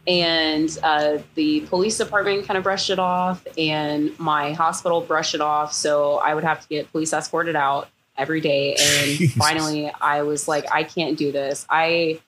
And 0.07 0.77
uh, 0.83 1.19
the 1.35 1.61
police 1.61 1.97
department 1.97 2.47
kind 2.47 2.57
of 2.57 2.63
brushed 2.63 2.89
it 2.89 2.97
off, 2.97 3.45
and 3.57 4.17
my 4.17 4.53
hospital 4.53 5.01
brushed 5.01 5.35
it 5.35 5.41
off. 5.41 5.73
So 5.73 6.15
I 6.15 6.33
would 6.33 6.45
have 6.45 6.61
to 6.61 6.67
get 6.67 6.91
police 6.91 7.13
escorted 7.13 7.55
out 7.55 7.89
every 8.17 8.41
day. 8.41 8.71
And 8.71 8.77
Jesus. 9.17 9.35
finally, 9.35 9.91
I 10.01 10.23
was 10.23 10.47
like, 10.47 10.65
I 10.73 10.83
can't 10.83 11.17
do 11.17 11.31
this. 11.31 11.67
I 11.69 12.19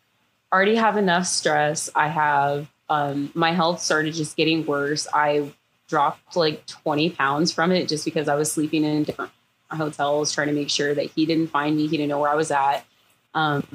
already 0.53 0.75
have 0.75 0.97
enough 0.97 1.25
stress. 1.25 1.89
I 1.95 2.09
have 2.09 2.69
um, 2.89 3.31
my 3.33 3.53
health 3.53 3.81
started 3.81 4.13
just 4.13 4.35
getting 4.35 4.65
worse. 4.65 5.07
I 5.13 5.51
dropped 5.89 6.35
like 6.35 6.65
20 6.67 7.09
pounds 7.11 7.51
from 7.51 7.71
it 7.71 7.87
just 7.87 8.05
because 8.05 8.29
I 8.29 8.35
was 8.35 8.51
sleeping 8.51 8.83
in 8.83 9.03
different 9.03 9.31
hotels, 9.71 10.31
trying 10.31 10.47
to 10.47 10.53
make 10.53 10.69
sure 10.69 10.93
that 10.93 11.07
he 11.07 11.25
didn't 11.25 11.47
find 11.47 11.75
me. 11.75 11.87
He 11.87 11.97
didn't 11.97 12.09
know 12.09 12.19
where 12.19 12.29
I 12.29 12.35
was 12.35 12.51
at. 12.51 12.85
Um, 13.33 13.65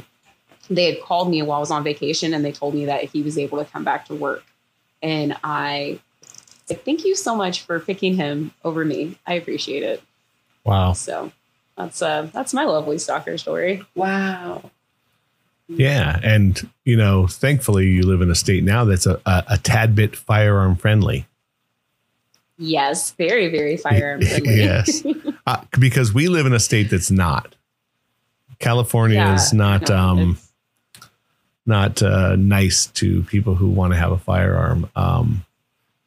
they 0.70 0.86
had 0.86 1.02
called 1.02 1.28
me 1.28 1.42
while 1.42 1.58
I 1.58 1.60
was 1.60 1.70
on 1.70 1.84
vacation 1.84 2.32
and 2.32 2.44
they 2.44 2.52
told 2.52 2.74
me 2.74 2.86
that 2.86 3.04
he 3.04 3.22
was 3.22 3.36
able 3.36 3.58
to 3.58 3.64
come 3.64 3.84
back 3.84 4.06
to 4.06 4.14
work. 4.14 4.44
And 5.02 5.36
I 5.44 6.00
like, 6.70 6.84
thank 6.84 7.04
you 7.04 7.14
so 7.14 7.36
much 7.36 7.62
for 7.62 7.78
picking 7.78 8.14
him 8.14 8.52
over 8.64 8.84
me. 8.84 9.18
I 9.26 9.34
appreciate 9.34 9.82
it. 9.82 10.02
Wow. 10.64 10.94
So 10.94 11.32
that's 11.76 12.00
uh 12.00 12.28
that's 12.32 12.54
my 12.54 12.64
lovely 12.64 12.98
stalker 12.98 13.36
story. 13.36 13.82
Wow. 13.94 14.70
Yeah. 15.68 16.20
And, 16.22 16.68
you 16.84 16.96
know, 16.96 17.26
thankfully 17.26 17.86
you 17.86 18.02
live 18.02 18.20
in 18.20 18.30
a 18.30 18.34
state 18.34 18.64
now 18.64 18.84
that's 18.84 19.06
a, 19.06 19.20
a, 19.26 19.44
a 19.48 19.58
tad 19.58 19.94
bit 19.94 20.16
firearm 20.16 20.76
friendly. 20.76 21.26
Yes, 22.56 23.10
very, 23.12 23.48
very 23.48 23.76
firearm 23.76 24.22
friendly. 24.26 24.56
yes. 24.56 25.04
Uh, 25.46 25.62
because 25.78 26.12
we 26.14 26.28
live 26.28 26.46
in 26.46 26.52
a 26.52 26.60
state 26.60 26.90
that's 26.90 27.10
not. 27.10 27.54
California 28.60 29.16
Yeah, 29.18 29.34
is 29.34 29.52
not 29.52 29.88
no, 29.88 29.96
um 29.96 30.38
not 31.66 32.02
uh, 32.02 32.36
nice 32.36 32.86
to 32.86 33.22
people 33.24 33.54
who 33.54 33.68
want 33.68 33.92
to 33.92 33.98
have 33.98 34.12
a 34.12 34.18
firearm. 34.18 34.88
Um 34.94 35.44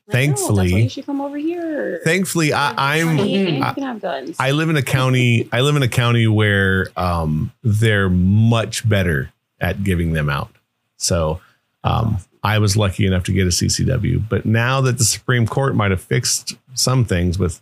know, 0.08 0.12
Thankfully- 0.14 0.84
you 0.84 0.90
should 0.90 1.06
come 1.06 1.20
over 1.20 1.38
here. 1.38 2.00
thankfully 2.06 2.54
I, 2.54 2.98
I'm 3.00 3.16
Money 3.18 3.62
I- 3.62 3.68
you 3.70 3.74
can 3.74 3.84
have 3.84 4.02
guns. 4.02 4.38
I 4.40 4.52
live 4.52 4.70
in 4.70 4.78
a 4.78 4.82
county. 4.82 5.50
I 5.52 5.60
live 5.62 5.76
in 5.76 5.84
a 5.84 5.88
county 5.90 6.28
where 6.28 6.88
um, 6.96 7.52
they're 7.62 8.10
much 8.10 8.88
better 8.88 9.32
at 9.60 9.84
giving 9.84 10.14
them 10.14 10.30
out. 10.30 10.50
So 10.96 11.42
um, 11.84 12.20
I 12.44 12.60
was 12.60 12.78
lucky 12.78 13.06
enough 13.06 13.24
to 13.26 13.32
get 13.34 13.46
a 13.46 13.50
CCW. 13.50 14.24
But 14.30 14.46
now 14.46 14.82
that 14.82 14.98
the 14.98 15.04
Supreme 15.04 15.46
Court 15.48 15.76
might 15.76 15.92
have 15.92 16.02
fixed 16.02 16.56
some 16.74 17.04
things 17.06 17.38
with, 17.40 17.62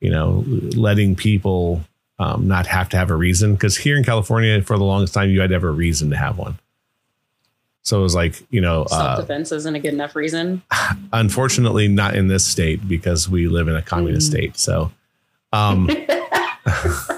you 0.00 0.10
know, 0.10 0.44
letting 0.76 1.14
people 1.16 1.82
um, 2.18 2.46
not 2.48 2.66
have 2.66 2.88
to 2.90 2.96
have 2.96 3.10
a 3.10 3.14
reason, 3.16 3.54
because 3.54 3.76
here 3.76 3.96
in 3.96 4.04
California, 4.04 4.60
for 4.62 4.76
the 4.76 4.84
longest 4.84 5.14
time, 5.14 5.30
you 5.30 5.40
had 5.40 5.48
to 5.50 5.54
have 5.54 5.64
a 5.64 5.70
reason 5.70 6.10
to 6.10 6.16
have 6.16 6.36
one. 6.38 6.58
So 7.82 7.98
it 7.98 8.02
was 8.02 8.14
like, 8.14 8.42
you 8.50 8.60
know, 8.60 8.84
Self 8.88 9.02
uh, 9.02 9.20
defense 9.22 9.52
isn't 9.52 9.74
a 9.74 9.78
good 9.80 9.94
enough 9.94 10.14
reason. 10.14 10.62
unfortunately, 11.12 11.88
not 11.88 12.14
in 12.14 12.28
this 12.28 12.44
state 12.44 12.86
because 12.86 13.28
we 13.28 13.48
live 13.48 13.68
in 13.68 13.76
a 13.76 13.82
communist 13.82 14.28
Mm. 14.28 14.32
state. 14.32 14.58
So, 14.58 14.92
um, 15.52 15.86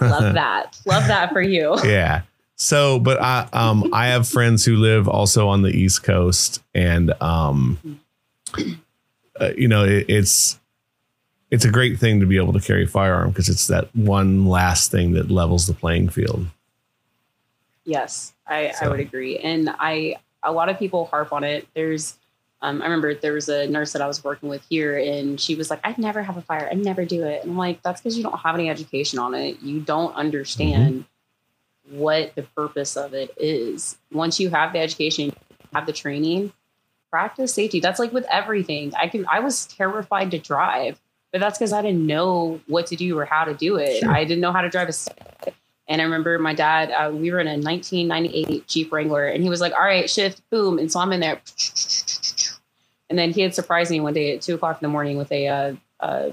Love 0.00 0.34
that. 0.34 0.76
Love 0.86 1.06
that 1.08 1.32
for 1.32 1.42
you. 1.42 1.76
yeah. 1.84 2.22
So, 2.62 3.00
but 3.00 3.20
I 3.20 3.48
um 3.52 3.92
I 3.92 4.06
have 4.06 4.28
friends 4.28 4.64
who 4.64 4.76
live 4.76 5.08
also 5.08 5.48
on 5.48 5.62
the 5.62 5.70
East 5.70 6.04
Coast, 6.04 6.62
and 6.72 7.12
um, 7.20 8.00
uh, 9.40 9.50
you 9.56 9.66
know, 9.66 9.84
it, 9.84 10.06
it's 10.08 10.60
it's 11.50 11.64
a 11.64 11.70
great 11.72 11.98
thing 11.98 12.20
to 12.20 12.26
be 12.26 12.36
able 12.36 12.52
to 12.52 12.60
carry 12.60 12.84
a 12.84 12.86
firearm 12.86 13.30
because 13.30 13.48
it's 13.48 13.66
that 13.66 13.94
one 13.96 14.46
last 14.46 14.92
thing 14.92 15.10
that 15.14 15.28
levels 15.28 15.66
the 15.66 15.74
playing 15.74 16.08
field. 16.10 16.46
Yes, 17.84 18.32
I, 18.46 18.72
I 18.80 18.86
would 18.86 19.00
agree. 19.00 19.38
And 19.38 19.68
I 19.80 20.14
a 20.44 20.52
lot 20.52 20.68
of 20.68 20.78
people 20.78 21.06
harp 21.06 21.32
on 21.32 21.42
it. 21.42 21.66
There's 21.74 22.16
um, 22.60 22.80
I 22.80 22.84
remember 22.84 23.12
there 23.12 23.32
was 23.32 23.48
a 23.48 23.66
nurse 23.66 23.92
that 23.92 24.02
I 24.02 24.06
was 24.06 24.22
working 24.22 24.48
with 24.48 24.62
here, 24.70 24.96
and 24.96 25.40
she 25.40 25.56
was 25.56 25.68
like, 25.68 25.80
"I'd 25.82 25.98
never 25.98 26.22
have 26.22 26.36
a 26.36 26.42
fire. 26.42 26.68
I'd 26.70 26.78
never 26.78 27.04
do 27.04 27.24
it." 27.24 27.42
And 27.42 27.50
I'm 27.50 27.58
like, 27.58 27.82
"That's 27.82 28.00
because 28.00 28.16
you 28.16 28.22
don't 28.22 28.38
have 28.38 28.54
any 28.54 28.70
education 28.70 29.18
on 29.18 29.34
it. 29.34 29.60
You 29.62 29.80
don't 29.80 30.14
understand 30.14 31.06
what 31.92 32.34
the 32.34 32.42
purpose 32.42 32.96
of 32.96 33.14
it 33.14 33.30
is. 33.36 33.98
Once 34.10 34.40
you 34.40 34.50
have 34.50 34.72
the 34.72 34.78
education, 34.78 35.32
have 35.72 35.86
the 35.86 35.92
training, 35.92 36.52
practice 37.10 37.54
safety. 37.54 37.80
That's 37.80 37.98
like 37.98 38.12
with 38.12 38.26
everything. 38.30 38.92
I 38.96 39.08
can. 39.08 39.26
I 39.30 39.40
was 39.40 39.66
terrified 39.66 40.30
to 40.32 40.38
drive, 40.38 41.00
but 41.30 41.40
that's 41.40 41.58
because 41.58 41.72
I 41.72 41.82
didn't 41.82 42.06
know 42.06 42.60
what 42.66 42.86
to 42.88 42.96
do 42.96 43.18
or 43.18 43.24
how 43.24 43.44
to 43.44 43.54
do 43.54 43.76
it. 43.76 44.00
Sure. 44.00 44.10
I 44.10 44.24
didn't 44.24 44.40
know 44.40 44.52
how 44.52 44.62
to 44.62 44.68
drive 44.68 44.88
a 44.88 45.52
and 45.88 46.00
I 46.00 46.04
remember 46.04 46.38
my 46.38 46.54
dad, 46.54 46.90
uh, 46.90 47.10
we 47.10 47.30
were 47.30 47.40
in 47.40 47.48
a 47.48 47.58
1998 47.58 48.66
Jeep 48.66 48.92
Wrangler, 48.92 49.26
and 49.26 49.42
he 49.42 49.50
was 49.50 49.60
like, 49.60 49.72
All 49.74 49.84
right, 49.84 50.08
shift, 50.08 50.40
boom. 50.50 50.78
And 50.78 50.90
so 50.90 51.00
I'm 51.00 51.12
in 51.12 51.20
there. 51.20 51.40
And 53.10 53.18
then 53.18 53.30
he 53.30 53.42
had 53.42 53.54
surprised 53.54 53.90
me 53.90 54.00
one 54.00 54.14
day 54.14 54.34
at 54.34 54.40
two 54.40 54.54
o'clock 54.54 54.80
in 54.80 54.86
the 54.86 54.90
morning 54.90 55.18
with 55.18 55.30
a, 55.30 55.48
uh, 55.48 55.74
uh, 56.00 56.30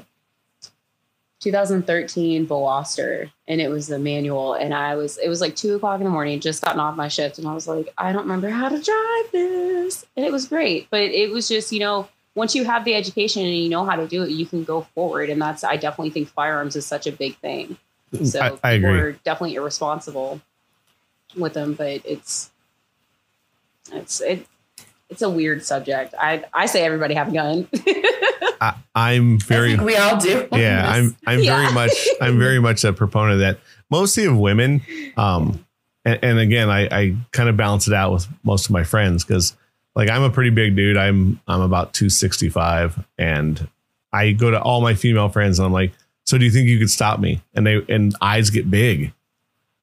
2013 1.39 2.47
Veloster, 2.47 3.31
and 3.47 3.61
it 3.61 3.69
was 3.69 3.87
the 3.87 3.99
manual. 3.99 4.53
And 4.53 4.73
I 4.73 4.95
was, 4.95 5.17
it 5.17 5.29
was 5.29 5.41
like 5.41 5.55
two 5.55 5.75
o'clock 5.75 5.99
in 5.99 6.03
the 6.03 6.09
morning, 6.11 6.39
just 6.39 6.63
gotten 6.63 6.79
off 6.79 6.95
my 6.95 7.07
shift, 7.07 7.37
and 7.37 7.47
I 7.47 7.53
was 7.53 7.67
like, 7.67 7.93
I 7.97 8.11
don't 8.11 8.23
remember 8.23 8.49
how 8.49 8.69
to 8.69 8.81
drive 8.81 9.31
this, 9.31 10.05
and 10.15 10.25
it 10.25 10.31
was 10.31 10.47
great. 10.47 10.87
But 10.89 11.01
it 11.01 11.31
was 11.31 11.47
just, 11.47 11.71
you 11.71 11.79
know, 11.79 12.09
once 12.35 12.55
you 12.55 12.63
have 12.65 12.85
the 12.85 12.95
education 12.95 13.43
and 13.45 13.55
you 13.55 13.69
know 13.69 13.85
how 13.85 13.95
to 13.95 14.07
do 14.07 14.23
it, 14.23 14.29
you 14.31 14.45
can 14.45 14.63
go 14.63 14.81
forward. 14.81 15.29
And 15.29 15.41
that's, 15.41 15.63
I 15.63 15.75
definitely 15.77 16.11
think 16.11 16.29
firearms 16.29 16.75
is 16.75 16.85
such 16.85 17.07
a 17.07 17.11
big 17.11 17.35
thing. 17.37 17.77
Mm, 18.13 18.27
so 18.27 18.59
I, 18.63 18.73
I 18.73 18.77
are 18.77 19.11
definitely 19.11 19.55
irresponsible 19.55 20.41
with 21.35 21.53
them, 21.53 21.73
but 21.73 22.01
it's, 22.05 22.51
it's, 23.91 24.21
it, 24.21 24.45
it's 25.09 25.21
a 25.21 25.29
weird 25.29 25.63
subject. 25.63 26.13
I, 26.19 26.43
I 26.53 26.65
say 26.67 26.83
everybody 26.85 27.13
have 27.15 27.29
a 27.29 27.31
gun. 27.31 27.67
I, 28.61 28.75
I'm 28.95 29.35
I 29.35 29.37
very 29.45 29.69
think 29.77 29.81
we 29.83 29.95
all 29.95 30.17
do. 30.19 30.45
yeah 30.51 30.83
i'm 30.89 31.15
i'm 31.25 31.39
Yeah. 31.39 31.55
very 31.61 31.73
much 31.73 31.93
i'm 32.21 32.37
very 32.39 32.59
much 32.59 32.83
a 32.83 32.91
proponent 32.91 33.35
of 33.35 33.39
that 33.39 33.59
mostly 33.89 34.25
of 34.25 34.37
women 34.37 34.81
um 35.15 35.65
and, 36.03 36.19
and 36.21 36.39
again 36.39 36.69
i 36.69 36.81
i 36.91 37.15
kind 37.31 37.47
of 37.47 37.55
balance 37.55 37.87
it 37.87 37.93
out 37.93 38.11
with 38.11 38.27
most 38.43 38.65
of 38.65 38.71
my 38.71 38.83
friends 38.83 39.23
because 39.23 39.55
like 39.95 40.09
i'm 40.09 40.23
a 40.23 40.29
pretty 40.29 40.49
big 40.49 40.75
dude 40.75 40.97
i'm 40.97 41.39
i'm 41.47 41.61
about 41.61 41.93
265 41.93 43.01
and 43.17 43.65
i 44.11 44.33
go 44.33 44.51
to 44.51 44.61
all 44.61 44.81
my 44.81 44.93
female 44.93 45.29
friends 45.29 45.57
and 45.57 45.65
i'm 45.65 45.71
like 45.71 45.93
so 46.25 46.37
do 46.37 46.43
you 46.43 46.51
think 46.51 46.67
you 46.67 46.77
could 46.79 46.89
stop 46.91 47.17
me 47.21 47.41
and 47.53 47.65
they 47.65 47.81
and 47.87 48.13
eyes 48.19 48.49
get 48.49 48.69
big 48.69 49.03
and 49.03 49.13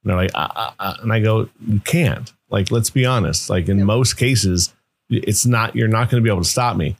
they're 0.04 0.16
like 0.16 0.30
uh, 0.34 0.48
uh, 0.54 0.70
uh, 0.78 0.94
and 1.00 1.14
i 1.14 1.18
go 1.20 1.48
you 1.66 1.80
can't 1.80 2.34
like 2.50 2.70
let's 2.70 2.90
be 2.90 3.06
honest 3.06 3.48
like 3.48 3.70
in 3.70 3.78
Yep. 3.78 3.86
most 3.86 4.14
cases 4.18 4.74
it's 5.08 5.46
not 5.46 5.74
you're 5.76 5.88
not 5.88 6.10
going 6.10 6.22
to 6.22 6.24
be 6.26 6.30
able 6.32 6.42
to 6.42 6.48
stop 6.48 6.76
me 6.76 6.96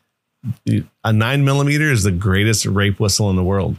a 1.05 1.13
nine 1.13 1.45
millimeter 1.45 1.91
is 1.91 2.03
the 2.05 2.13
greatest 2.13 2.67
rape 2.67 3.01
whistle 3.01 3.31
in 3.31 3.37
the 3.37 3.43
world 3.45 3.77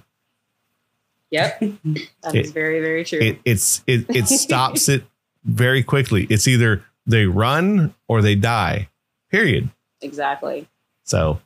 Yep. 1.30 1.60
That 2.24 2.36
is 2.36 2.50
It- 2.50 2.54
very, 2.54 2.80
very 2.80 3.04
true. 3.04 3.20
it 3.20 3.40
it's 3.46 3.84
it 3.88 4.06
it 4.10 4.28
stops 4.28 4.88
it 4.90 5.04
very 5.44 5.84
quickly. 5.84 6.26
It's 6.30 6.48
either 6.48 6.84
they 7.06 7.26
run 7.26 7.94
or 8.08 8.22
they 8.22 8.36
die. 8.36 8.88
Period. 9.30 9.70
exactly. 10.02 10.68
So 11.04 11.40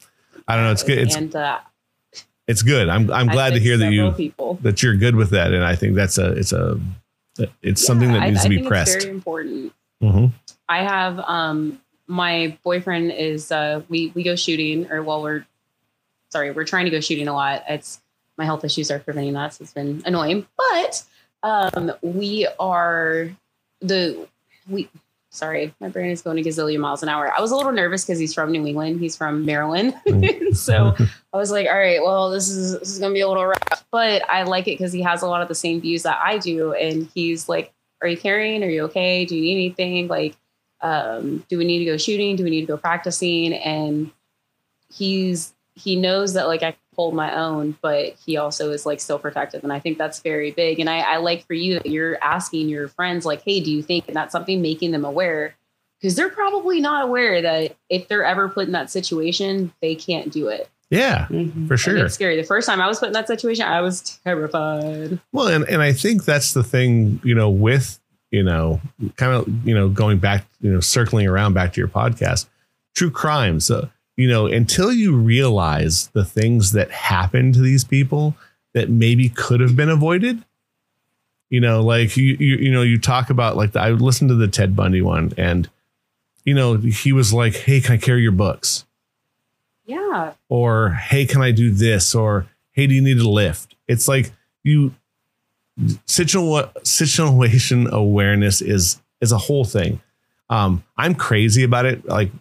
I 0.47 0.55
don't 0.55 0.65
know. 0.65 0.71
It's 0.71 0.83
good. 0.83 0.99
It's 0.99 1.15
and 1.15 1.35
uh, 1.35 1.59
it's 2.47 2.61
good. 2.61 2.89
I'm 2.89 3.09
I'm 3.11 3.29
I've 3.29 3.33
glad 3.33 3.53
to 3.53 3.59
hear 3.59 3.77
that 3.77 3.91
you 3.91 4.11
people. 4.11 4.59
that 4.61 4.83
you're 4.83 4.95
good 4.95 5.15
with 5.15 5.31
that, 5.31 5.51
and 5.53 5.63
I 5.63 5.75
think 5.75 5.95
that's 5.95 6.17
a 6.19 6.31
it's 6.33 6.53
a 6.53 6.79
it's 7.63 7.83
something 7.83 8.11
that 8.13 8.27
needs 8.27 8.41
I 8.41 8.43
to 8.43 8.49
be 8.49 8.55
think 8.57 8.67
pressed. 8.67 8.95
It's 8.97 9.05
very 9.05 9.15
important. 9.15 9.73
hmm 9.99 10.25
I 10.69 10.83
have 10.83 11.17
um 11.19 11.81
my 12.11 12.57
boyfriend 12.63 13.09
is 13.13 13.53
uh 13.53 13.81
we 13.87 14.11
we 14.13 14.21
go 14.21 14.35
shooting 14.35 14.91
or 14.91 15.01
well 15.01 15.23
we're 15.23 15.45
sorry 16.29 16.51
we're 16.51 16.65
trying 16.65 16.83
to 16.83 16.91
go 16.91 16.99
shooting 16.99 17.29
a 17.29 17.33
lot. 17.33 17.63
It's 17.69 18.01
my 18.37 18.43
health 18.43 18.65
issues 18.65 18.91
are 18.91 18.99
preventing 18.99 19.33
that, 19.33 19.53
so 19.53 19.63
it's 19.63 19.73
been 19.73 20.03
annoying. 20.05 20.45
But 20.57 21.03
um 21.41 21.93
we 22.01 22.47
are 22.59 23.29
the 23.79 24.27
we 24.67 24.89
sorry 25.29 25.73
my 25.79 25.87
brain 25.87 26.11
is 26.11 26.21
going 26.21 26.37
a 26.37 26.41
gazillion 26.41 26.81
miles 26.81 27.01
an 27.01 27.07
hour. 27.07 27.31
I 27.35 27.39
was 27.39 27.51
a 27.51 27.55
little 27.55 27.71
nervous 27.71 28.03
because 28.03 28.19
he's 28.19 28.33
from 28.33 28.51
New 28.51 28.67
England. 28.67 28.99
He's 28.99 29.15
from 29.15 29.45
Maryland, 29.45 29.93
so 30.51 30.93
I 31.33 31.37
was 31.37 31.49
like, 31.49 31.67
all 31.67 31.77
right, 31.77 32.03
well, 32.03 32.29
this 32.29 32.49
is 32.49 32.77
this 32.77 32.89
is 32.89 32.99
gonna 32.99 33.13
be 33.13 33.21
a 33.21 33.27
little 33.29 33.45
rough, 33.45 33.85
but 33.89 34.29
I 34.29 34.43
like 34.43 34.67
it 34.67 34.77
because 34.77 34.91
he 34.91 35.01
has 35.01 35.21
a 35.21 35.27
lot 35.27 35.41
of 35.41 35.47
the 35.47 35.55
same 35.55 35.79
views 35.79 36.03
that 36.03 36.19
I 36.21 36.39
do, 36.39 36.73
and 36.73 37.09
he's 37.15 37.47
like, 37.47 37.71
"Are 38.01 38.09
you 38.09 38.17
carrying? 38.17 38.65
Are 38.65 38.69
you 38.69 38.83
okay? 38.83 39.23
Do 39.23 39.37
you 39.37 39.41
need 39.41 39.55
anything? 39.79 40.09
Like, 40.09 40.35
um, 40.81 41.45
do 41.49 41.57
we 41.57 41.65
need 41.65 41.79
to 41.79 41.85
go 41.85 41.97
shooting? 41.97 42.35
Do 42.35 42.43
we 42.43 42.49
need 42.49 42.61
to 42.61 42.67
go 42.67 42.77
practicing?" 42.77 43.53
And 43.53 44.11
he's 44.93 45.53
he 45.75 45.95
knows 45.95 46.33
that 46.33 46.47
like 46.47 46.63
I 46.63 46.75
hold 46.95 47.13
my 47.15 47.33
own, 47.35 47.77
but 47.81 48.15
he 48.25 48.35
also 48.37 48.71
is 48.71 48.85
like 48.85 48.99
still 48.99 49.17
protective, 49.19 49.63
and 49.63 49.71
I 49.71 49.79
think 49.79 49.97
that's 49.97 50.19
very 50.19 50.51
big. 50.51 50.79
And 50.79 50.89
I, 50.89 50.99
I 50.99 51.17
like 51.17 51.45
for 51.47 51.53
you 51.53 51.75
that 51.75 51.85
you're 51.87 52.17
asking 52.21 52.69
your 52.69 52.87
friends 52.87 53.25
like, 53.25 53.41
"Hey, 53.43 53.59
do 53.61 53.71
you 53.71 53.81
think?" 53.81 54.05
And 54.07 54.15
that's 54.15 54.31
something 54.31 54.61
making 54.61 54.91
them 54.91 55.05
aware 55.05 55.55
because 55.99 56.15
they're 56.15 56.29
probably 56.29 56.81
not 56.81 57.03
aware 57.05 57.41
that 57.41 57.75
if 57.89 58.07
they're 58.07 58.25
ever 58.25 58.49
put 58.49 58.65
in 58.67 58.73
that 58.73 58.89
situation, 58.91 59.71
they 59.81 59.95
can't 59.95 60.31
do 60.31 60.47
it. 60.49 60.67
Yeah, 60.89 61.27
Mhm. 61.29 61.69
for 61.69 61.77
sure. 61.77 61.95
it's 62.05 62.15
scary. 62.15 62.35
The 62.35 62.43
first 62.43 62.67
time 62.67 62.81
I 62.81 62.87
was 62.87 62.99
put 62.99 63.07
in 63.07 63.13
that 63.13 63.27
situation, 63.27 63.63
I 63.65 63.79
was 63.79 64.19
terrified. 64.25 65.19
Well, 65.31 65.47
and, 65.47 65.63
and 65.69 65.81
I 65.81 65.93
think 65.93 66.25
that's 66.25 66.53
the 66.53 66.63
thing, 66.65 67.21
you 67.23 67.33
know, 67.33 67.49
with, 67.49 67.97
you 68.31 68.43
know, 68.43 68.81
kind 69.17 69.33
of, 69.33 69.67
you 69.67 69.75
know, 69.75 69.89
going 69.89 70.17
back, 70.17 70.45
you 70.61 70.71
know, 70.71 70.79
circling 70.79 71.27
around 71.27 71.53
back 71.53 71.73
to 71.73 71.81
your 71.81 71.87
podcast, 71.87 72.47
true 72.95 73.11
crime. 73.11 73.59
So, 73.59 73.89
you 74.17 74.27
know, 74.27 74.47
until 74.47 74.91
you 74.91 75.15
realize 75.15 76.07
the 76.09 76.25
things 76.25 76.71
that 76.71 76.91
happen 76.91 77.51
to 77.53 77.59
these 77.61 77.83
people 77.83 78.35
that 78.73 78.89
maybe 78.89 79.29
could 79.29 79.59
have 79.59 79.75
been 79.75 79.89
avoided, 79.89 80.43
you 81.49 81.59
know, 81.59 81.81
like 81.81 82.15
you, 82.17 82.37
you, 82.39 82.55
you 82.57 82.71
know, 82.71 82.81
you 82.81 82.97
talk 82.97 83.29
about 83.29 83.57
like 83.57 83.73
the, 83.73 83.81
I 83.81 83.91
listened 83.91 84.29
to 84.29 84.35
the 84.35 84.47
Ted 84.47 84.75
Bundy 84.75 85.01
one 85.01 85.33
and, 85.37 85.69
you 86.45 86.53
know, 86.53 86.77
he 86.77 87.11
was 87.11 87.33
like, 87.33 87.55
Hey, 87.55 87.81
can 87.81 87.93
I 87.93 87.97
carry 87.97 88.21
your 88.21 88.31
books? 88.31 88.85
Yeah. 89.85 90.33
or 90.47 90.91
hey 90.91 91.25
can 91.25 91.41
i 91.41 91.51
do 91.51 91.69
this 91.69 92.15
or 92.15 92.47
hey 92.71 92.87
do 92.87 92.93
you 92.93 93.01
need 93.01 93.17
a 93.17 93.27
lift 93.27 93.75
it's 93.89 94.07
like 94.07 94.31
you 94.63 94.93
situa- 95.79 96.71
situation 96.85 97.87
awareness 97.91 98.61
is 98.61 99.01
is 99.21 99.31
a 99.31 99.37
whole 99.37 99.65
thing. 99.65 100.01
Um 100.49 100.83
i'm 100.97 101.15
crazy 101.15 101.63
about 101.63 101.85
it 101.85 102.05
like 102.05 102.31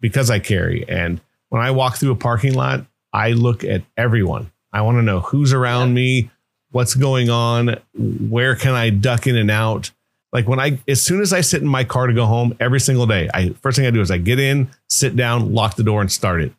because 0.00 0.30
i 0.30 0.38
carry. 0.38 0.88
And 0.88 1.20
when 1.48 1.62
i 1.62 1.70
walk 1.70 1.96
through 1.96 2.12
a 2.12 2.16
parking 2.16 2.54
lot 2.54 2.86
i 3.12 3.32
look 3.32 3.64
at 3.64 3.82
everyone. 3.96 4.50
I 4.72 4.80
want 4.82 4.96
to 4.98 5.02
know 5.02 5.20
who's 5.20 5.52
around 5.52 5.88
Yeah. 5.88 5.94
me 5.94 6.30
what's 6.70 6.94
going 6.94 7.28
on 7.30 7.76
where 7.94 8.54
can 8.56 8.72
i 8.74 8.88
duck 8.90 9.26
in 9.26 9.36
and 9.36 9.50
out? 9.50 9.90
Like 10.32 10.48
when 10.48 10.58
i 10.60 10.78
as 10.88 11.02
soon 11.02 11.20
as 11.20 11.32
i 11.34 11.42
sit 11.42 11.60
in 11.60 11.68
my 11.68 11.84
car 11.84 12.06
to 12.06 12.14
go 12.14 12.24
home 12.26 12.56
every 12.58 12.80
single 12.80 13.06
day 13.06 13.28
i 13.34 13.50
first 13.60 13.76
thing 13.76 13.86
i 13.86 13.90
do 13.90 14.00
is 14.00 14.10
i 14.10 14.16
get 14.18 14.38
in 14.38 14.70
sit 14.88 15.14
down 15.14 15.52
lock 15.52 15.76
the 15.76 15.82
door 15.82 16.00
and 16.00 16.10
start 16.10 16.40
it 16.40 16.52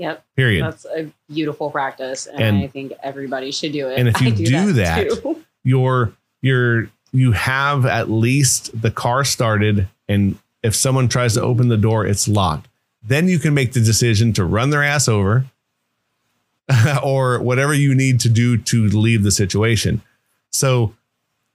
Yep. 0.00 0.24
period 0.34 0.64
That's 0.64 0.84
a 0.86 1.10
beautiful 1.32 1.70
practice. 1.70 2.26
And, 2.26 2.42
And- 2.42 2.58
I 2.58 2.66
think 2.66 2.92
everybody 3.02 3.52
should 3.52 3.72
do 3.72 3.88
it. 3.88 3.98
and 3.98 4.08
if 4.08 4.20
you 4.22 4.28
I 4.28 4.30
do 4.30 4.72
that, 4.72 5.10
too. 5.10 5.44
you're 5.62 6.12
you're 6.42 6.90
you 7.12 7.32
have 7.32 7.84
at 7.86 8.10
least 8.10 8.70
the 8.80 8.90
car 8.90 9.24
started 9.24 9.88
and 10.08 10.38
if 10.62 10.74
someone 10.74 11.06
tries 11.08 11.34
to 11.34 11.42
open 11.42 11.68
the 11.68 11.76
door 11.76 12.06
it's 12.06 12.26
locked 12.28 12.66
then 13.02 13.28
you 13.28 13.38
can 13.38 13.52
make 13.54 13.72
the 13.72 13.80
decision 13.80 14.32
to 14.32 14.44
run 14.44 14.70
their 14.70 14.82
ass 14.82 15.06
over 15.08 15.44
or 17.02 17.40
whatever 17.40 17.74
you 17.74 17.94
need 17.94 18.20
to 18.20 18.28
do 18.28 18.56
to 18.56 18.86
leave 18.88 19.22
the 19.22 19.30
situation 19.30 20.00
so 20.50 20.94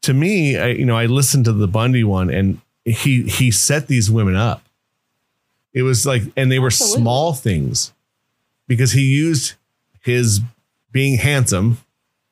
to 0.01 0.13
me 0.13 0.57
I, 0.57 0.67
you 0.69 0.85
know 0.85 0.97
i 0.97 1.05
listened 1.05 1.45
to 1.45 1.53
the 1.53 1.67
bundy 1.67 2.03
one 2.03 2.29
and 2.29 2.59
he 2.83 3.23
he 3.23 3.49
set 3.51 3.87
these 3.87 4.11
women 4.11 4.35
up 4.35 4.61
it 5.73 5.83
was 5.83 6.05
like 6.05 6.23
and 6.35 6.51
they 6.51 6.59
were 6.59 6.67
Absolutely. 6.67 7.01
small 7.01 7.33
things 7.33 7.93
because 8.67 8.91
he 8.93 9.01
used 9.01 9.53
his 10.01 10.39
being 10.91 11.17
handsome 11.17 11.77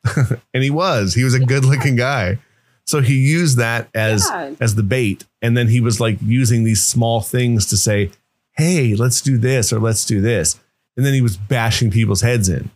and 0.53 0.63
he 0.63 0.69
was 0.69 1.13
he 1.13 1.23
was 1.23 1.33
a 1.33 1.39
good 1.39 1.65
looking 1.65 1.95
guy 1.95 2.37
so 2.85 3.01
he 3.01 3.15
used 3.15 3.57
that 3.57 3.87
as 3.95 4.27
Yeah. 4.29 4.51
as 4.59 4.75
the 4.75 4.83
bait 4.83 5.25
and 5.41 5.55
then 5.57 5.67
he 5.67 5.79
was 5.79 5.99
like 5.99 6.17
using 6.21 6.63
these 6.63 6.83
small 6.83 7.21
things 7.21 7.65
to 7.67 7.77
say 7.77 8.11
hey 8.53 8.95
let's 8.95 9.21
do 9.21 9.37
this 9.37 9.71
or 9.73 9.79
let's 9.79 10.05
do 10.05 10.21
this 10.21 10.59
and 10.95 11.05
then 11.05 11.13
he 11.13 11.21
was 11.21 11.35
bashing 11.37 11.89
people's 11.91 12.21
heads 12.21 12.49
in 12.49 12.69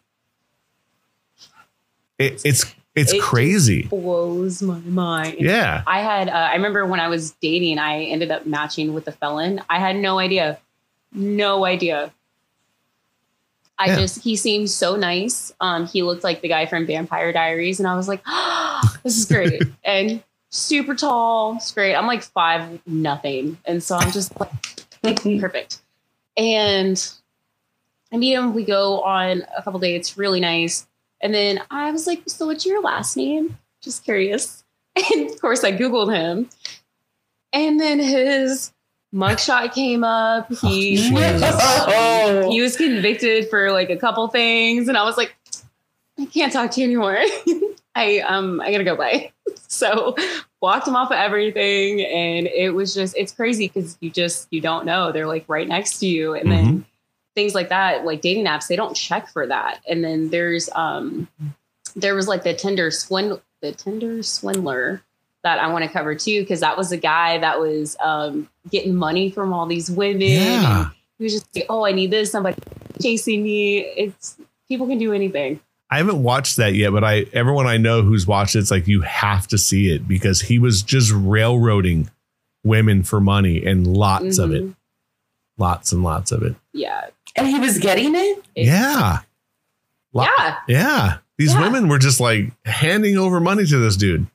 it, 2.17 2.41
it's 2.43 2.65
it's 2.96 3.13
It 3.13 3.22
crazy 3.22 3.84
blows 3.84 4.62
my 4.63 4.80
mind. 4.80 5.36
yeah 5.39 5.84
I 5.86 6.00
had, 6.02 6.30
uh, 6.30 6.32
I 6.32 6.54
remember 6.56 6.86
when 6.86 7.00
I 7.00 7.10
was 7.10 7.32
dating, 7.41 7.78
I 7.78 8.04
ended 8.06 8.32
up 8.32 8.48
matching 8.48 8.93
with 8.96 9.08
a 9.08 9.12
felon. 9.12 9.62
I 9.70 9.78
had 9.80 9.96
no 9.98 10.17
idea. 10.17 10.58
No 11.13 11.63
idea. 11.63 12.12
I 13.80 13.88
Yeah. 13.88 13.96
just, 14.00 14.24
he 14.24 14.36
seemed 14.36 14.70
so 14.70 14.96
nice. 14.96 15.54
Um, 15.60 15.86
he 15.86 16.02
looked 16.04 16.24
like 16.24 16.42
the 16.42 16.48
guy 16.48 16.66
from 16.66 16.86
Vampire 16.88 17.32
Diaries. 17.32 17.80
And 17.80 17.88
I 17.88 17.96
was 17.96 18.08
like, 18.08 18.24
this 19.04 19.18
is 19.18 19.26
great. 19.26 19.62
and 19.84 20.24
super 20.50 20.96
tall. 20.96 21.58
It's 21.58 21.72
great. 21.72 21.96
I'm 21.96 22.08
like 22.08 22.24
five, 22.24 22.80
nothing. 22.88 23.58
And 23.66 23.84
so 23.84 23.96
I'm 23.96 24.12
just 24.12 24.34
like, 24.40 25.22
perfect. 25.40 25.82
And 26.36 27.12
I 28.12 28.18
meet 28.18 28.34
him. 28.34 28.54
We 28.54 28.63
go 28.63 29.02
on 29.02 29.44
a 29.56 29.62
couple 29.62 29.80
dates, 29.80 30.18
really 30.18 30.40
nice. 30.40 30.88
And 31.22 31.34
then 31.34 31.62
I 31.72 31.92
was 31.92 32.08
like, 32.08 32.24
So 32.28 32.46
what's 32.48 32.66
your 32.66 32.82
last 32.82 33.18
name? 33.18 33.58
Just 33.82 34.04
curious. 34.04 34.63
And 35.13 35.30
of 35.30 35.40
course, 35.40 35.63
I 35.63 35.72
Googled 35.74 36.12
him. 36.16 36.50
And 37.54 37.80
then 37.80 38.00
his 38.00 38.72
mugshot 39.17 39.73
came 39.73 40.03
up. 40.03 40.47
He, 40.62 41.12
Oh. 41.13 42.49
he 42.51 42.62
was 42.62 42.77
convicted 42.77 43.49
for 43.49 43.71
like 43.71 43.89
a 43.89 43.97
couple 43.97 44.27
things. 44.27 44.88
And 44.88 44.97
I 44.97 45.03
was 45.03 45.17
like, 45.17 45.36
I 46.19 46.25
can't 46.25 46.53
talk 46.53 46.71
to 46.71 46.82
you 46.82 46.86
anymore. 46.88 47.17
I 47.95 48.19
um 48.19 48.62
I 48.62 48.71
gotta 48.71 48.84
go 48.84 48.95
bye. 48.95 49.32
So 49.69 50.15
walked 50.62 50.88
him 50.88 50.95
off 50.95 51.12
of 51.12 51.17
everything. 51.17 52.01
And 52.01 52.47
it 52.47 52.69
was 52.69 52.93
just 52.93 53.17
it's 53.17 53.34
crazy 53.34 53.67
because 53.67 53.97
you 53.99 54.10
just 54.10 54.47
you 54.49 54.62
don't 54.62 54.86
know. 54.86 55.12
They're 55.12 55.27
like 55.27 55.43
right 55.47 55.67
next 55.67 55.99
to 55.99 56.08
you. 56.08 56.34
And 56.36 56.49
then 56.51 56.86
things 57.36 57.53
like 57.53 57.69
that, 57.69 58.06
like 58.06 58.21
dating 58.21 58.45
apps, 58.45 58.67
they 58.67 58.75
don't 58.77 58.95
check 58.95 59.27
for 59.30 59.45
that. 59.47 59.80
And 59.88 60.03
then 60.03 60.30
there's 60.30 60.69
um 60.73 61.27
there 61.95 62.15
was 62.15 62.27
like 62.27 62.43
the 62.43 62.53
Tinder 62.53 62.91
swindle, 62.91 63.41
the 63.62 63.71
Tinder 63.73 64.23
swindler 64.23 65.01
that 65.48 65.60
I 65.60 65.68
want 65.72 65.86
to 65.86 65.90
cover 65.90 66.14
too, 66.14 66.42
because 66.42 66.60
that 66.60 66.76
was 66.78 66.92
a 66.92 66.98
guy 66.98 67.38
that 67.38 67.60
was 67.60 67.96
um, 68.04 68.50
getting 68.70 68.96
money 68.96 69.30
from 69.32 69.54
all 69.54 69.66
these 69.66 69.90
women. 69.90 70.22
Yeah. 70.22 70.90
He 71.18 71.24
was 71.24 71.34
just 71.34 71.48
like, 71.56 71.66
"Oh, 71.70 71.86
I 71.86 71.94
need 71.94 72.12
this. 72.12 72.32
Somebody 72.32 72.58
chasing 73.02 73.44
me." 73.44 73.78
It's 73.80 74.38
people 74.68 74.88
can 74.88 74.98
do 74.98 75.14
anything. 75.14 75.60
I 75.90 75.98
haven't 75.98 76.22
watched 76.22 76.58
that 76.58 76.74
yet, 76.76 76.92
but 76.92 77.04
I 77.06 77.26
everyone 77.32 77.66
I 77.66 77.78
know 77.78 78.02
who's 78.02 78.28
watched 78.28 78.56
it, 78.56 78.60
it's 78.60 78.72
like 78.72 78.88
you 78.88 79.02
have 79.02 79.48
to 79.48 79.58
see 79.58 79.90
it 79.90 80.06
because 80.08 80.42
he 80.42 80.60
was 80.60 80.82
just 80.84 81.12
railroading 81.14 82.10
women 82.66 83.04
for 83.04 83.22
money 83.22 83.66
and 83.66 83.88
lots 83.88 84.38
of 84.38 84.52
it. 84.52 84.64
Mhm. 84.66 84.76
Lots 85.58 85.92
and 85.94 86.04
lots 86.04 86.32
of 86.34 86.44
it. 86.44 86.56
Yeah. 86.74 87.06
And 87.38 87.48
he 87.48 87.58
was 87.60 87.78
getting 87.80 88.14
it? 88.16 88.44
Yeah. 88.56 89.20
Lo- 90.14 90.26
Yeah. 90.38 90.56
Yeah. 90.68 91.18
These 91.38 91.54
Yeah. 91.54 91.62
women 91.62 91.88
were 91.88 92.00
just 92.00 92.20
like 92.20 92.52
handing 92.66 93.18
over 93.18 93.40
money 93.40 93.66
to 93.66 93.78
this 93.78 93.96
dude. 93.96 94.28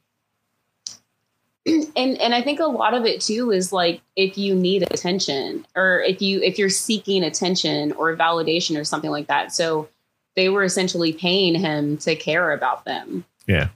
and 1.67 2.21
and 2.21 2.35
I 2.35 2.43
think 2.43 2.61
a 2.61 2.67
lot 2.67 2.95
of 2.95 3.05
it 3.05 3.21
too 3.21 3.51
is 3.51 3.73
like 3.73 4.01
if 4.17 4.37
you 4.37 4.55
need 4.55 4.83
attention 4.83 5.67
or 5.77 6.01
if 6.01 6.21
you 6.21 6.41
if 6.43 6.59
you're 6.59 6.69
seeking 6.69 7.23
attention 7.23 7.93
or 7.93 8.17
validation 8.17 8.79
or 8.79 8.85
something 8.85 9.11
like 9.11 9.29
that. 9.29 9.53
So 9.53 9.89
they 10.35 10.49
were 10.49 10.65
essentially 10.65 11.13
paying 11.13 11.55
him 11.55 11.99
to 11.99 12.17
care 12.17 12.53
about 12.53 12.85
them. 12.85 13.25
Yeah. 13.47 13.69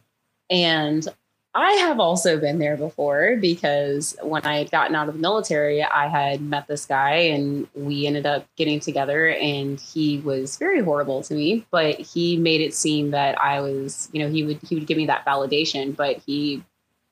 And 0.51 1.07
I 1.55 1.72
have 1.72 2.01
also 2.01 2.38
been 2.38 2.59
there 2.59 2.77
before 2.77 3.37
because 3.40 4.14
when 4.22 4.44
I 4.44 4.59
had 4.59 4.70
gotten 4.70 4.94
out 4.94 5.09
of 5.09 5.14
the 5.14 5.20
military, 5.20 5.83
I 5.83 6.07
had 6.07 6.42
met 6.42 6.66
this 6.66 6.85
guy 6.85 7.12
and 7.14 7.66
we 7.75 8.07
ended 8.07 8.27
up 8.27 8.46
getting 8.57 8.79
together 8.79 9.29
and 9.29 9.81
he 9.81 10.18
was 10.18 10.59
very 10.59 10.81
horrible 10.81 11.22
to 11.22 11.35
me, 11.35 11.64
but 11.70 11.99
he 11.99 12.37
made 12.37 12.61
it 12.61 12.75
seem 12.75 13.11
that 13.12 13.40
I 13.40 13.61
was, 13.62 14.11
you 14.12 14.22
know, 14.22 14.29
he 14.29 14.44
would 14.44 14.59
he 14.62 14.75
would 14.75 14.87
give 14.87 14.99
me 14.99 15.07
that 15.07 15.25
validation, 15.25 15.96
but 15.96 16.18
he 16.27 16.62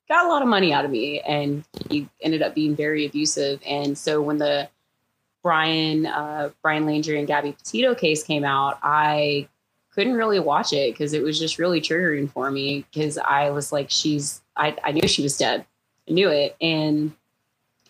got 0.08 0.26
a 0.26 0.28
lot 0.28 0.42
of 0.42 0.48
money 0.48 0.72
out 0.72 0.84
of 0.84 0.90
me 0.90 1.20
and 1.20 1.64
he 1.90 2.08
ended 2.20 2.42
up 2.42 2.54
being 2.54 2.76
very 2.76 3.06
abusive. 3.06 3.60
And 3.66 3.96
so 3.96 4.20
when 4.20 4.38
the 4.38 4.68
Brian 5.42 6.06
uh, 6.06 6.50
Brian 6.62 6.84
Langer 6.84 7.18
and 7.18 7.26
Gabby 7.26 7.52
Petito 7.52 7.94
case 7.94 8.22
came 8.22 8.44
out, 8.44 8.78
I 8.82 9.48
couldn't 9.94 10.14
really 10.14 10.40
watch 10.40 10.72
it 10.72 10.92
because 10.92 11.12
it 11.12 11.22
was 11.22 11.38
just 11.38 11.58
really 11.58 11.80
triggering 11.80 12.30
for 12.30 12.50
me 12.50 12.84
because 12.90 13.18
I 13.18 13.50
was 13.50 13.70
like, 13.70 13.90
she's 13.90 14.42
I, 14.56 14.76
I 14.82 14.92
knew 14.92 15.06
she 15.06 15.22
was 15.22 15.36
dead. 15.36 15.64
I 16.08 16.12
knew 16.12 16.28
it. 16.28 16.56
And 16.60 17.12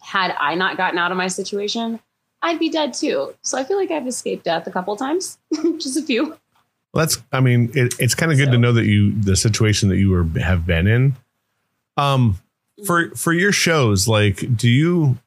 had 0.00 0.34
I 0.38 0.54
not 0.54 0.76
gotten 0.76 0.98
out 0.98 1.10
of 1.10 1.16
my 1.16 1.28
situation, 1.28 2.00
I'd 2.42 2.58
be 2.58 2.68
dead 2.68 2.92
too. 2.92 3.34
So 3.42 3.56
I 3.56 3.64
feel 3.64 3.78
like 3.78 3.90
I've 3.90 4.06
escaped 4.06 4.44
death 4.44 4.66
a 4.66 4.70
couple 4.70 4.94
times, 4.96 5.38
just 5.78 5.96
a 5.96 6.02
few. 6.02 6.36
Well, 6.92 7.06
that's 7.06 7.18
I 7.32 7.40
mean, 7.40 7.70
it, 7.74 7.94
it's 7.98 8.14
kind 8.14 8.30
of 8.30 8.38
good 8.38 8.50
to 8.50 8.58
know 8.58 8.72
that 8.72 8.84
you 8.84 9.18
the 9.20 9.36
situation 9.36 9.88
that 9.88 9.96
you 9.96 10.10
were 10.10 10.24
have 10.40 10.66
been 10.66 10.86
in. 10.86 11.16
Um 11.96 12.38
for 12.86 13.10
for 13.10 13.32
your 13.32 13.52
shows, 13.52 14.08
like 14.08 14.56
do 14.56 14.68
you 14.68 15.18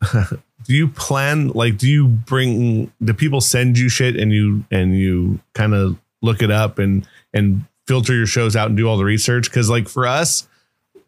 do 0.12 0.74
you 0.74 0.88
plan 0.88 1.48
like 1.48 1.78
do 1.78 1.88
you 1.88 2.08
bring 2.08 2.92
do 3.02 3.14
people 3.14 3.40
send 3.40 3.78
you 3.78 3.88
shit 3.88 4.16
and 4.16 4.32
you 4.32 4.64
and 4.70 4.96
you 4.96 5.40
kind 5.54 5.74
of 5.74 5.96
look 6.20 6.42
it 6.42 6.50
up 6.50 6.78
and 6.78 7.06
and 7.32 7.64
filter 7.86 8.14
your 8.14 8.26
shows 8.26 8.54
out 8.54 8.68
and 8.68 8.76
do 8.76 8.88
all 8.88 8.96
the 8.96 9.04
research? 9.04 9.50
Because 9.50 9.70
like 9.70 9.88
for 9.88 10.06
us 10.06 10.46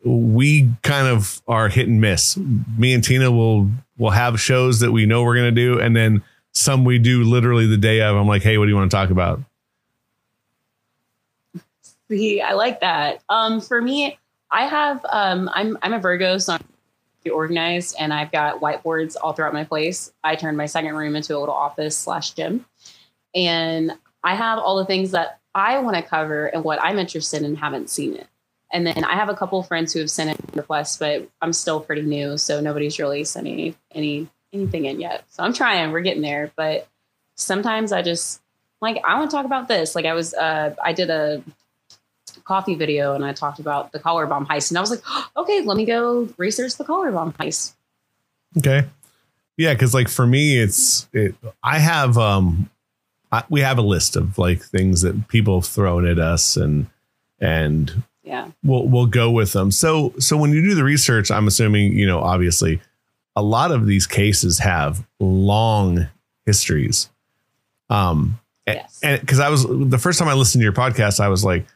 we 0.04 0.70
kind 0.82 1.08
of 1.08 1.40
are 1.48 1.68
hit 1.68 1.88
and 1.88 2.00
miss. 2.00 2.36
Me 2.36 2.92
and 2.92 3.02
tina 3.02 3.30
will 3.30 3.70
will 3.98 4.10
have 4.10 4.40
shows 4.40 4.80
that 4.80 4.92
we 4.92 5.06
know 5.06 5.22
we're 5.22 5.34
to 5.36 5.50
do 5.50 5.78
and 5.78 5.94
then 5.94 6.22
some 6.52 6.84
we 6.84 6.98
do 6.98 7.24
literally 7.24 7.66
the 7.66 7.76
day 7.76 8.00
of. 8.00 8.16
I'm 8.16 8.28
like 8.28 8.42
hey 8.42 8.58
what 8.58 8.64
do 8.64 8.70
you 8.70 8.76
want 8.76 8.90
to 8.90 8.96
talk 8.96 9.10
about? 9.10 9.40
See, 12.08 12.42
I 12.42 12.52
like 12.52 12.80
that. 12.80 13.22
Um, 13.30 13.62
for 13.62 13.80
me, 13.80 14.18
I 14.50 14.66
have 14.66 15.04
um, 15.10 15.50
I'm 15.52 15.78
I'm 15.82 15.92
a 15.92 15.98
Virgo, 15.98 16.38
so 16.38 16.54
I'm 16.54 16.64
organized, 17.32 17.96
and 17.98 18.12
I've 18.12 18.30
got 18.30 18.60
whiteboards 18.60 19.16
all 19.20 19.32
throughout 19.32 19.54
my 19.54 19.64
place. 19.64 20.12
I 20.22 20.36
turned 20.36 20.56
my 20.56 20.66
second 20.66 20.94
room 20.94 21.16
into 21.16 21.36
a 21.36 21.40
little 21.40 21.54
office 21.54 21.96
slash 21.96 22.32
gym, 22.32 22.64
and 23.34 23.92
I 24.22 24.34
have 24.34 24.58
all 24.58 24.76
the 24.76 24.84
things 24.84 25.12
that 25.12 25.40
I 25.54 25.78
want 25.78 25.96
to 25.96 26.02
cover 26.02 26.46
and 26.46 26.64
what 26.64 26.82
I'm 26.82 26.98
interested 26.98 27.42
in. 27.42 27.56
Haven't 27.56 27.90
seen 27.90 28.14
it, 28.14 28.28
and 28.70 28.86
then 28.86 29.04
I 29.04 29.14
have 29.14 29.28
a 29.28 29.34
couple 29.34 29.60
of 29.60 29.66
friends 29.66 29.92
who 29.92 30.00
have 30.00 30.10
sent 30.10 30.38
in 30.38 30.46
requests, 30.54 30.96
but 30.98 31.28
I'm 31.40 31.52
still 31.52 31.80
pretty 31.80 32.02
new, 32.02 32.36
so 32.36 32.60
nobody's 32.60 32.98
really 32.98 33.24
sending 33.24 33.54
any, 33.54 33.74
any 33.92 34.28
anything 34.52 34.84
in 34.84 35.00
yet. 35.00 35.24
So 35.28 35.42
I'm 35.42 35.52
trying. 35.52 35.92
We're 35.92 36.00
getting 36.00 36.22
there, 36.22 36.52
but 36.56 36.88
sometimes 37.34 37.92
I 37.92 38.02
just 38.02 38.40
like 38.80 39.02
I 39.04 39.18
want 39.18 39.30
to 39.30 39.36
talk 39.36 39.46
about 39.46 39.68
this. 39.68 39.94
Like 39.94 40.04
I 40.04 40.14
was, 40.14 40.34
uh, 40.34 40.74
I 40.82 40.92
did 40.92 41.10
a 41.10 41.42
coffee 42.44 42.74
video 42.74 43.14
and 43.14 43.24
I 43.24 43.32
talked 43.32 43.58
about 43.58 43.92
the 43.92 43.98
collar 43.98 44.26
bomb 44.26 44.46
heist, 44.46 44.70
and 44.70 44.78
I 44.78 44.80
was 44.80 44.90
like, 44.90 45.02
okay, 45.36 45.60
let 45.62 45.76
me 45.76 45.84
go 45.84 46.28
research 46.36 46.76
the 46.76 46.84
collar 46.84 47.10
bomb 47.12 47.32
heist. 47.34 47.74
Okay. 48.58 48.84
Yeah, 49.56 49.72
because 49.72 49.94
like 49.94 50.08
for 50.08 50.26
me, 50.26 50.58
it's 50.58 51.08
it. 51.12 51.34
I 51.62 51.78
have 51.78 52.18
um, 52.18 52.68
I, 53.30 53.44
we 53.48 53.60
have 53.60 53.78
a 53.78 53.82
list 53.82 54.16
of 54.16 54.36
like 54.38 54.62
things 54.62 55.02
that 55.02 55.28
people 55.28 55.60
have 55.60 55.68
thrown 55.68 56.06
at 56.06 56.18
us, 56.18 56.56
and 56.56 56.86
and 57.40 58.02
Yeah, 58.24 58.48
we'll 58.64 58.88
we'll 58.88 59.06
go 59.06 59.30
with 59.30 59.52
them. 59.52 59.70
So 59.70 60.12
so 60.18 60.36
when 60.36 60.50
you 60.52 60.60
do 60.62 60.74
the 60.74 60.82
research, 60.84 61.30
I'm 61.30 61.46
assuming 61.46 61.92
you 61.92 62.04
know 62.06 62.18
obviously 62.20 62.80
a 63.36 63.42
lot 63.42 63.70
of 63.70 63.86
these 63.86 64.06
cases 64.08 64.58
have 64.58 65.04
long 65.20 66.08
histories. 66.46 67.10
Um, 67.90 68.40
Yes. 68.66 68.98
and 69.02 69.20
because 69.20 69.40
I 69.40 69.50
was 69.50 69.66
the 69.68 69.98
first 69.98 70.18
time 70.18 70.26
I 70.28 70.32
listened 70.34 70.60
to 70.60 70.64
your 70.64 70.72
podcast, 70.72 71.20
I 71.20 71.28
was 71.28 71.44
like, 71.44 71.66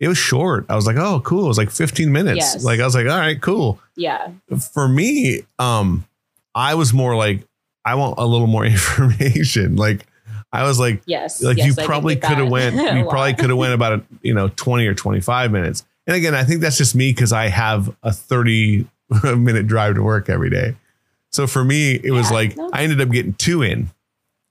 it 0.00 0.08
was 0.08 0.18
short. 0.18 0.66
I 0.68 0.76
was 0.76 0.86
like, 0.86 0.96
oh, 0.96 1.20
cool. 1.20 1.44
It 1.44 1.48
was 1.48 1.58
like 1.58 1.70
15 1.70 2.12
minutes. 2.12 2.36
Yes. 2.36 2.64
Like 2.64 2.80
I 2.80 2.84
was 2.84 2.94
like, 2.94 3.06
all 3.06 3.18
right, 3.18 3.40
cool 3.40 3.80
yeah, 3.98 4.30
for 4.72 4.88
me, 4.88 5.42
um, 5.58 6.06
I 6.54 6.76
was 6.76 6.94
more 6.94 7.16
like, 7.16 7.44
I 7.84 7.96
want 7.96 8.14
a 8.16 8.24
little 8.24 8.46
more 8.46 8.64
information. 8.64 9.76
Like, 9.76 10.06
I 10.52 10.62
was 10.62 10.78
like, 10.78 11.02
yes. 11.04 11.42
like 11.42 11.58
yes, 11.58 11.66
you 11.76 11.82
I 11.82 11.84
probably 11.84 12.16
could 12.16 12.38
have 12.38 12.48
went, 12.48 12.76
you 12.76 13.04
probably 13.10 13.34
could 13.34 13.50
have 13.50 13.58
went 13.58 13.74
about 13.74 13.92
a, 13.94 14.02
you 14.22 14.32
know, 14.32 14.48
20 14.48 14.86
or 14.86 14.94
25 14.94 15.50
minutes. 15.50 15.84
And 16.06 16.16
again, 16.16 16.34
I 16.34 16.44
think 16.44 16.60
that's 16.60 16.78
just 16.78 16.94
me 16.94 17.12
because 17.12 17.32
I 17.32 17.48
have 17.48 17.94
a 18.02 18.12
30 18.12 18.86
minute 19.24 19.66
drive 19.66 19.96
to 19.96 20.02
work 20.02 20.30
every 20.30 20.48
day. 20.48 20.76
So 21.32 21.46
for 21.46 21.62
me, 21.64 22.00
it 22.02 22.12
was 22.12 22.30
like 22.30 22.56
no. 22.56 22.70
I 22.72 22.84
ended 22.84 23.00
up 23.00 23.10
getting 23.10 23.34
two 23.34 23.62
in, 23.62 23.90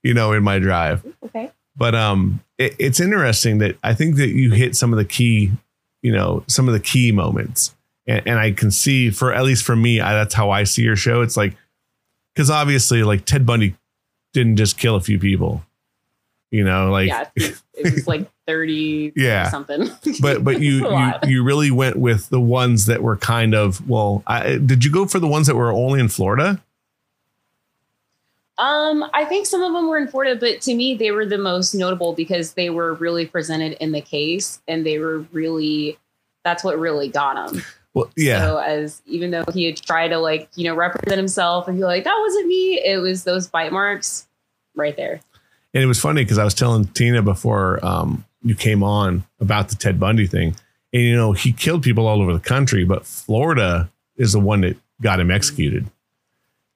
you 0.04 0.14
know, 0.14 0.32
in 0.32 0.44
my 0.44 0.60
drive 0.60 1.04
Okay. 1.24 1.50
But 1.78 1.94
um 1.94 2.40
it, 2.58 2.74
it's 2.78 3.00
interesting 3.00 3.58
that 3.58 3.78
i 3.82 3.94
think 3.94 4.16
that 4.16 4.28
you 4.28 4.50
hit 4.52 4.76
some 4.76 4.92
of 4.92 4.98
the 4.98 5.04
key 5.04 5.50
you 6.02 6.12
know 6.12 6.44
some 6.46 6.68
of 6.68 6.74
the 6.74 6.80
key 6.80 7.12
moments 7.12 7.74
and, 8.06 8.22
and 8.26 8.38
i 8.38 8.50
can 8.50 8.70
see 8.70 9.10
for 9.10 9.32
at 9.32 9.44
least 9.44 9.64
for 9.64 9.76
me 9.76 10.00
I, 10.00 10.12
that's 10.12 10.34
how 10.34 10.50
i 10.50 10.64
see 10.64 10.82
your 10.82 10.96
show 10.96 11.22
it's 11.22 11.36
like 11.36 11.56
because 12.34 12.50
obviously 12.50 13.02
like 13.02 13.24
ted 13.24 13.46
bundy 13.46 13.74
didn't 14.34 14.56
just 14.56 14.76
kill 14.76 14.96
a 14.96 15.00
few 15.00 15.18
people 15.18 15.64
you 16.50 16.64
know 16.64 16.90
like 16.90 17.08
yeah, 17.08 17.28
it, 17.36 17.60
was 17.82 18.06
like 18.06 18.28
thirty. 18.46 19.12
Yeah. 19.16 19.50
something. 19.50 19.88
but 20.20 20.42
but 20.42 20.60
you 20.60 20.88
you, 20.88 21.12
you 21.26 21.42
really 21.44 21.70
went 21.70 21.96
with 21.96 22.28
the 22.30 22.40
ones 22.40 22.86
that 22.86 23.02
were 23.02 23.16
kind 23.16 23.54
of 23.54 23.86
well 23.88 24.22
I, 24.26 24.56
did 24.56 24.84
you 24.84 24.90
go 24.90 25.06
for 25.06 25.18
the 25.18 25.28
ones 25.28 25.46
that 25.46 25.56
were 25.56 25.70
only 25.70 26.00
in 26.00 26.08
florida 26.08 26.62
Um, 28.58 29.08
I 29.14 29.24
think 29.24 29.46
some 29.46 29.62
of 29.62 29.72
them 29.72 29.88
were 29.88 29.98
in 29.98 30.08
Florida, 30.08 30.38
but 30.38 30.60
to 30.62 30.74
me, 30.74 30.94
they 30.94 31.12
were 31.12 31.24
the 31.24 31.38
most 31.38 31.74
notable 31.74 32.12
because 32.12 32.54
they 32.54 32.70
were 32.70 32.94
really 32.94 33.26
presented 33.26 33.72
in 33.80 33.92
the 33.92 34.00
case, 34.00 34.60
and 34.68 34.84
they 34.84 34.98
were 34.98 35.20
really. 35.32 35.98
That's 36.44 36.64
what 36.64 36.78
really 36.78 37.08
got 37.08 37.50
him. 37.50 37.62
well 37.94 38.10
yeah 38.16 38.40
So 38.40 38.58
as 38.58 39.00
even 39.06 39.30
though 39.30 39.44
he 39.52 39.64
had 39.64 39.76
tried 39.76 40.08
to 40.08 40.18
like 40.18 40.50
you 40.54 40.64
know 40.64 40.74
represent 40.74 41.16
himself 41.16 41.66
and 41.66 41.78
be 41.78 41.84
like 41.84 42.04
that 42.04 42.18
wasn't 42.20 42.46
me, 42.46 42.80
it 42.84 42.98
was 42.98 43.24
those 43.24 43.46
bite 43.46 43.72
marks 43.72 44.28
right 44.74 44.96
there. 44.96 45.20
And 45.74 45.82
it 45.82 45.86
was 45.86 46.00
funny 46.00 46.24
because 46.24 46.38
I 46.38 46.44
was 46.44 46.54
telling 46.54 46.86
Tina 46.86 47.22
before 47.22 47.84
um, 47.84 48.24
you 48.42 48.54
came 48.54 48.82
on 48.82 49.24
about 49.40 49.68
the 49.68 49.76
Ted 49.76 50.00
Bundy 50.00 50.26
thing. 50.26 50.56
And, 50.92 51.02
you 51.02 51.14
know, 51.14 51.32
he 51.32 51.52
killed 51.52 51.82
people 51.82 52.06
all 52.06 52.22
over 52.22 52.32
the 52.32 52.40
country, 52.40 52.84
but 52.84 53.04
Florida 53.04 53.90
is 54.16 54.32
the 54.32 54.40
one 54.40 54.62
that 54.62 54.76
got 55.02 55.20
him 55.20 55.30
executed. 55.30 55.86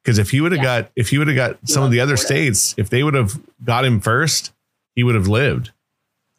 Because 0.02 0.18
if 0.18 0.30
he 0.30 0.40
would 0.40 0.52
have 0.52 0.58
Yeah. 0.62 0.82
got, 0.82 0.90
if 0.96 1.10
he 1.10 1.18
would 1.18 1.28
have 1.28 1.36
got 1.36 1.58
some 1.68 1.84
of 1.84 1.90
the 1.92 2.00
other 2.00 2.16
Florida. 2.16 2.54
states, 2.54 2.74
if 2.76 2.90
they 2.90 3.02
would 3.02 3.14
have 3.14 3.38
got 3.64 3.84
him 3.84 4.00
first, 4.00 4.52
he 4.96 5.02
would 5.04 5.14
have 5.14 5.28
lived. 5.28 5.70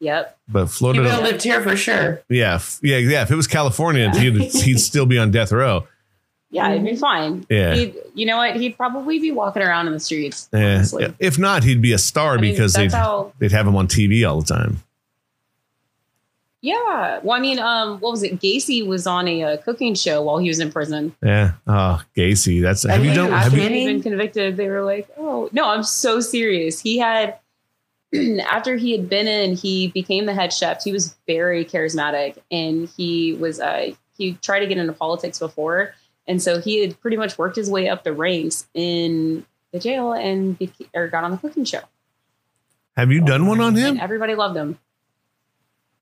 Yep. 0.02 0.38
But 0.50 0.60
You 0.60 0.64
would 0.64 0.72
Florida, 0.72 1.10
have 1.12 1.24
lived 1.24 1.44
here 1.44 1.62
for 1.62 1.78
sure. 1.78 2.22
yeah, 2.30 2.56
f- 2.56 2.80
yeah, 2.84 2.98
yeah. 2.98 3.22
If 3.22 3.32
it 3.32 3.36
was 3.36 3.48
California, 3.48 4.12
he'd, 4.18 4.36
he'd 4.52 4.80
still 4.80 5.06
be 5.06 5.18
on 5.18 5.32
death 5.32 5.52
row. 5.54 5.88
Yeah, 6.52 6.70
it'd 6.72 6.86
be 6.86 6.96
fine. 6.98 7.46
Yeah. 7.50 7.74
He'd, 7.74 7.96
you 8.14 8.26
know 8.26 8.38
what? 8.38 8.56
He'd 8.58 8.76
probably 8.78 9.18
be 9.20 9.32
walking 9.32 9.64
around 9.64 9.88
in 9.88 9.94
the 9.94 10.00
streets. 10.00 10.50
Yeah. 10.54 10.76
honestly. 10.76 11.14
If 11.20 11.40
not, 11.40 11.64
he'd 11.64 11.82
be 11.82 11.94
a 11.94 11.98
star 11.98 12.38
I 12.38 12.42
mean, 12.42 12.52
because 12.52 12.74
they'd, 12.74 12.92
how. 12.92 13.32
they'd 13.40 13.52
have 13.54 13.66
him 13.66 13.76
on 13.78 13.88
TV 13.88 14.30
all 14.30 14.42
the 14.42 14.54
time. 14.54 14.84
Yeah. 16.64 17.20
Well, 17.24 17.38
I 17.38 17.42
mean, 17.42 17.60
um, 17.60 18.00
what 18.00 18.12
was 18.12 18.24
it? 18.24 18.40
Gacy 18.40 18.88
was 18.88 19.06
on 19.06 19.28
a, 19.28 19.44
uh 19.44 19.58
cooking 19.58 19.96
show 19.96 20.22
while 20.22 20.38
he 20.38 20.48
was 20.48 20.60
in 20.60 20.72
prison. 20.72 21.14
Yeah. 21.22 21.56
Oh, 21.68 22.02
Gacy. 22.16 22.62
That's, 22.62 22.84
have 22.84 23.02
Are 23.02 23.04
you 23.04 23.10
you 23.10 23.16
done, 23.16 23.32
have 23.34 23.52
you, 23.52 23.68
been 23.68 24.02
convicted, 24.02 24.56
they 24.56 24.70
were 24.70 24.82
like, 24.82 25.10
"Oh 25.18 25.50
no, 25.52 25.68
I'm 25.68 25.84
so 25.84 26.22
serious." 26.22 26.80
He 26.80 26.98
had 26.98 27.38
after 28.50 28.78
he 28.78 28.94
had 28.94 29.10
been 29.10 29.28
in, 29.28 29.58
he 29.58 29.90
became 29.90 30.26
the 30.26 30.34
head 30.34 30.54
chef. 30.54 30.82
He 30.82 30.94
was 30.94 31.18
very 31.28 31.66
charismatic, 31.66 32.38
and 32.50 32.88
he 32.96 33.34
was 33.34 33.60
uh, 33.60 33.92
he 34.18 34.36
tried 34.36 34.62
to 34.62 34.66
get 34.66 34.78
into 34.78 34.94
politics 34.94 35.40
before, 35.40 35.94
and 36.30 36.42
so 36.42 36.62
he 36.62 36.80
had 36.80 36.98
pretty 37.02 37.18
much 37.18 37.38
worked 37.38 37.58
his 37.58 37.70
way 37.70 37.90
up 37.90 38.06
the 38.06 38.14
ranks 38.14 38.68
in 38.74 39.46
the 39.74 39.80
jail 39.80 40.14
and 40.14 40.58
beca- 40.58 40.88
or 40.94 41.10
got 41.10 41.26
on 41.26 41.32
the 41.32 41.38
cooking 41.38 41.66
show. 41.66 41.82
Have 42.96 43.12
you 43.12 43.20
done 43.20 43.48
one 43.48 43.60
on 43.60 43.76
him? 43.76 43.90
And 43.92 44.00
everybody 44.00 44.36
loved 44.36 44.56
him. 44.56 44.80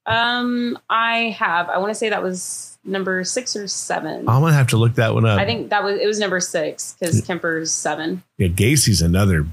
Um, 0.06 0.78
I 0.90 1.36
have. 1.38 1.70
I 1.70 1.78
want 1.78 1.92
to 1.92 1.96
say 1.96 2.10
that 2.10 2.24
was 2.24 2.78
number 2.84 3.24
six 3.24 3.56
or 3.56 3.68
seven. 3.68 4.28
I'm 4.28 4.42
gonna 4.42 4.54
have 4.54 4.68
to 4.68 4.78
look 4.78 4.96
that 4.96 5.14
one 5.14 5.26
up. 5.26 5.40
I 5.40 5.46
think 5.46 5.70
that 5.70 5.84
was 5.84 6.00
it 6.00 6.08
was 6.08 6.20
number 6.20 6.40
six 6.40 6.96
because 7.00 7.22
Kemper's 7.22 7.72
seven. 7.72 8.24
yeah, 8.38 8.48
Gacy's 8.48 9.02
another 9.02 9.46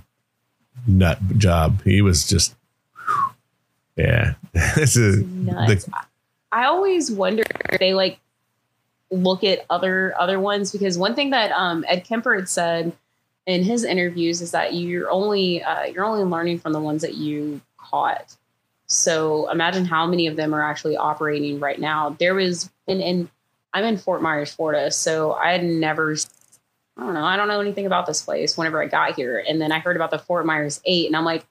nut 0.86 1.18
job. 1.36 1.82
He 1.82 2.00
was 2.00 2.26
just, 2.26 2.54
yeah. 3.96 4.34
this 4.52 4.96
is 4.96 5.22
Nuts. 5.24 5.84
the, 5.84 5.92
I 6.50 6.64
always 6.64 7.10
wonder 7.10 7.42
if 7.70 7.78
they 7.78 7.92
like 7.94 8.18
look 9.10 9.44
at 9.44 9.64
other 9.70 10.14
other 10.18 10.40
ones 10.40 10.72
because 10.72 10.96
one 10.98 11.14
thing 11.14 11.30
that 11.30 11.52
um, 11.52 11.84
Ed 11.88 12.04
Kemper 12.04 12.34
had 12.34 12.48
said 12.48 12.92
in 13.46 13.62
his 13.64 13.84
interviews 13.84 14.40
is 14.40 14.50
that 14.52 14.74
you're 14.74 15.10
only 15.10 15.62
uh, 15.62 15.84
you're 15.84 16.04
only 16.04 16.24
learning 16.24 16.58
from 16.58 16.72
the 16.72 16.80
ones 16.80 17.02
that 17.02 17.14
you 17.14 17.60
caught. 17.76 18.34
So 18.88 19.50
imagine 19.50 19.84
how 19.84 20.06
many 20.06 20.26
of 20.26 20.36
them 20.36 20.54
are 20.54 20.62
actually 20.62 20.96
operating 20.96 21.60
right 21.60 21.78
now. 21.78 22.16
There 22.18 22.34
was 22.34 22.70
in 22.86 23.00
in 23.00 23.30
I'm 23.74 23.84
in 23.84 23.98
Fort 23.98 24.22
Myers, 24.22 24.52
Florida, 24.54 24.90
so 24.90 25.34
I 25.34 25.52
had 25.52 25.62
never 25.64 26.14
I 26.96 27.02
don't 27.04 27.14
know, 27.14 27.24
I 27.24 27.36
don't 27.36 27.48
know 27.48 27.60
anything 27.60 27.86
about 27.86 28.06
this 28.06 28.22
place 28.22 28.56
whenever 28.56 28.82
I 28.82 28.86
got 28.86 29.14
here. 29.14 29.44
And 29.46 29.60
then 29.60 29.70
I 29.72 29.78
heard 29.78 29.94
about 29.94 30.10
the 30.10 30.18
Fort 30.18 30.46
Myers 30.46 30.80
eight 30.84 31.06
and 31.06 31.14
I'm 31.16 31.24
like, 31.24 31.46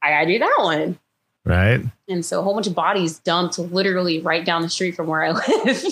I 0.00 0.10
gotta 0.10 0.26
do 0.26 0.38
that 0.38 0.56
one. 0.60 0.98
right. 1.44 1.80
And 2.08 2.24
so 2.24 2.38
a 2.40 2.42
whole 2.42 2.54
bunch 2.54 2.66
of 2.68 2.74
bodies 2.74 3.18
dumped 3.18 3.58
literally 3.58 4.20
right 4.20 4.44
down 4.44 4.62
the 4.62 4.68
street 4.70 4.92
from 4.94 5.06
where 5.08 5.22
I 5.24 5.30
live. 5.64 5.84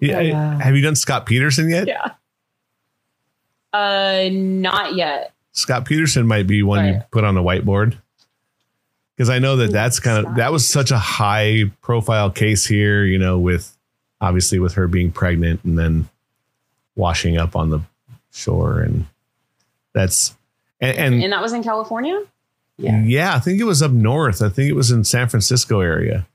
Yeah. 0.00 0.18
Oh, 0.18 0.32
wow. 0.32 0.58
Have 0.58 0.74
you 0.76 0.82
done 0.82 0.96
Scott 0.96 1.24
Peterson 1.24 1.70
yet? 1.70 1.86
yeah. 1.86 2.10
Uh 3.72 4.28
not 4.32 4.94
yet. 4.94 5.32
Scott 5.52 5.84
Peterson 5.86 6.26
might 6.26 6.46
be 6.46 6.62
one 6.62 6.86
you 6.86 7.02
put 7.10 7.24
on 7.24 7.34
the 7.34 7.42
whiteboard. 7.42 7.96
Because 9.16 9.30
I 9.30 9.38
know 9.38 9.56
that 9.56 9.72
that's 9.72 9.98
kind 9.98 10.26
of 10.26 10.36
that 10.36 10.52
was 10.52 10.68
such 10.68 10.90
a 10.90 10.98
high 10.98 11.64
profile 11.80 12.30
case 12.30 12.66
here, 12.66 13.04
you 13.04 13.18
know, 13.18 13.38
with 13.38 13.76
obviously 14.20 14.58
with 14.58 14.74
her 14.74 14.88
being 14.88 15.10
pregnant 15.10 15.64
and 15.64 15.78
then 15.78 16.08
washing 16.96 17.38
up 17.38 17.56
on 17.56 17.70
the 17.70 17.80
shore 18.32 18.80
and 18.80 19.06
that's 19.94 20.36
and, 20.80 20.96
and 20.98 21.22
And 21.24 21.32
that 21.32 21.40
was 21.40 21.54
in 21.54 21.62
California? 21.62 22.22
Yeah. 22.76 23.02
Yeah, 23.02 23.34
I 23.34 23.40
think 23.40 23.58
it 23.58 23.64
was 23.64 23.82
up 23.82 23.92
north. 23.92 24.42
I 24.42 24.50
think 24.50 24.68
it 24.68 24.74
was 24.74 24.90
in 24.90 25.04
San 25.04 25.28
Francisco 25.28 25.80
area, 25.80 26.26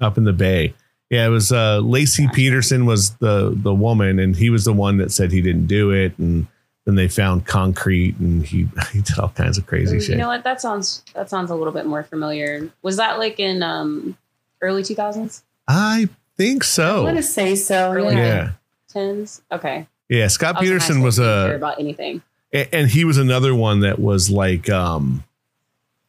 up 0.00 0.18
in 0.18 0.24
the 0.24 0.34
Bay. 0.34 0.74
Yeah, 1.08 1.24
it 1.24 1.30
was 1.30 1.52
uh 1.52 1.80
Laci 1.80 2.24
Gotcha. 2.24 2.34
Peterson 2.34 2.84
was 2.84 3.14
the 3.16 3.56
the 3.56 3.72
woman, 3.72 4.18
and 4.18 4.36
he 4.36 4.50
was 4.50 4.64
the 4.64 4.74
one 4.74 4.98
that 4.98 5.10
said 5.10 5.32
he 5.32 5.40
didn't 5.40 5.68
do 5.68 5.90
it, 5.90 6.18
and 6.18 6.46
then 6.86 6.94
they 6.94 7.08
found 7.08 7.44
concrete, 7.46 8.16
and 8.18 8.46
he 8.46 8.68
he 8.92 9.02
did 9.02 9.18
all 9.18 9.28
kinds 9.28 9.58
of 9.58 9.66
crazy 9.66 9.96
Ooh, 9.96 10.00
shit. 10.00 10.10
You 10.12 10.16
know 10.18 10.28
what? 10.28 10.44
That 10.44 10.60
sounds 10.62 11.02
that 11.14 11.28
sounds 11.28 11.50
a 11.50 11.54
little 11.54 11.72
bit 11.72 11.84
more 11.84 12.02
familiar. 12.02 12.70
Was 12.82 12.96
that 12.96 13.18
like 13.18 13.38
in 13.38 13.62
um 13.62 14.16
early 14.62 14.82
two 14.82 14.94
thousands? 14.94 15.42
I 15.68 16.08
think 16.36 16.64
so. 16.64 16.84
I 16.84 16.88
so. 16.88 17.04
want 17.04 17.16
to 17.18 17.22
say 17.22 17.56
so. 17.56 17.92
Early 17.92 18.14
Yeah. 18.14 18.24
Yeah, 18.24 18.50
Tens? 18.88 19.42
Okay. 19.52 19.86
yeah. 20.08 20.28
Scott 20.28 20.54
was 20.54 20.62
Peterson 20.62 21.02
was 21.02 21.18
a, 21.18 21.54
about 21.56 21.78
anything. 21.80 22.22
and 22.52 22.88
he 22.88 23.04
was 23.04 23.18
another 23.18 23.54
one 23.54 23.80
that 23.80 23.98
was 23.98 24.30
like 24.30 24.70
um 24.70 25.24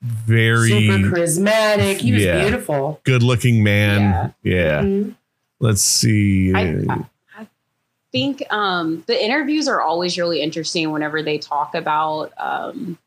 very 0.01 0.69
Super 0.69 1.15
charismatic. 1.15 1.97
He 1.97 2.13
was 2.13 2.23
Yeah. 2.23 2.41
beautiful. 2.41 3.01
good 3.03 3.23
looking 3.23 3.63
man. 3.63 4.33
Yeah. 4.43 4.81
Mhm. 4.83 5.15
Let's 5.59 5.81
see. 5.81 6.53
I, 6.53 6.85
I 6.87 7.05
think 8.17 8.53
um, 8.53 9.03
the 9.07 9.23
interviews 9.23 9.67
are 9.67 9.81
always 9.81 10.17
really 10.17 10.41
interesting 10.41 10.91
whenever 10.91 11.21
they 11.21 11.37
talk 11.37 11.75
about, 11.75 12.33
um, 12.37 12.97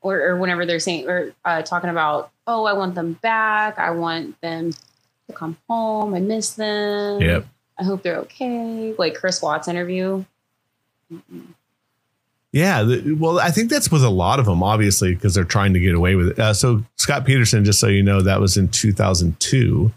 or, 0.00 0.20
or 0.20 0.36
whenever 0.36 0.66
they're 0.66 0.80
saying 0.80 1.08
or 1.08 1.32
uh, 1.44 1.62
talking 1.62 1.90
about, 1.90 2.30
oh, 2.46 2.64
I 2.64 2.72
want 2.72 2.94
them 2.94 3.14
back. 3.14 3.78
I 3.78 3.90
want 3.90 4.40
them 4.40 4.72
to 5.28 5.32
come 5.34 5.56
home. 5.68 6.14
I 6.14 6.20
miss 6.20 6.50
them. 6.54 7.20
Yep. 7.20 7.46
I 7.78 7.84
hope 7.84 8.02
they're 8.02 8.18
okay. 8.18 8.94
Like 8.96 9.14
Chris 9.14 9.42
Watts 9.42 9.68
interview. 9.68 10.24
Yeah, 12.52 12.98
well, 13.18 13.40
I 13.40 13.50
think 13.50 13.68
that's 13.68 13.90
with 13.90 14.04
a 14.04 14.10
lot 14.10 14.38
of 14.38 14.46
them, 14.46 14.62
obviously, 14.62 15.12
because 15.12 15.34
they're 15.34 15.42
trying 15.42 15.72
to 15.74 15.80
get 15.80 15.94
away 15.94 16.14
with 16.14 16.28
it. 16.28 16.38
Uh, 16.38 16.54
so 16.54 16.84
Scott 16.94 17.24
Peterson, 17.24 17.64
just 17.64 17.80
so 17.80 17.88
you 17.88 18.02
know, 18.02 18.20
that 18.20 18.40
was 18.40 18.56
in 18.56 18.68
2002, 18.68 19.92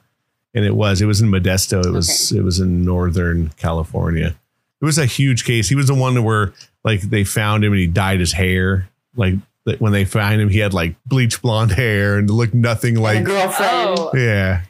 and 0.58 0.66
it 0.66 0.76
was 0.76 1.02
it 1.02 1.06
was 1.06 1.22
in 1.22 1.30
Modesto. 1.30 1.86
It 1.86 1.92
was 1.92 2.32
it 2.32 2.42
was 2.44 2.60
in 2.60 2.84
Northern 2.84 3.50
California. 3.58 4.36
It 4.82 4.86
was 4.86 4.98
a 4.98 5.06
huge 5.06 5.46
case. 5.46 5.70
He 5.70 5.76
was 5.76 5.88
the 5.88 5.94
one 5.96 6.24
where 6.24 6.54
like 6.84 7.02
they 7.02 7.24
found 7.24 7.64
him 7.64 7.72
and 7.74 7.80
he 7.80 7.86
dyed 7.88 8.20
his 8.20 8.32
hair. 8.34 8.90
Like 9.16 9.36
that 9.66 9.80
when 9.80 9.92
they 9.92 10.04
found 10.06 10.42
him, 10.42 10.50
he 10.50 10.60
had 10.60 10.74
like 10.74 10.96
bleach 11.06 11.42
blonde 11.42 11.72
hair 11.72 12.18
and 12.18 12.30
looked 12.30 12.54
nothing 12.56 12.96
And 12.96 12.98
a 12.98 13.02
like. 13.02 13.24
girlfriend. 13.24 14.00
Oh, 14.00 14.12
Yeah, 14.16 14.62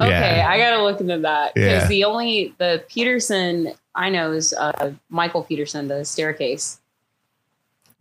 okay. 0.00 0.36
yeah. 0.38 0.46
I 0.48 0.56
gotta 0.58 0.82
look 0.82 1.00
into 1.00 1.18
that 1.18 1.54
because 1.54 1.82
Yeah. 1.82 1.88
the 1.88 2.04
only 2.04 2.54
the 2.58 2.84
Peterson 2.88 3.72
I 3.94 4.10
know 4.10 4.30
is 4.32 4.52
uh, 4.54 4.92
Michael 5.08 5.42
Peterson, 5.42 5.88
the 5.88 6.04
staircase. 6.04 6.80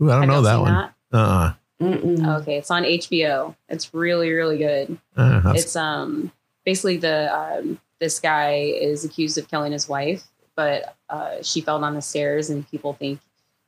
Ooh, 0.02 0.12
I 0.12 0.20
don't 0.20 0.22
Have 0.22 0.30
know 0.30 0.34
y'all 0.36 0.42
that 0.44 0.56
seen 0.56 0.76
one. 0.76 0.94
Uh 1.12 1.54
Mm-mm. 1.80 2.42
Okay, 2.42 2.58
it's 2.58 2.72
on 2.72 2.84
HBO. 2.84 3.56
It's 3.70 3.94
really, 3.94 4.32
really 4.32 4.58
good. 4.58 4.98
uh 5.16 5.54
It's 5.56 5.76
um 5.76 6.32
basically 6.68 6.98
the 6.98 7.34
um, 7.34 7.80
this 8.02 8.20
guy 8.20 8.56
is 8.56 9.06
accused 9.06 9.38
of 9.38 9.48
killing 9.48 9.72
his 9.72 9.88
wife, 9.88 10.26
but 10.54 10.96
uh, 11.10 11.42
she 11.42 11.62
fell 11.62 11.80
down 11.80 11.96
the 11.96 12.02
stairs, 12.02 12.50
and 12.50 12.70
people 12.70 12.92
think 12.92 13.22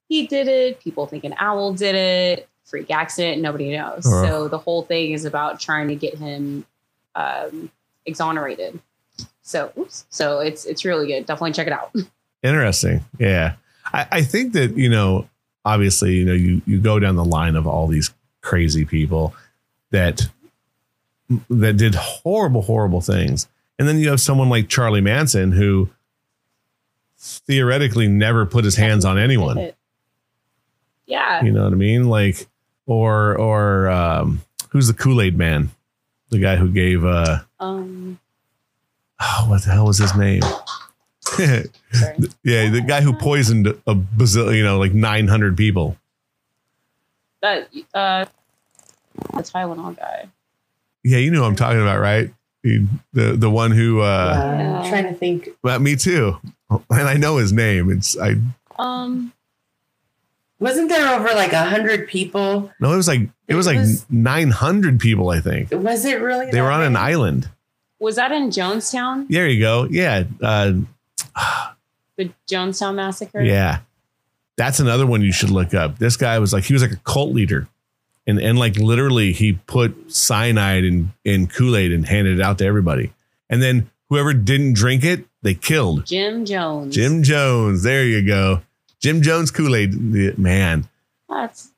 he 0.09 0.27
did 0.27 0.49
it. 0.49 0.81
People 0.81 1.07
think 1.07 1.23
an 1.23 1.33
owl 1.39 1.71
did 1.73 1.95
it. 1.95 2.49
Freak 2.65 2.91
accident. 2.91 3.41
Nobody 3.41 3.71
knows. 3.71 4.05
Ugh. 4.05 4.27
So 4.27 4.47
the 4.49 4.57
whole 4.57 4.83
thing 4.83 5.13
is 5.13 5.23
about 5.23 5.61
trying 5.61 5.87
to 5.87 5.95
get 5.95 6.15
him 6.15 6.65
um, 7.15 7.71
exonerated. 8.05 8.79
So, 9.43 9.71
oops. 9.77 10.05
So 10.09 10.39
it's 10.39 10.65
it's 10.65 10.83
really 10.83 11.07
good. 11.07 11.25
Definitely 11.25 11.53
check 11.53 11.67
it 11.67 11.73
out. 11.73 11.95
Interesting. 12.43 13.05
Yeah. 13.17 13.55
I, 13.93 14.07
I 14.11 14.21
think 14.23 14.53
that, 14.53 14.77
you 14.77 14.89
know, 14.89 15.27
obviously, 15.65 16.15
you 16.15 16.25
know, 16.25 16.33
you, 16.33 16.61
you 16.65 16.79
go 16.79 16.99
down 16.99 17.15
the 17.15 17.25
line 17.25 17.55
of 17.55 17.65
all 17.65 17.87
these 17.87 18.13
crazy 18.41 18.85
people 18.85 19.33
that 19.89 20.29
that 21.49 21.77
did 21.77 21.95
horrible, 21.95 22.61
horrible 22.61 23.01
things. 23.01 23.47
And 23.77 23.87
then 23.87 23.99
you 23.99 24.09
have 24.09 24.19
someone 24.21 24.49
like 24.49 24.67
Charlie 24.67 25.01
Manson 25.01 25.51
who 25.51 25.89
theoretically 27.17 28.07
never 28.07 28.45
put 28.45 28.65
his 28.65 28.75
hands 28.75 29.05
on 29.05 29.17
anyone. 29.17 29.71
Yeah. 31.05 31.43
You 31.43 31.51
know 31.51 31.63
what 31.63 31.73
I 31.73 31.75
mean? 31.75 32.09
Like 32.09 32.47
or 32.85 33.37
or 33.37 33.89
um 33.89 34.41
who's 34.69 34.87
the 34.87 34.93
Kool-Aid 34.93 35.37
man? 35.37 35.69
The 36.29 36.39
guy 36.39 36.55
who 36.55 36.69
gave 36.69 37.05
uh 37.05 37.39
Um. 37.59 38.19
oh 39.19 39.45
what 39.47 39.63
the 39.63 39.71
hell 39.71 39.85
was 39.85 39.97
his 39.97 40.15
name? 40.15 40.41
Yeah, 42.43 42.69
the 42.69 42.83
guy 42.85 43.01
who 43.01 43.13
poisoned 43.13 43.67
a 43.67 43.95
bazillion, 43.95 44.57
you 44.57 44.63
know, 44.63 44.77
like 44.77 44.93
900 44.93 45.55
people. 45.55 45.95
That 47.41 47.69
uh, 47.93 48.25
the 49.33 49.41
Tylenol 49.43 49.95
guy. 49.97 50.27
Yeah, 51.03 51.17
you 51.17 51.31
know 51.31 51.41
what 51.41 51.47
I'm 51.47 51.55
talking 51.55 51.81
about, 51.81 51.99
right? 51.99 52.31
He, 52.63 52.85
the 53.13 53.33
the 53.37 53.49
one 53.49 53.71
who 53.71 54.01
uh 54.01 54.33
Yeah, 54.35 54.59
Yeah. 54.59 54.79
I'm 54.81 54.89
trying 54.89 55.03
to 55.05 55.13
think. 55.13 55.49
well, 55.63 55.79
me 55.79 55.95
too. 55.95 56.37
And 56.69 57.07
I 57.07 57.15
know 57.15 57.37
his 57.37 57.51
name. 57.53 57.89
It's 57.89 58.17
I 58.19 58.35
Um. 58.77 59.33
Wasn't 60.59 60.89
there 60.89 61.15
over 61.17 61.29
like 61.35 61.53
a 61.53 61.63
hundred 61.63 62.07
people? 62.09 62.69
no, 62.81 62.91
it 62.91 62.97
was 62.97 63.07
like 63.07 63.21
it 63.21 63.29
It 63.47 63.55
was 63.55 63.65
like 63.65 63.79
900 64.09 64.99
people, 64.99 65.29
I 65.29 65.39
think. 65.39 65.69
Was 65.71 66.03
it 66.03 66.19
really? 66.21 66.51
They 66.51 66.59
were 66.61 66.69
on 66.71 66.81
an 66.83 66.97
island. 66.97 67.49
Was 67.99 68.17
that 68.17 68.31
in 68.33 68.49
Jonestown? 68.49 69.27
There 69.29 69.47
you 69.47 69.61
go. 69.61 69.87
Yeah. 69.89 70.23
Uh 70.41 70.73
The 72.17 72.31
Jonestown 72.49 72.95
massacre. 72.95 73.41
yeah. 73.41 73.79
That's 74.57 74.81
another 74.81 75.07
one 75.07 75.21
you 75.21 75.31
should 75.31 75.51
look 75.51 75.73
up. 75.73 75.97
This 75.99 76.17
guy 76.17 76.37
was 76.39 76.51
like 76.51 76.65
he 76.65 76.73
was 76.73 76.81
like 76.81 76.91
a 76.91 76.97
cult 76.97 77.33
leader. 77.33 77.69
And 78.29 78.39
and 78.39 78.59
like 78.59 78.77
literally 78.77 79.33
he 79.33 79.53
put 79.53 80.11
cyanide 80.11 80.85
in 80.85 81.11
in 81.25 81.47
Kool-Aid 81.47 81.91
and 81.91 82.05
handed 82.05 82.39
it 82.39 82.41
out 82.41 82.59
to 82.59 82.65
everybody. 82.65 83.11
And 83.49 83.61
then 83.61 83.89
whoever 84.09 84.33
didn't 84.33 84.73
drink 84.73 85.03
it, 85.03 85.25
they 85.41 85.55
killed. 85.55 86.05
Jim 86.05 86.45
Jones. 86.45 86.93
Jim 86.93 87.23
Jones. 87.23 87.83
There 87.83 88.05
you 88.05 88.25
go. 88.25 88.61
Jim 88.99 89.21
Jones 89.21 89.49
Kool 89.49 89.75
Aid. 89.75 90.37
Man, 90.37 90.87
That's 91.27 91.71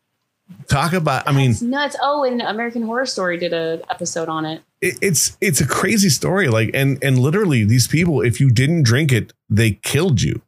talk 0.68 0.94
about. 0.94 1.28
I 1.28 1.32
mean, 1.32 1.56
nuts. 1.62 1.96
Oh, 2.02 2.24
and 2.24 2.42
American 2.42 2.82
Horror 2.82 3.06
Story 3.06 3.38
did 3.38 3.54
a 3.54 3.82
episode 3.90 4.28
on 4.28 4.46
it. 4.46 4.62
it, 4.82 4.98
it's 5.02 5.38
it's 5.40 5.62
a 5.62 5.68
crazy 5.68 6.10
story. 6.10 6.48
Like, 6.48 6.72
and 6.74 7.02
and 7.04 7.18
literally, 7.20 7.64
these 7.64 7.88
people, 7.88 8.22
if 8.22 8.40
you 8.40 8.50
didn't 8.52 8.84
drink 8.84 9.12
it, 9.12 9.34
they 9.50 9.72
killed 9.72 10.22
you. 10.22 10.42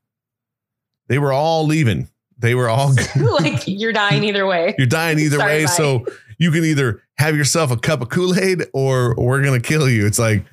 They 1.08 1.20
were 1.20 1.32
all 1.32 1.66
leaving. 1.66 2.10
They 2.44 2.56
were 2.56 2.68
all. 2.70 2.94
like 3.40 3.64
you're 3.68 3.94
dying 3.94 4.24
either 4.26 4.46
way. 4.46 4.76
You're 4.78 4.86
dying 4.86 5.18
either 5.18 5.38
Sorry, 5.38 5.52
way. 5.54 5.66
bye. 5.66 5.72
So 5.72 6.06
you 6.38 6.52
can 6.52 6.66
either 6.66 7.02
have 7.18 7.38
yourself 7.38 7.72
a 7.72 7.78
cup 7.78 8.02
of 8.02 8.10
Kool-Aid 8.10 8.66
or 8.74 9.16
we're 9.16 9.42
gonna 9.42 9.62
kill 9.62 9.90
you. 9.90 10.06
It's 10.06 10.20
like, 10.20 10.44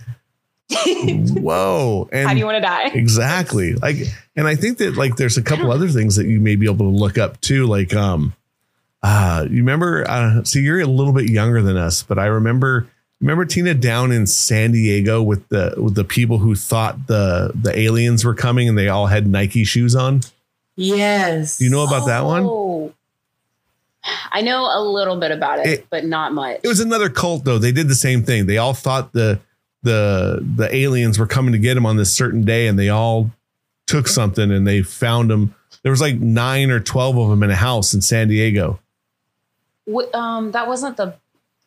whoa. 0.71 2.09
And 2.13 2.29
How 2.29 2.33
do 2.35 2.39
you 2.39 2.47
want 2.47 2.57
to 2.57 2.61
die? 2.61 2.91
exactly. 2.95 3.75
Like, 3.75 3.97
and 4.37 4.47
I 4.47 4.55
think 4.55 4.79
that 4.79 4.97
like 4.97 5.17
there's 5.17 5.37
a 5.37 5.43
couple 5.43 5.73
other 5.73 5.89
things 5.89 6.15
that 6.15 6.27
you 6.27 6.39
may 6.41 6.55
be 6.55 6.67
able 6.67 6.91
to 6.91 6.97
look 6.97 7.19
up 7.19 7.41
too. 7.41 7.67
Like, 7.67 7.93
um, 7.93 8.35
uh, 9.03 9.47
you 9.51 9.57
remember, 9.57 10.09
uh, 10.09 10.45
see, 10.45 10.61
you're 10.61 10.79
a 10.81 10.87
little 10.87 11.13
bit 11.13 11.29
younger 11.29 11.61
than 11.61 11.77
us, 11.77 12.05
but 12.05 12.21
I 12.21 12.27
remember, 12.27 12.87
remember 13.21 13.45
Tina 13.47 13.75
down 13.75 14.13
in 14.13 14.29
San 14.29 14.71
Diego 14.71 15.23
with 15.23 15.49
the, 15.49 15.75
with 15.77 15.97
the 15.97 16.05
people 16.05 16.39
who 16.39 16.55
thought 16.55 17.09
the, 17.09 17.51
the 17.61 17.77
aliens 17.77 18.25
were 18.25 18.35
coming 18.35 18.69
and 18.69 18.79
they 18.79 18.89
all 18.89 19.07
had 19.09 19.27
Nike 19.27 19.65
shoes 19.65 19.97
on. 19.97 20.21
Yes. 20.81 21.61
You 21.61 21.69
know 21.69 21.85
about 21.85 22.07
that 22.07 22.25
one? 22.25 22.45
Oh. 22.47 22.93
I 24.33 24.41
know 24.41 24.63
a 24.65 24.81
little 24.83 25.17
bit 25.21 25.31
about 25.31 25.59
it, 25.59 25.67
It- 25.67 25.87
but 25.91 26.05
not 26.07 26.33
much. 26.33 26.61
It 26.63 26.69
was 26.69 26.81
another 26.81 27.11
cult 27.11 27.45
though. 27.45 27.59
They 27.59 27.73
did 27.73 27.89
the 27.89 27.95
same 27.95 28.23
thing. 28.23 28.47
They 28.47 28.57
all 28.59 28.73
thought 28.75 29.13
the 29.13 29.41
the 29.83 30.45
the 30.57 30.75
aliens 30.75 31.19
were 31.19 31.27
coming 31.27 31.53
to 31.53 31.59
get 31.59 31.75
them 31.75 31.85
on 31.87 31.97
this 31.97 32.13
certain 32.13 32.45
day, 32.45 32.67
and 32.67 32.79
they 32.79 32.89
all 32.89 33.31
took 33.87 34.09
something 34.09 34.51
and 34.51 34.67
they 34.67 34.83
found 34.83 35.31
them. 35.31 35.55
There 35.83 35.91
was 35.93 36.01
like 36.01 36.17
nine 36.17 36.71
or 36.71 36.81
twelve 36.81 37.19
of 37.19 37.29
them 37.29 37.43
in 37.43 37.51
a 37.51 37.57
house 37.57 37.93
in 37.93 38.01
San 38.01 38.29
Diego. 38.29 38.81
Wh- 39.91 40.15
um, 40.15 40.53
that 40.53 40.67
wasn't 40.67 40.97
the 40.97 41.15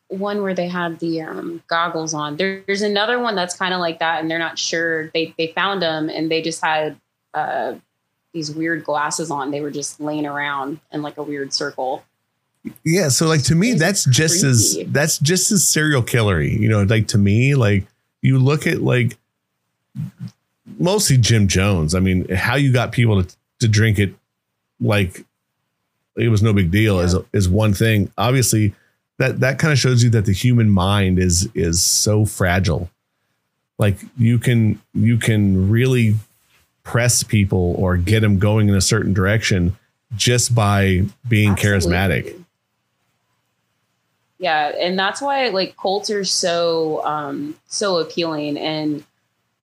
one 0.08 0.42
where 0.42 0.54
they 0.54 0.68
had 0.68 0.98
the 1.00 1.22
um, 1.22 1.62
goggles 1.68 2.14
on. 2.14 2.36
There, 2.36 2.62
there's 2.66 2.82
another 2.82 3.18
one 3.20 3.34
that's 3.36 3.56
kind 3.56 3.74
of 3.74 3.80
like 3.80 4.00
that, 4.00 4.20
and 4.20 4.30
they're 4.30 4.38
not 4.40 4.58
sure. 4.58 5.08
They 5.14 5.34
they 5.38 5.48
found 5.48 5.82
them, 5.82 6.08
and 6.08 6.30
they 6.30 6.42
just 6.42 6.64
had 6.64 6.96
uh, 7.32 7.74
these 8.34 8.50
weird 8.50 8.84
glasses 8.84 9.30
on. 9.30 9.50
They 9.50 9.62
were 9.62 9.70
just 9.70 10.00
laying 10.00 10.26
around 10.26 10.80
in 10.92 11.00
like 11.00 11.16
a 11.16 11.22
weird 11.22 11.54
circle. 11.54 12.04
Yeah, 12.84 13.08
so 13.08 13.26
like 13.26 13.42
to 13.44 13.54
me, 13.54 13.70
It's 13.70 13.80
that's 13.80 14.04
just 14.04 14.44
as 14.44 14.78
that's 14.88 15.18
just 15.18 15.50
as 15.52 15.66
serial 15.66 16.02
killery. 16.02 16.58
You 16.58 16.68
know, 16.68 16.82
like 16.82 17.08
to 17.08 17.18
me, 17.18 17.54
like 17.54 17.86
you 18.20 18.38
look 18.38 18.66
at 18.66 18.82
like 18.82 19.16
mostly 20.78 21.16
Jim 21.16 21.46
Jones. 21.46 21.94
I 21.94 22.00
mean, 22.00 22.28
how 22.34 22.56
you 22.56 22.72
got 22.72 22.92
people 22.92 23.22
to, 23.22 23.36
to 23.60 23.68
drink 23.68 23.98
it 23.98 24.14
like 24.80 25.24
it 26.16 26.28
was 26.28 26.42
no 26.42 26.52
big 26.52 26.70
deal 26.70 27.00
is 27.00 27.14
is 27.32 27.48
one 27.48 27.74
thing. 27.74 28.10
Obviously, 28.18 28.74
that 29.18 29.40
that 29.40 29.58
kind 29.58 29.72
of 29.72 29.78
shows 29.78 30.02
you 30.02 30.10
that 30.10 30.24
the 30.24 30.32
human 30.32 30.70
mind 30.70 31.18
is 31.18 31.48
is 31.54 31.82
so 31.82 32.24
fragile. 32.24 32.90
Like 33.78 33.98
you 34.16 34.38
can 34.38 34.80
you 34.94 35.18
can 35.18 35.70
really 35.70 36.14
press 36.84 37.22
people 37.22 37.74
or 37.78 37.96
get 37.96 38.20
them 38.20 38.38
going 38.38 38.68
in 38.68 38.74
a 38.74 38.80
certain 38.80 39.12
direction 39.12 39.76
just 40.14 40.54
by 40.54 41.04
being 41.26 41.54
charismatic. 41.54 42.40
Yeah, 44.38 44.72
and 44.78 44.98
that's 44.98 45.20
why 45.20 45.48
like 45.48 45.76
cults 45.76 46.10
are 46.10 46.24
so 46.24 47.04
um 47.04 47.56
so 47.66 47.98
appealing 47.98 48.58
and 48.58 49.04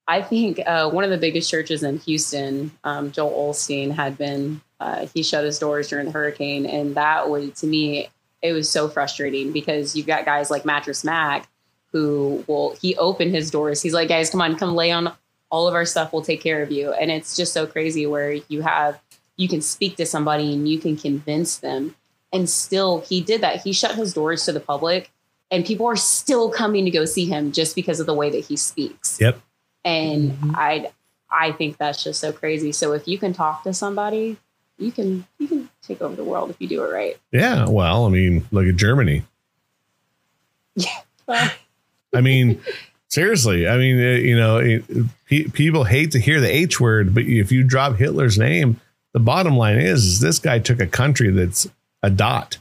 I 0.08 0.22
think 0.22 0.60
uh, 0.66 0.90
one 0.90 1.06
of 1.06 1.10
the 1.10 1.18
biggest 1.18 1.50
churches 1.50 1.84
in 1.84 2.00
Houston, 2.00 2.72
um, 2.84 3.12
Joel 3.12 3.54
Osteen, 3.54 3.92
had 3.92 4.18
been. 4.18 4.60
Uh, 4.78 5.06
he 5.14 5.22
shut 5.24 5.46
his 5.46 5.60
doors 5.60 5.88
during 5.88 6.08
the 6.08 6.12
hurricane, 6.12 6.66
and 6.66 6.96
that 6.96 7.30
was 7.30 7.52
to 7.62 7.68
me, 7.68 8.10
it 8.42 8.52
was 8.52 8.68
so 8.70 8.90
frustrating 8.90 9.54
because 9.54 9.96
you've 9.96 10.08
got 10.08 10.26
guys 10.26 10.50
like 10.50 10.66
Mattress 10.66 11.06
Mack, 11.06 11.48
who 11.92 12.44
will 12.48 12.76
he 12.82 12.98
opened 12.98 13.34
his 13.34 13.52
doors. 13.52 13.82
He's 13.82 13.94
like, 13.94 14.10
guys, 14.10 14.30
come 14.32 14.42
on, 14.42 14.58
come 14.58 14.76
lay 14.76 14.92
on 14.92 15.14
all 15.52 15.68
of 15.68 15.74
our 15.76 15.86
stuff. 15.86 16.12
We'll 16.14 16.22
take 16.24 16.42
care 16.42 16.64
of 16.64 16.72
you. 16.72 16.92
And 16.94 17.12
it's 17.12 17.36
just 17.36 17.54
so 17.54 17.68
crazy 17.68 18.08
where 18.08 18.34
you 18.48 18.62
have 18.62 19.00
you 19.38 19.48
can 19.48 19.62
speak 19.62 19.96
to 19.98 20.06
somebody 20.06 20.54
and 20.54 20.68
you 20.68 20.80
can 20.80 20.96
convince 20.98 21.58
them, 21.58 21.96
and 22.34 22.50
still 22.50 23.02
he 23.02 23.22
did 23.22 23.42
that. 23.42 23.62
He 23.62 23.74
shut 23.74 23.96
his 23.96 24.14
doors 24.14 24.46
to 24.46 24.52
the 24.52 24.60
public, 24.60 25.12
and 25.50 25.66
people 25.66 25.86
are 25.88 25.96
still 25.96 26.50
coming 26.50 26.86
to 26.86 26.92
go 26.92 27.06
see 27.06 27.26
him 27.26 27.52
just 27.52 27.76
because 27.76 28.00
of 28.00 28.06
the 28.06 28.14
way 28.14 28.30
that 28.30 28.46
he 28.46 28.56
speaks 28.58 29.18
Yep. 29.20 29.42
and 29.84 30.32
Mhm. 30.32 30.54
i 30.56 30.92
i 31.30 31.52
think 31.54 31.78
that's 31.78 32.04
just 32.04 32.20
so 32.22 32.32
crazy 32.32 32.72
so 32.72 32.94
if 32.94 33.08
you 33.08 33.18
can 33.18 33.34
talk 33.34 33.64
to 33.64 33.74
somebody 33.74 34.38
you 34.78 34.92
can 34.92 35.26
you 35.40 35.48
can 35.48 35.70
take 35.82 36.02
over 36.02 36.16
the 36.16 36.24
world 36.24 36.50
if 36.52 36.56
you 36.60 36.68
do 36.68 36.84
it 36.84 36.92
right 36.92 37.18
Yeah. 37.32 37.68
Well, 37.68 38.06
I 38.06 38.10
mean, 38.10 38.46
look 38.52 38.66
at 38.68 38.76
Germany. 38.76 39.24
Yeah. 40.76 41.50
I 42.14 42.22
mean, 42.22 42.62
seriously. 43.12 43.68
I 43.68 43.78
mean, 43.78 43.98
you 43.98 44.36
know, 44.38 44.58
it, 44.58 44.84
pe- 45.28 45.44
people 45.50 45.84
hate 45.84 46.12
to 46.14 46.20
hear 46.20 46.40
the 46.40 46.50
H 46.50 46.80
word, 46.80 47.14
but 47.14 47.24
if 47.26 47.52
you 47.52 47.64
drop 47.64 47.98
Hitler's 47.98 48.38
name, 48.38 48.80
the 49.14 49.20
bottom 49.20 49.58
line 49.58 49.78
is, 49.78 50.06
is 50.06 50.20
this 50.22 50.40
guy 50.40 50.60
took 50.60 50.80
a 50.80 50.88
country 50.88 51.30
that's 51.30 51.68
a 52.02 52.10
dot, 52.10 52.58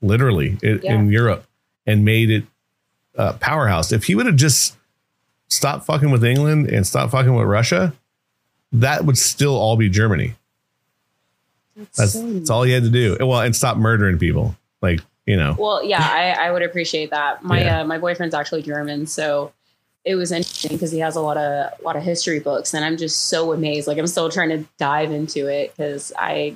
literally, 0.00 0.58
i- 0.64 0.80
Yeah. 0.82 0.94
in 0.94 1.10
Europe, 1.12 1.44
and 1.86 2.04
made 2.04 2.30
it 2.30 2.44
a 3.14 3.34
powerhouse. 3.34 3.92
If 3.92 4.04
he 4.04 4.14
would 4.14 4.26
have 4.26 4.36
just 4.36 4.74
stopped 5.48 5.84
fucking 5.84 6.10
with 6.10 6.24
England 6.24 6.68
and 6.68 6.86
stopped 6.86 7.12
fucking 7.12 7.34
with 7.34 7.46
Russia, 7.46 7.92
that 8.72 9.04
would 9.04 9.18
still 9.18 9.56
all 9.56 9.76
be 9.76 9.88
Germany. 9.90 10.34
That's 11.96 12.12
so 12.14 12.30
that's 12.32 12.50
all 12.50 12.62
he 12.62 12.72
had 12.72 12.82
to 12.84 12.90
do. 12.90 13.16
Well, 13.20 13.40
and 13.40 13.54
stop 13.54 13.76
murdering 13.76 14.18
people. 14.18 14.54
Like, 14.82 15.00
you 15.26 15.36
know. 15.36 15.54
well 15.58 15.84
yeah 15.84 16.00
I, 16.02 16.46
I 16.46 16.50
would 16.50 16.62
appreciate 16.62 17.10
that 17.10 17.44
my 17.44 17.60
Yeah. 17.60 17.80
uh, 17.80 17.84
my 17.84 17.98
boyfriend's 17.98 18.34
actually 18.34 18.62
german 18.62 19.06
so 19.06 19.52
it 20.04 20.14
was 20.14 20.32
interesting 20.32 20.72
because 20.72 20.90
he 20.90 20.98
has 20.98 21.16
a 21.16 21.20
lot 21.20 21.36
of 21.36 21.42
a 21.78 21.82
lot 21.84 21.94
of 21.96 22.02
history 22.02 22.40
books 22.40 22.72
and 22.74 22.84
i'm 22.84 22.96
just 22.96 23.26
so 23.26 23.52
amazed 23.52 23.86
like 23.86 23.98
i'm 23.98 24.06
still 24.06 24.30
trying 24.30 24.48
to 24.48 24.64
dive 24.78 25.10
into 25.12 25.46
it 25.46 25.72
because 25.76 26.12
i 26.18 26.54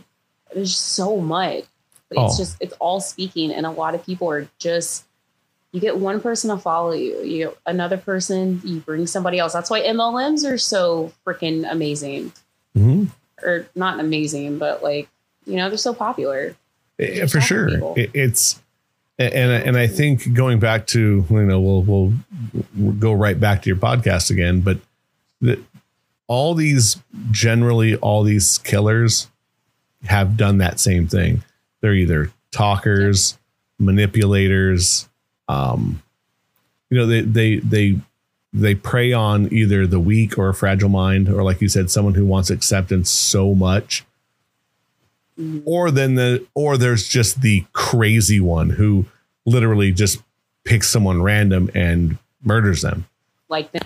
there's 0.54 0.76
so 0.76 1.16
much 1.20 1.64
it's 2.10 2.34
Oh. 2.34 2.36
just 2.36 2.56
it's 2.60 2.74
all 2.80 3.00
speaking 3.00 3.50
and 3.52 3.66
a 3.66 3.70
lot 3.70 3.94
of 3.94 4.04
people 4.06 4.30
are 4.30 4.48
just 4.58 5.04
you 5.72 5.80
get 5.80 5.98
one 5.98 6.20
person 6.20 6.50
to 6.50 6.56
follow 6.56 6.92
you 6.92 7.20
you 7.22 7.46
get 7.46 7.58
another 7.66 7.96
person 7.96 8.60
you 8.64 8.78
bring 8.80 9.06
somebody 9.06 9.38
else 9.38 9.52
that's 9.52 9.68
why 9.70 9.80
mlms 9.82 10.48
are 10.48 10.58
so 10.58 11.12
freaking 11.26 11.70
amazing 11.70 12.32
Mhm. 12.76 13.08
or 13.42 13.66
not 13.74 14.00
amazing 14.00 14.58
but 14.58 14.82
like 14.82 15.08
you 15.46 15.56
know 15.56 15.68
they're 15.68 15.76
so 15.78 15.92
popular 15.94 16.56
Yeah, 16.98 17.14
Just 17.22 17.34
for 17.34 17.40
sure. 17.40 17.68
people. 17.70 17.94
It's 17.96 18.60
and 19.18 19.52
and 19.52 19.76
I 19.76 19.86
think 19.86 20.32
going 20.34 20.58
back 20.58 20.86
to 20.88 21.24
you 21.28 21.42
know 21.42 21.60
we'll 21.60 21.82
we'll, 21.82 22.92
go 22.98 23.12
right 23.12 23.38
back 23.38 23.62
to 23.62 23.68
your 23.68 23.76
podcast 23.76 24.30
again, 24.30 24.60
but 24.60 24.78
the, 25.40 25.62
all 26.26 26.54
these 26.54 27.00
generally 27.30 27.96
all 27.96 28.22
these 28.22 28.58
killers 28.58 29.28
have 30.04 30.36
done 30.36 30.58
that 30.58 30.80
same 30.80 31.06
thing. 31.06 31.44
They're 31.80 31.94
either 31.94 32.32
talkers, 32.50 33.38
manipulators, 33.78 35.08
um, 35.48 36.02
you 36.90 36.98
know 36.98 37.06
they 37.06 37.20
they 37.20 37.56
they 37.58 38.00
they 38.52 38.74
prey 38.74 39.12
on 39.12 39.52
either 39.52 39.86
the 39.86 40.00
weak 40.00 40.38
or 40.38 40.48
a 40.48 40.54
fragile 40.54 40.88
mind, 40.88 41.28
or 41.28 41.42
like 41.44 41.60
you 41.60 41.68
said, 41.68 41.90
someone 41.90 42.14
who 42.14 42.26
wants 42.26 42.50
acceptance 42.50 43.10
so 43.10 43.54
much 43.54 44.04
Mm-hmm. 45.38 45.60
or 45.64 45.90
then 45.90 46.14
the 46.14 46.46
or 46.54 46.76
there's 46.76 47.08
just 47.08 47.40
the 47.40 47.64
crazy 47.72 48.38
one 48.38 48.70
who 48.70 49.04
literally 49.44 49.90
just 49.90 50.22
picks 50.64 50.88
someone 50.88 51.22
random 51.22 51.70
and 51.74 52.18
murders 52.44 52.82
them. 52.82 53.06
like 53.48 53.72
the 53.72 53.80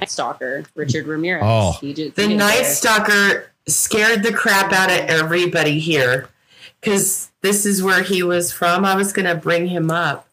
Night 0.00 0.10
Stalker, 0.10 0.64
Richard 0.74 1.06
Ramirez. 1.06 1.42
Oh. 1.44 1.72
he 1.80 1.92
just, 1.92 2.16
The 2.16 2.28
he 2.28 2.34
Night 2.34 2.60
this. 2.60 2.78
Stalker 2.78 3.50
scared 3.66 4.22
the 4.22 4.32
crap 4.32 4.72
out 4.72 4.90
of 4.90 4.96
everybody 5.10 5.78
here 5.78 6.28
because 6.80 7.30
this 7.42 7.66
is 7.66 7.82
where 7.82 8.02
he 8.02 8.22
was 8.22 8.50
from. 8.50 8.84
I 8.86 8.94
was 8.96 9.12
going 9.12 9.26
to 9.26 9.34
bring 9.34 9.66
him 9.66 9.90
up. 9.90 10.26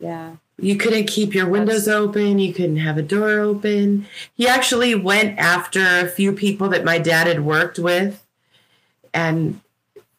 Yeah, 0.00 0.36
You 0.58 0.76
couldn't 0.76 1.06
keep 1.06 1.34
your 1.34 1.48
windows 1.48 1.88
open. 1.88 2.38
You 2.38 2.52
couldn't 2.54 2.78
have 2.78 2.96
a 2.98 3.02
door 3.02 3.38
open. 3.40 4.06
He 4.34 4.48
actually 4.48 4.94
went 4.94 5.38
after 5.38 5.80
a 6.00 6.08
few 6.08 6.32
people 6.32 6.68
that 6.70 6.84
my 6.84 6.98
dad 6.98 7.26
had 7.26 7.44
worked 7.44 7.78
with, 7.78 8.26
and 9.12 9.60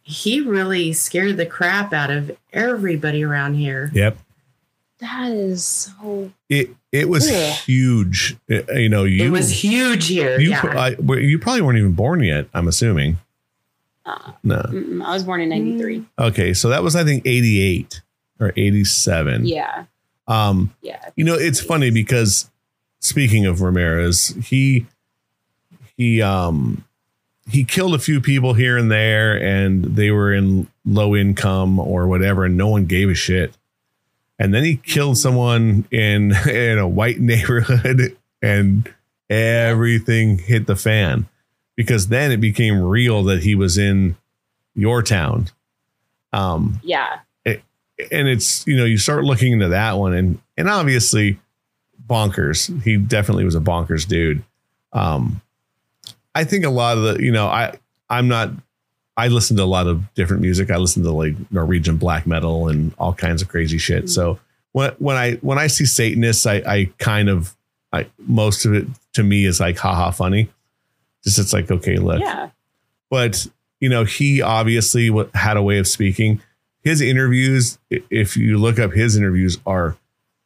he 0.08 0.40
really 0.40 0.94
scared 0.94 1.36
the 1.38 1.46
crap 1.48 1.92
out 1.92 2.12
of 2.12 2.32
everybody 2.54 3.24
around 3.24 3.56
here. 3.56 3.90
Yep. 3.94 4.18
that 5.00 5.32
is 5.32 5.66
so. 5.66 6.32
It 6.48 6.70
it 6.92 7.10
was 7.10 7.30
Yeah. 7.30 7.52
huge. 7.52 8.38
It- 8.48 8.70
you 8.80 8.88
know, 8.88 9.04
you 9.04 9.26
it 9.26 9.30
was 9.30 9.52
huge 9.64 10.08
here. 10.08 10.40
you 10.40 10.52
yeah. 10.52 10.62
I, 10.64 10.96
you 11.18 11.38
probably 11.40 11.62
weren't 11.64 11.78
even 11.80 11.94
born 11.94 12.22
yet. 12.24 12.48
I'm 12.54 12.68
assuming. 12.68 13.18
Uh, 14.06 14.34
No. 14.44 14.62
I 15.04 15.14
was 15.14 15.24
born 15.24 15.42
in 15.42 15.50
'93. 15.50 16.06
Okay, 16.20 16.54
so 16.54 16.70
that 16.70 16.84
was 16.84 16.96
I 16.96 17.04
think 17.04 17.24
88 17.26 18.02
or 18.40 18.54
87. 18.56 19.46
Yeah, 19.48 19.86
Um, 20.28 20.72
yeah. 20.84 21.00
you 21.16 21.24
know, 21.26 21.34
it's 21.34 21.60
funny 21.60 21.90
because 21.90 22.50
speaking 23.00 23.46
of 23.48 23.62
Ramirez, 23.62 24.36
he 24.46 24.86
he 25.98 26.22
um 26.22 26.86
he 27.48 27.64
killed 27.64 27.94
a 27.94 28.00
few 28.00 28.20
people 28.20 28.54
here 28.54 28.78
and 28.78 28.92
there 28.92 29.36
and 29.36 29.84
they 29.96 30.12
were 30.12 30.34
in 30.34 30.68
low 30.84 31.16
income 31.16 31.80
or 31.80 32.08
whatever 32.08 32.46
and 32.46 32.58
no 32.58 32.68
one 32.68 32.86
gave 32.86 33.10
a 33.10 33.14
shit. 33.14 33.56
And 34.38 34.54
then 34.54 34.64
he 34.64 34.78
killed 34.78 35.18
someone 35.18 35.88
in 35.92 36.32
in 36.48 36.78
a 36.78 36.88
white 36.88 37.20
neighborhood 37.20 38.18
and 38.42 38.92
everything 39.30 40.40
hit 40.40 40.68
the 40.68 40.76
fan 40.76 41.28
because 41.76 42.08
then 42.08 42.32
it 42.32 42.38
became 42.38 42.82
real 42.82 43.24
that 43.24 43.44
he 43.44 43.56
was 43.56 43.78
in 43.78 44.16
your 44.74 45.02
town. 45.02 45.48
Um 46.34 46.80
Yeah, 46.84 47.20
and 48.12 48.28
it's 48.28 48.66
you 48.68 48.76
know 48.76 48.86
you 48.86 48.98
start 48.98 49.24
looking 49.24 49.54
into 49.54 49.70
that 49.70 49.94
one 49.98 50.14
and 50.14 50.40
and 50.58 50.70
obviously 50.70 51.40
bonkers 52.08 52.82
he 52.84 52.98
definitely 52.98 53.46
was 53.46 53.56
a 53.56 53.60
bonkers 53.60 54.08
dude 54.08 54.44
um 54.94 55.42
i 56.36 56.44
think 56.44 56.64
a 56.66 56.70
lot 56.70 56.98
of 56.98 57.04
the 57.04 57.24
you 57.24 57.32
know 57.32 57.48
i 57.48 57.74
i'm 58.10 58.28
not 58.28 58.52
i 59.18 59.28
listen 59.28 59.58
to 59.58 59.64
a 59.64 59.66
lot 59.66 59.88
of 59.88 60.14
different 60.14 60.42
music. 60.42 60.70
I 60.70 60.78
listen 60.78 61.04
to 61.04 61.12
like 61.12 61.36
norwegian 61.52 61.98
black 61.98 62.28
metal 62.28 62.68
and 62.68 62.94
all 62.98 63.14
kinds 63.14 63.42
of 63.42 63.48
crazy 63.48 63.78
shit. 63.78 64.06
Mm-hmm. 64.06 64.08
So 64.08 64.40
when 64.74 64.92
when 65.00 65.16
i 65.16 65.34
when 65.36 65.58
i 65.58 65.68
see 65.68 65.86
satanists 65.86 66.46
i 66.46 66.56
i 66.56 66.92
kind 66.98 67.30
of 67.30 67.56
i 67.94 68.08
most 68.20 68.66
of 68.66 68.74
it 68.74 68.88
to 69.14 69.24
me 69.24 69.46
is 69.46 69.60
like 69.60 69.78
haha 69.78 70.12
funny. 70.12 70.50
Just 71.24 71.40
it's 71.40 71.54
like 71.54 71.72
okay 71.72 71.98
look. 71.98 72.20
Yeah. 72.20 72.50
but 73.10 73.48
you 73.80 73.90
know 73.90 74.04
he 74.04 74.42
obviously 74.42 75.12
had 75.34 75.58
a 75.58 75.64
way 75.64 75.78
of 75.78 75.88
speaking. 75.88 76.42
His 76.84 77.02
interviews 77.02 77.80
if 77.90 78.38
you 78.38 78.58
look 78.58 78.80
up 78.80 78.92
his 78.92 79.16
interviews 79.16 79.58
are 79.66 79.98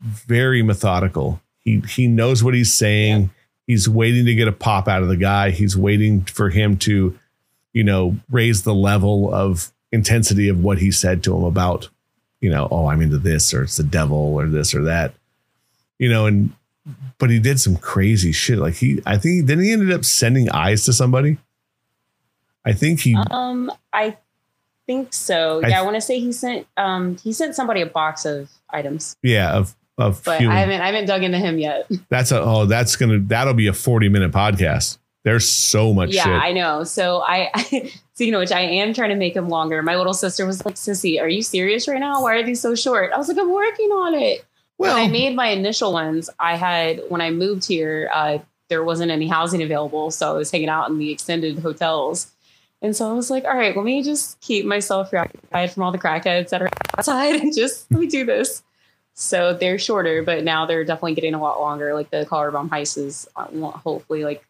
very 0.02 0.62
methodical. 0.62 1.42
He 1.60 1.80
he 1.82 2.08
knows 2.08 2.44
what 2.44 2.54
he's 2.54 2.74
saying 2.74 3.32
he's 3.70 3.88
waiting 3.88 4.26
to 4.26 4.34
get 4.34 4.48
a 4.48 4.52
pop 4.52 4.88
out 4.88 5.04
of 5.04 5.10
the 5.10 5.16
guy. 5.16 5.52
He's 5.52 5.78
waiting 5.78 6.24
for 6.24 6.50
him 6.50 6.76
to 6.80 7.18
you 7.72 7.84
know 7.84 8.18
raise 8.30 8.64
the 8.64 8.74
level 8.74 9.34
of 9.34 9.72
intensity 9.92 10.50
of 10.50 10.62
what 10.64 10.80
he 10.80 10.92
said 10.92 11.24
to 11.24 11.36
him 11.36 11.44
about 11.44 11.88
you 12.42 12.50
know 12.50 12.68
oh 12.72 12.88
i'm 12.88 13.02
into 13.02 13.18
this 13.18 13.54
or 13.54 13.64
it's 13.64 13.78
the 13.78 13.84
devil 13.84 14.18
or 14.18 14.48
this 14.48 14.74
or 14.74 14.84
that 14.84 15.14
you 16.00 16.10
know 16.10 16.26
and 16.26 16.52
but 17.20 17.30
he 17.30 17.38
did 17.40 17.60
some 17.60 17.76
crazy 17.76 18.32
shit. 18.32 18.58
Like 18.58 18.76
he 18.76 19.02
i 19.06 19.18
think 19.18 19.46
then 19.46 19.60
he 19.60 19.72
ended 19.72 19.92
up 19.92 20.04
sending 20.04 20.50
eyes 20.50 20.84
to 20.86 20.94
somebody? 20.94 21.38
I 22.66 22.74
think 22.74 23.02
he 23.02 23.16
Um, 23.30 23.72
I 23.94 24.18
think 24.86 25.14
so. 25.14 25.60
Yeah, 25.62 25.68
I, 25.68 25.70
th- 25.70 25.84
want 25.84 25.96
to 25.96 26.02
say 26.02 26.20
he 26.20 26.32
sent 26.32 26.66
um 26.76 27.18
he 27.18 27.32
sent 27.32 27.56
somebody 27.56 27.82
a 27.82 27.86
box 27.86 28.26
of 28.26 28.50
items, 28.72 29.16
yeah 29.22 29.54
of 29.54 29.76
of 30.00 30.24
but 30.24 30.40
human- 30.40 30.56
I 30.56 30.62
haven't 30.62 30.82
I 30.82 30.86
haven't 30.88 31.06
dug 31.06 31.24
into 31.24 31.38
him 31.38 31.60
yet. 31.60 31.90
that's 32.10 32.32
a 32.32 32.42
oh 32.42 32.66
that's 32.66 32.96
gonna 32.96 33.20
that'll 33.20 33.54
be 33.54 33.68
a 33.68 33.74
40 33.74 34.10
minute 34.10 34.32
podcast 34.32 34.98
there's 35.24 35.50
so 35.50 35.94
much 35.94 36.12
yeah, 36.12 36.24
shit 36.24 36.34
I 36.34 36.52
know. 36.54 36.84
So 36.84 37.22
I, 37.22 37.52
so 38.14 38.24
you 38.24 38.32
know, 38.32 38.40
which 38.40 38.52
I 38.52 38.62
am 38.62 38.94
trying 38.94 39.10
to 39.10 39.16
make 39.16 39.36
him 39.36 39.50
longer. 39.50 39.82
My 39.82 39.96
little 39.96 40.14
sister 40.14 40.46
was 40.46 40.64
like, 40.66 40.76
"Sissy, 40.76 41.22
are 41.22 41.28
you 41.28 41.42
serious 41.42 41.88
right 41.88 42.00
now? 42.00 42.24
Why 42.24 42.36
are 42.36 42.44
these 42.44 42.62
so 42.62 42.76
short?" 42.76 43.12
I 43.14 43.18
was 43.18 43.28
like, 43.28 43.38
"I'm 43.38 43.52
working 43.52 43.90
on 43.90 44.14
it." 44.16 44.46
well 44.78 44.96
when 44.96 45.04
I 45.04 45.12
made 45.12 45.36
my 45.36 45.48
initial 45.48 45.92
ones, 45.92 46.30
I 46.40 46.56
had 46.56 47.02
when 47.10 47.22
I 47.22 47.32
moved 47.32 47.68
here, 47.68 48.10
uh, 48.14 48.40
there 48.70 48.84
wasn't 48.84 49.12
any 49.12 49.28
housing 49.28 49.62
available, 49.62 50.10
so 50.10 50.32
I 50.32 50.38
was 50.38 50.52
hanging 50.52 50.70
out 50.70 50.90
in 50.90 50.98
the 51.00 51.12
extended 51.12 51.60
hotels. 51.60 52.32
And 52.82 52.96
so 52.96 53.10
I 53.10 53.14
was 53.14 53.30
like, 53.30 53.44
all 53.44 53.58
right, 53.58 53.76
let 53.76 53.84
me 53.84 54.02
just 54.02 54.40
keep 54.40 54.66
myself 54.66 55.10
preoccupied 55.10 55.72
from 55.72 55.84
all 55.84 55.92
the 55.92 55.98
crackheads 55.98 56.50
that 56.50 56.62
are 56.62 56.70
outside 56.98 57.36
and 57.36 57.54
just 57.54 57.92
let 57.92 58.00
me 58.00 58.08
do 58.08 58.24
this. 58.24 58.64
So 59.22 59.54
they're 59.54 59.78
shorter, 59.78 60.24
but 60.24 60.46
now 60.46 60.66
they're 60.66 60.86
definitely 60.86 61.14
getting 61.16 61.34
a 61.34 61.42
lot 61.42 61.60
longer. 61.60 61.94
Like 61.94 62.10
the 62.10 62.26
collarbone 62.26 62.70
heist 62.70 62.98
is 62.98 63.28
uh, 63.36 63.46
hopefully 63.72 64.24
like 64.24 64.46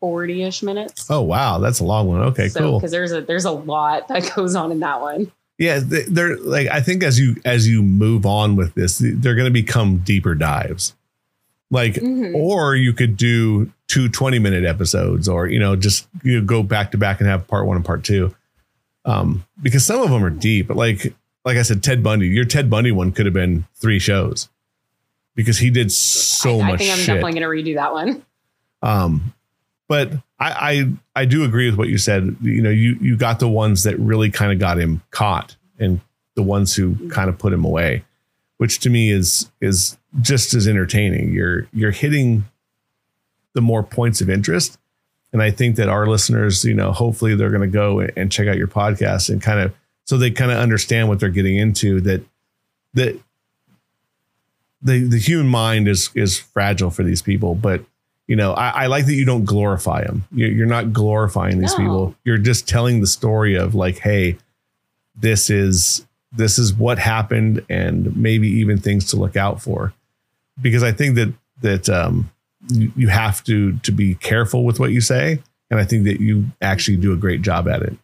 40 0.00 0.42
ish 0.42 0.62
minutes. 0.64 1.08
oh 1.10 1.22
wow 1.22 1.58
that's 1.60 1.78
a 1.78 1.84
long 1.84 2.08
one 2.08 2.20
okay 2.22 2.48
so, 2.48 2.58
cool 2.58 2.78
Because 2.80 2.90
there's 2.90 3.12
a 3.12 3.20
there's 3.20 3.44
a 3.44 3.52
lot 3.52 4.08
that 4.08 4.32
goes 4.36 4.56
on 4.56 4.72
in 4.72 4.80
that 4.80 5.00
one. 5.00 5.30
yeah 5.58 5.78
they- 5.78 6.02
they're 6.02 6.36
like 6.38 6.66
i 6.66 6.80
think 6.80 7.04
as 7.04 7.20
you 7.20 7.36
as 7.44 7.68
you 7.68 7.84
move 7.84 8.26
on 8.26 8.56
with 8.56 8.74
this 8.74 8.98
they're 9.00 9.36
going 9.36 9.44
to 9.44 9.52
become 9.52 9.98
deeper 9.98 10.34
dives 10.34 10.96
like 11.70 11.94
Mhm. 11.94 12.34
or 12.34 12.74
you 12.74 12.92
could 12.92 13.16
do 13.16 13.70
two 13.86 14.08
20 14.08 14.40
minute 14.40 14.64
episodes 14.64 15.28
or 15.28 15.46
you 15.46 15.60
know 15.60 15.76
just 15.76 16.08
you 16.24 16.40
know, 16.40 16.44
go 16.44 16.64
back 16.64 16.90
to 16.90 16.98
back 16.98 17.20
and 17.20 17.28
have 17.28 17.46
part 17.46 17.64
one 17.68 17.76
and 17.76 17.84
part 17.84 18.02
two 18.02 18.34
um 19.04 19.44
because 19.62 19.86
some 19.86 20.00
of 20.00 20.10
them 20.10 20.24
are 20.24 20.30
deep 20.30 20.66
but 20.66 20.76
like 20.76 21.14
like 21.44 21.56
i 21.56 21.62
said 21.62 21.82
ted 21.82 22.02
bundy. 22.02 22.28
Your 22.28 22.44
ted 22.44 22.70
bundy 22.70 22.92
one 22.92 23.12
could 23.12 23.26
have 23.26 23.34
been 23.34 23.66
three 23.74 23.98
shows 23.98 24.48
because 25.34 25.58
he 25.58 25.70
did 25.70 25.90
so 25.92 26.60
I, 26.60 26.66
much 26.68 26.74
I 26.74 26.76
think 26.78 26.90
I'm 26.90 26.98
shit. 26.98 27.06
definitely 27.06 27.40
going 27.40 27.64
to 27.64 27.72
redo 27.72 27.74
that 27.76 27.92
one. 27.92 28.24
um 28.82 29.34
but 29.88 30.12
I, 30.38 30.50
I 30.50 30.92
i 31.22 31.24
do 31.24 31.44
agree 31.44 31.68
with 31.68 31.78
what 31.78 31.88
you 31.88 31.98
said. 31.98 32.36
You 32.40 32.62
know 32.62 32.70
you 32.70 32.96
you 33.00 33.16
got 33.16 33.38
the 33.40 33.48
ones 33.48 33.82
that 33.84 33.98
really 33.98 34.30
kind 34.30 34.52
of 34.52 34.58
got 34.58 34.78
him 34.78 35.02
caught 35.10 35.56
and 35.78 36.00
the 36.34 36.42
ones 36.42 36.74
who 36.74 37.08
kind 37.10 37.28
of 37.28 37.38
put 37.38 37.52
him 37.52 37.64
away 37.64 38.04
which 38.58 38.78
to 38.78 38.90
me 38.90 39.10
is 39.10 39.50
is 39.60 39.98
just 40.20 40.54
as 40.54 40.68
entertaining. 40.68 41.32
You're 41.32 41.66
you're 41.72 41.90
hitting 41.90 42.44
the 43.54 43.60
more 43.60 43.82
points 43.82 44.20
of 44.20 44.30
interest. 44.30 44.78
And 45.32 45.42
i 45.42 45.50
think 45.50 45.76
that 45.76 45.88
our 45.88 46.06
listeners 46.06 46.62
you 46.64 46.74
know 46.74 46.92
hopefully 46.92 47.34
they're 47.34 47.50
going 47.50 47.62
to 47.62 47.66
go 47.66 48.00
and 48.00 48.30
check 48.30 48.46
out 48.46 48.56
your 48.56 48.68
podcast 48.68 49.30
and 49.30 49.42
kind 49.42 49.58
of 49.60 49.74
so 50.04 50.16
they 50.16 50.30
kind 50.30 50.50
of 50.50 50.58
understand 50.58 51.08
what 51.08 51.20
they're 51.20 51.28
getting 51.30 51.56
into 51.56 52.00
that 52.00 52.22
that 52.94 53.18
the 54.82 55.04
the 55.04 55.18
human 55.18 55.46
mind 55.48 55.88
is 55.88 56.10
is 56.14 56.38
fragile 56.38 56.90
for 56.90 57.02
these 57.02 57.22
people 57.22 57.54
but 57.54 57.84
you 58.26 58.36
know 58.36 58.52
i, 58.54 58.84
I 58.84 58.86
like 58.86 59.06
that 59.06 59.14
you 59.14 59.24
don't 59.24 59.44
glorify 59.44 60.04
them 60.04 60.24
you're, 60.32 60.66
not 60.66 60.92
glorifying 60.92 61.58
these 61.60 61.72
No. 61.78 61.84
people 61.84 62.14
you're 62.24 62.38
just 62.38 62.68
telling 62.68 63.00
the 63.00 63.06
story 63.06 63.54
of 63.54 63.74
like 63.74 63.98
hey 63.98 64.38
this 65.14 65.50
is 65.50 66.06
this 66.32 66.58
is 66.58 66.72
what 66.72 66.98
happened 66.98 67.64
and 67.68 68.16
maybe 68.16 68.48
even 68.48 68.78
things 68.78 69.06
to 69.10 69.16
look 69.16 69.36
out 69.36 69.60
for 69.62 69.92
because 70.60 70.82
i 70.82 70.92
think 70.92 71.14
that 71.16 71.32
that 71.60 71.88
um 71.88 72.30
you, 72.68 72.92
you 72.96 73.08
have 73.08 73.42
to 73.44 73.76
to 73.78 73.92
be 73.92 74.14
careful 74.16 74.64
with 74.64 74.80
what 74.80 74.90
you 74.92 75.00
say 75.00 75.40
and 75.70 75.78
i 75.80 75.84
think 75.84 76.04
that 76.04 76.20
you 76.20 76.46
actually 76.60 76.96
do 76.96 77.12
a 77.12 77.16
great 77.16 77.42
job 77.42 77.68
at 77.68 77.82
it. 77.82 77.96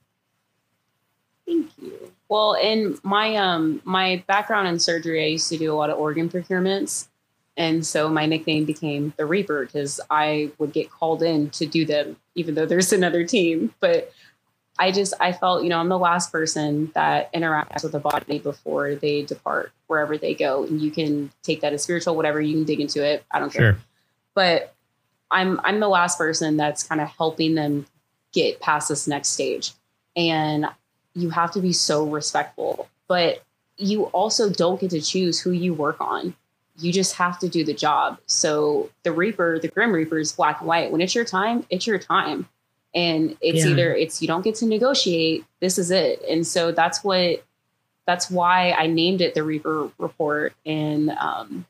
Well, 2.29 2.55
in 2.55 2.99
my 3.03 3.37
um 3.37 3.81
my 3.85 4.23
background 4.27 4.69
in 4.69 4.79
surgery, 4.79 5.25
I 5.25 5.29
used 5.29 5.49
to 5.51 5.59
do 5.59 5.73
a 5.73 5.77
lot 5.77 5.91
of 5.91 5.99
organ 5.99 6.29
procurements, 6.29 7.09
and 7.57 7.85
so 7.87 8.09
my 8.09 8.27
nickname 8.27 8.65
became 8.65 9.15
the 9.17 9.27
Reaper 9.27 9.65
because 9.65 10.01
I 10.11 10.51
would 10.59 10.73
get 10.73 10.91
called 10.91 11.23
in 11.23 11.51
to 11.51 11.67
do 11.67 11.85
them, 11.85 12.17
even 12.35 12.55
though 12.55 12.67
there's 12.67 12.93
another 12.93 13.25
team. 13.25 13.75
But 13.81 14.13
I 14.79 14.93
just 14.93 15.15
I 15.21 15.33
felt 15.33 15.63
you 15.63 15.71
know 15.71 15.79
I'm 15.79 15.89
the 15.89 15.99
last 15.99 16.31
person 16.31 16.91
that 16.95 17.33
interacts 17.33 17.83
with 17.83 17.93
the 17.93 17.99
body 17.99 18.39
before 18.39 18.95
they 18.95 19.23
depart 19.23 19.73
wherever 19.87 20.19
they 20.19 20.35
go, 20.35 20.65
and 20.65 20.81
you 20.81 20.91
can 20.91 21.31
take 21.43 21.63
that 21.63 21.73
as 21.73 21.83
spiritual, 21.83 22.15
whatever 22.15 22.41
you 22.41 22.55
can 22.55 22.65
dig 22.65 22.81
into 22.81 23.05
it. 23.05 23.25
I 23.31 23.39
don't 23.39 23.53
care 23.53 23.79
but 24.39 24.73
I'm 25.33 25.61
I'm 25.65 25.81
the 25.81 25.89
last 25.89 26.17
person 26.17 26.57
that's 26.57 26.85
kind 26.85 27.01
of 27.01 27.09
helping 27.09 27.57
them 27.57 27.87
get 28.33 28.61
past 28.61 28.89
this 28.89 29.09
next 29.09 29.31
stage. 29.31 29.73
And 30.15 30.67
you 31.19 31.31
have 31.31 31.51
to 31.53 31.61
be 31.61 31.73
so 31.73 32.05
respectful, 32.05 32.89
but 33.09 33.43
you 33.77 34.05
also 34.07 34.51
don't 34.51 34.81
get 34.81 34.91
to 34.91 35.01
choose 35.01 35.41
who 35.41 35.51
you 35.51 35.73
work 35.75 36.01
on. 36.01 36.35
You 36.79 36.93
just 36.93 37.15
have 37.15 37.39
to 37.41 37.49
do 37.49 37.65
the 37.65 37.75
job. 37.75 38.19
So 38.27 38.91
the 39.03 39.13
Reaper, 39.13 39.59
the 39.59 39.69
Grim 39.69 39.93
Reaper 39.93 40.19
is 40.19 40.33
black 40.33 40.61
and 40.61 40.69
white. 40.69 40.91
When 40.93 41.01
it's 41.01 41.15
your 41.15 41.25
time, 41.25 41.65
it's 41.71 41.87
your 41.87 41.99
time. 41.99 42.49
And 42.95 43.37
it's 43.41 43.65
Yeah. 43.65 43.71
either 43.73 43.95
it's 43.95 44.23
you 44.23 44.29
don't 44.29 44.43
get 44.43 44.55
to 44.57 44.67
negotiate, 44.67 45.45
this 45.61 45.79
is 45.79 45.91
it. 45.91 46.23
And 46.29 46.47
so 46.47 46.73
that's 46.73 47.03
what 47.05 47.45
that's 48.07 48.31
why 48.31 48.73
I 48.73 48.87
named 48.87 49.21
it 49.21 49.35
the 49.35 49.43
Reaper 49.43 49.91
Report. 49.99 50.55
And 50.65 51.11
um 51.11 51.67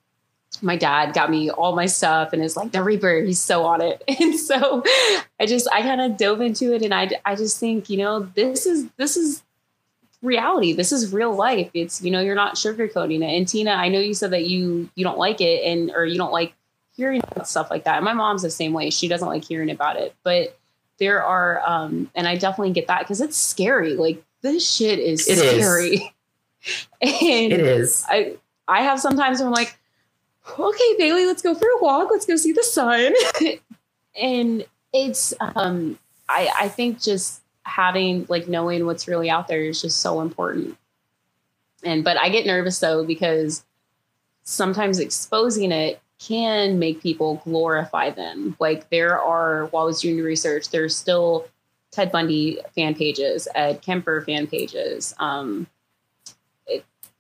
my 0.62 0.76
dad 0.76 1.12
got 1.14 1.30
me 1.30 1.50
all 1.50 1.74
my 1.76 1.86
stuff 1.86 2.32
and 2.32 2.42
is 2.42 2.56
like 2.56 2.72
the 2.72 2.82
reaper 2.82 3.20
he's 3.20 3.38
so 3.40 3.64
on 3.64 3.80
it. 3.80 4.02
And 4.20 4.38
so 4.38 4.82
i 5.40 5.46
just 5.46 5.68
i 5.72 5.82
kind 5.82 6.00
of 6.00 6.16
dove 6.16 6.40
into 6.40 6.74
it 6.74 6.82
and 6.82 6.92
i 6.94 7.08
i 7.24 7.34
just 7.34 7.58
think 7.60 7.88
you 7.90 7.96
know 7.98 8.20
this 8.20 8.66
is 8.66 8.86
this 8.96 9.16
is 9.16 9.42
reality. 10.20 10.72
This 10.72 10.90
is 10.90 11.12
real 11.12 11.32
life. 11.34 11.70
It's 11.74 12.02
you 12.02 12.10
know 12.10 12.20
you're 12.20 12.34
not 12.34 12.56
sugarcoating 12.56 13.22
it. 13.22 13.36
And 13.36 13.46
tina 13.46 13.70
i 13.72 13.88
know 13.88 14.00
you 14.00 14.14
said 14.14 14.32
that 14.32 14.46
you 14.46 14.88
you 14.94 15.04
don't 15.04 15.18
like 15.18 15.40
it 15.40 15.62
and 15.64 15.90
or 15.92 16.04
you 16.04 16.16
don't 16.18 16.32
like 16.32 16.54
hearing 16.96 17.20
about 17.30 17.48
stuff 17.48 17.70
like 17.70 17.84
that. 17.84 17.96
And 17.96 18.04
my 18.04 18.12
mom's 18.14 18.42
the 18.42 18.50
same 18.50 18.72
way. 18.72 18.90
She 18.90 19.06
doesn't 19.06 19.28
like 19.28 19.44
hearing 19.44 19.70
about 19.70 19.96
it. 19.96 20.14
But 20.24 20.58
there 20.98 21.22
are 21.22 21.62
um 21.64 22.10
and 22.16 22.26
i 22.26 22.34
definitely 22.36 22.72
get 22.72 22.88
that 22.88 23.00
because 23.00 23.20
it's 23.20 23.36
scary. 23.36 23.94
Like 23.94 24.22
this 24.42 24.68
shit 24.68 24.98
is 24.98 25.28
It 25.28 25.38
is. 25.38 25.64
scary. 25.64 26.14
And 27.00 27.52
It 27.52 27.60
is. 27.60 28.04
I 28.08 28.36
I 28.66 28.82
have 28.82 29.00
sometimes 29.00 29.38
where 29.38 29.46
I'm 29.46 29.54
like, 29.54 29.77
okay, 30.58 30.94
Bailey, 30.98 31.26
let's 31.26 31.42
go 31.42 31.54
for 31.54 31.66
a 31.66 31.82
walk. 31.82 32.10
Let's 32.10 32.26
go 32.26 32.36
see 32.36 32.52
the 32.52 32.62
sun. 32.62 33.14
and 34.20 34.64
it's 34.92 35.34
um 35.40 35.98
I 36.28 36.50
I 36.60 36.68
think 36.68 37.00
just 37.00 37.42
having 37.62 38.26
like 38.28 38.48
knowing 38.48 38.86
what's 38.86 39.08
really 39.08 39.30
out 39.30 39.48
there 39.48 39.62
is 39.62 39.82
just 39.82 40.00
so 40.00 40.20
important. 40.20 40.76
And 41.84 42.04
but 42.04 42.16
I 42.18 42.28
get 42.28 42.46
nervous 42.46 42.78
though 42.78 43.04
because 43.04 43.64
sometimes 44.42 44.98
exposing 44.98 45.72
it 45.72 46.00
can 46.18 46.78
make 46.78 47.02
people 47.02 47.40
glorify 47.44 48.10
them. 48.10 48.56
Like 48.58 48.90
there 48.90 49.20
are 49.20 49.66
while 49.66 49.84
I 49.84 49.86
was 49.86 50.00
doing 50.00 50.20
research, 50.22 50.70
there's 50.70 50.96
still 50.96 51.46
Ted 51.90 52.10
Bundy 52.10 52.58
fan 52.74 52.94
pages, 52.94 53.48
Ed 53.54 53.82
Kemper 53.82 54.22
fan 54.22 54.46
pages. 54.46 55.14
Um, 55.18 55.66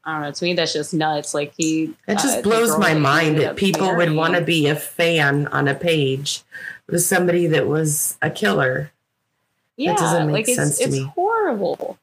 I 0.08 0.12
don't 0.12 0.22
know. 0.22 0.30
To 0.32 0.44
me, 0.44 0.54
that's 0.54 0.72
just 0.72 0.94
nuts. 0.94 1.34
Like 1.34 1.52
he, 1.54 1.94
It 2.06 2.16
uh, 2.16 2.22
just 2.22 2.38
the 2.38 2.42
blows 2.42 2.78
my 2.78 2.94
mind 2.94 3.36
that 3.40 3.56
people 3.56 3.94
would 3.94 4.12
want 4.12 4.36
to 4.36 4.40
be 4.40 4.66
a 4.66 4.74
fan 4.74 5.46
on 5.48 5.68
a 5.68 5.74
page 5.74 6.44
with 6.88 7.02
somebody 7.02 7.46
that 7.48 7.66
was 7.68 8.16
a 8.22 8.30
killer. 8.30 8.90
Yeah, 9.76 9.94
doesn't 9.96 10.28
make 10.28 10.48
like 10.48 10.56
sense 10.56 10.70
it's 10.70 10.78
to 10.78 10.84
it's 10.84 10.92
me. 10.92 11.12
horrible. 11.14 11.98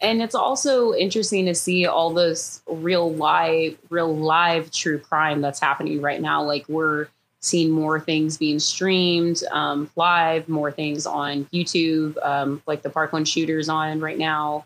and 0.00 0.22
it's 0.22 0.34
also 0.34 0.94
interesting 0.94 1.44
to 1.44 1.54
see 1.54 1.86
all 1.86 2.14
this 2.14 2.62
real 2.66 3.12
live 3.12 3.76
real 3.90 4.16
live 4.16 4.70
true 4.70 4.98
crime 4.98 5.42
that's 5.42 5.60
happening 5.60 6.00
right 6.00 6.22
now 6.22 6.42
like 6.42 6.66
we're 6.68 7.06
seeing 7.40 7.70
more 7.70 8.00
things 8.00 8.38
being 8.38 8.58
streamed 8.58 9.42
um, 9.52 9.90
live 9.94 10.48
more 10.48 10.72
things 10.72 11.06
on 11.06 11.44
youtube 11.52 12.16
um, 12.24 12.62
like 12.66 12.80
the 12.82 12.90
parkland 12.90 13.28
shooters 13.28 13.68
on 13.68 14.00
right 14.00 14.18
now 14.18 14.64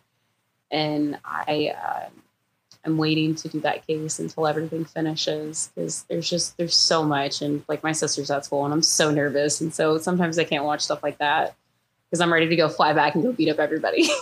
and 0.70 1.18
i 1.24 1.72
uh, 1.76 2.08
am 2.84 2.96
waiting 2.98 3.34
to 3.34 3.48
do 3.48 3.60
that 3.60 3.86
case 3.86 4.18
until 4.18 4.46
everything 4.46 4.84
finishes 4.84 5.70
because 5.74 6.04
there's 6.08 6.28
just 6.28 6.56
there's 6.56 6.74
so 6.76 7.02
much 7.04 7.42
and 7.42 7.62
like 7.68 7.82
my 7.82 7.92
sister's 7.92 8.30
at 8.30 8.44
school 8.44 8.64
and 8.64 8.72
i'm 8.74 8.82
so 8.82 9.10
nervous 9.10 9.60
and 9.60 9.72
so 9.74 9.98
sometimes 9.98 10.38
i 10.38 10.44
can't 10.44 10.64
watch 10.64 10.80
stuff 10.82 11.02
like 11.02 11.18
that 11.18 11.54
because 12.08 12.20
i'm 12.20 12.32
ready 12.32 12.48
to 12.48 12.56
go 12.56 12.68
fly 12.68 12.92
back 12.92 13.14
and 13.14 13.22
go 13.24 13.32
beat 13.32 13.48
up 13.48 13.58
everybody 13.58 14.08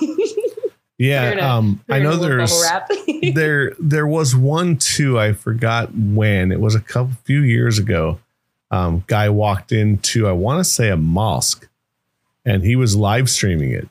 Yeah, 0.96 1.34
gonna- 1.34 1.42
um, 1.48 1.84
I 1.90 1.98
know 1.98 2.16
there's 2.16 2.62
there 3.34 3.72
there 3.80 4.06
was 4.06 4.36
one 4.36 4.76
too. 4.76 5.18
I 5.18 5.32
forgot 5.32 5.90
when 5.92 6.52
it 6.52 6.60
was 6.60 6.76
a 6.76 6.80
couple 6.80 7.12
few 7.24 7.40
years 7.40 7.80
ago. 7.80 8.20
Um, 8.70 9.02
guy 9.08 9.28
walked 9.28 9.72
into 9.72 10.28
I 10.28 10.32
want 10.32 10.60
to 10.60 10.64
say 10.64 10.90
a 10.90 10.96
mosque, 10.96 11.68
and 12.44 12.62
he 12.62 12.76
was 12.76 12.94
live 12.94 13.28
streaming 13.28 13.72
it, 13.72 13.88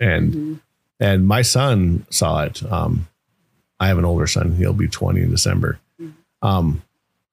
and 0.00 0.32
Mhm. 0.32 0.60
And 1.00 1.26
my 1.26 1.42
son 1.42 2.06
saw 2.10 2.42
it. 2.44 2.62
Um, 2.70 3.08
I 3.80 3.88
have 3.88 3.98
an 3.98 4.04
older 4.04 4.26
son; 4.26 4.54
he'll 4.56 4.72
be 4.72 4.88
twenty 4.88 5.22
in 5.22 5.30
December. 5.30 5.78
Um, 6.42 6.82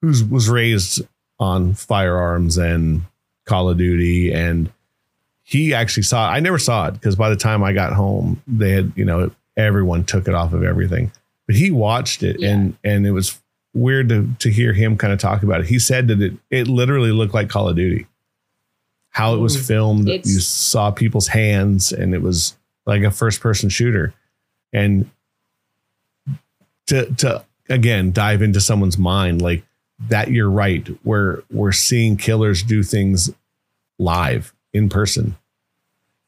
who's 0.01 0.23
was 0.23 0.49
raised 0.49 1.01
on 1.39 1.73
firearms 1.73 2.57
and 2.57 3.01
Call 3.45 3.69
of 3.69 3.77
Duty, 3.77 4.31
and 4.33 4.71
he 5.43 5.73
actually 5.73 6.03
saw. 6.03 6.29
it. 6.29 6.35
I 6.35 6.39
never 6.39 6.57
saw 6.59 6.87
it 6.87 6.93
because 6.93 7.15
by 7.15 7.29
the 7.29 7.35
time 7.35 7.63
I 7.63 7.73
got 7.73 7.93
home, 7.93 8.41
they 8.47 8.71
had 8.71 8.91
you 8.95 9.05
know 9.05 9.31
everyone 9.57 10.03
took 10.03 10.27
it 10.27 10.33
off 10.33 10.53
of 10.53 10.63
everything. 10.63 11.11
But 11.47 11.55
he 11.55 11.71
watched 11.71 12.23
it, 12.23 12.39
Yeah. 12.39 12.49
and 12.51 12.77
and 12.83 13.05
it 13.07 13.11
was 13.11 13.39
weird 13.73 14.09
to 14.09 14.29
to 14.39 14.49
hear 14.49 14.73
him 14.73 14.97
kind 14.97 15.11
of 15.13 15.19
talk 15.19 15.43
about 15.43 15.61
it. 15.61 15.67
He 15.67 15.79
said 15.79 16.07
that 16.09 16.21
it 16.21 16.33
it 16.49 16.67
literally 16.67 17.11
looked 17.11 17.33
like 17.33 17.49
Call 17.49 17.69
of 17.69 17.75
Duty. 17.75 18.07
How 19.09 19.35
it 19.35 19.39
was 19.39 19.55
filmed, 19.67 20.09
It's- 20.09 20.27
you 20.33 20.39
saw 20.39 20.89
people's 20.89 21.27
hands, 21.27 21.91
and 21.91 22.15
it 22.15 22.21
was 22.21 22.55
like 22.85 23.03
a 23.03 23.11
first 23.11 23.41
person 23.41 23.69
shooter. 23.69 24.13
And 24.71 25.09
to 26.87 27.05
to 27.15 27.45
again 27.69 28.11
dive 28.11 28.41
into 28.41 28.59
someone's 28.59 28.97
mind 28.97 29.41
like 29.41 29.63
that, 30.09 30.31
you're 30.31 30.49
right. 30.49 30.87
We're 31.03 31.43
we're 31.51 31.71
seeing 31.71 32.17
killers 32.17 32.63
do 32.63 32.83
things 32.83 33.29
live 33.99 34.53
in 34.73 34.89
person, 34.89 35.35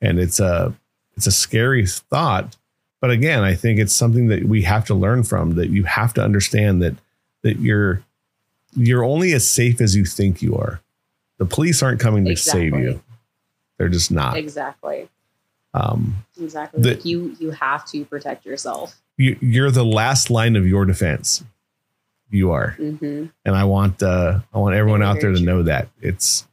and 0.02 0.20
it's 0.20 0.40
a 0.40 0.74
it's 1.16 1.28
a 1.28 1.32
scary 1.32 1.86
thought. 1.86 2.56
But 3.02 3.12
again, 3.12 3.44
I 3.44 3.56
think 3.56 3.80
it's 3.80 3.94
something 3.94 4.28
that 4.28 4.46
we 4.46 4.64
have 4.64 4.86
to 4.86 4.96
learn 4.96 5.24
from. 5.24 5.56
That 5.56 5.70
you 5.70 5.84
have 5.84 6.14
to 6.16 6.24
understand 6.24 6.82
that 6.82 6.96
that 7.42 7.60
you're 7.60 8.04
you're 8.76 9.04
only 9.04 9.34
as 9.34 9.48
safe 9.48 9.82
as 9.82 9.96
you 9.96 10.06
think 10.06 10.42
you 10.42 10.56
are. 10.56 10.82
The 11.38 11.46
police 11.46 11.84
aren't 11.84 12.00
coming 12.00 12.26
to 12.26 12.36
save 12.36 12.76
you. 12.76 13.02
They're 13.78 13.90
just 13.90 14.12
not. 14.12 14.38
exactly 14.38 15.10
Um, 15.76 16.16
exactly 16.42 16.82
The- 16.82 16.92
like 16.96 17.06
you 17.06 17.36
you 17.40 17.52
have 17.52 17.86
to 17.88 18.06
protect 18.06 18.46
yourself 18.46 18.96
you, 19.18 19.38
you're 19.42 19.72
the 19.72 19.84
last 19.86 20.30
line 20.30 20.56
of 20.56 20.66
your 20.68 20.86
defense. 20.86 21.44
You 22.30 22.52
are, 22.52 22.72
hmm 22.72 23.26
and 23.46 23.56
I 23.56 23.64
want 23.66 24.02
uh, 24.02 24.40
I 24.54 24.58
want 24.58 24.76
everyone 24.76 25.04
out 25.04 25.22
there 25.22 25.32
to 25.32 25.38
true. 25.38 25.46
know 25.46 25.64
that 25.64 25.88
it's 26.02 26.48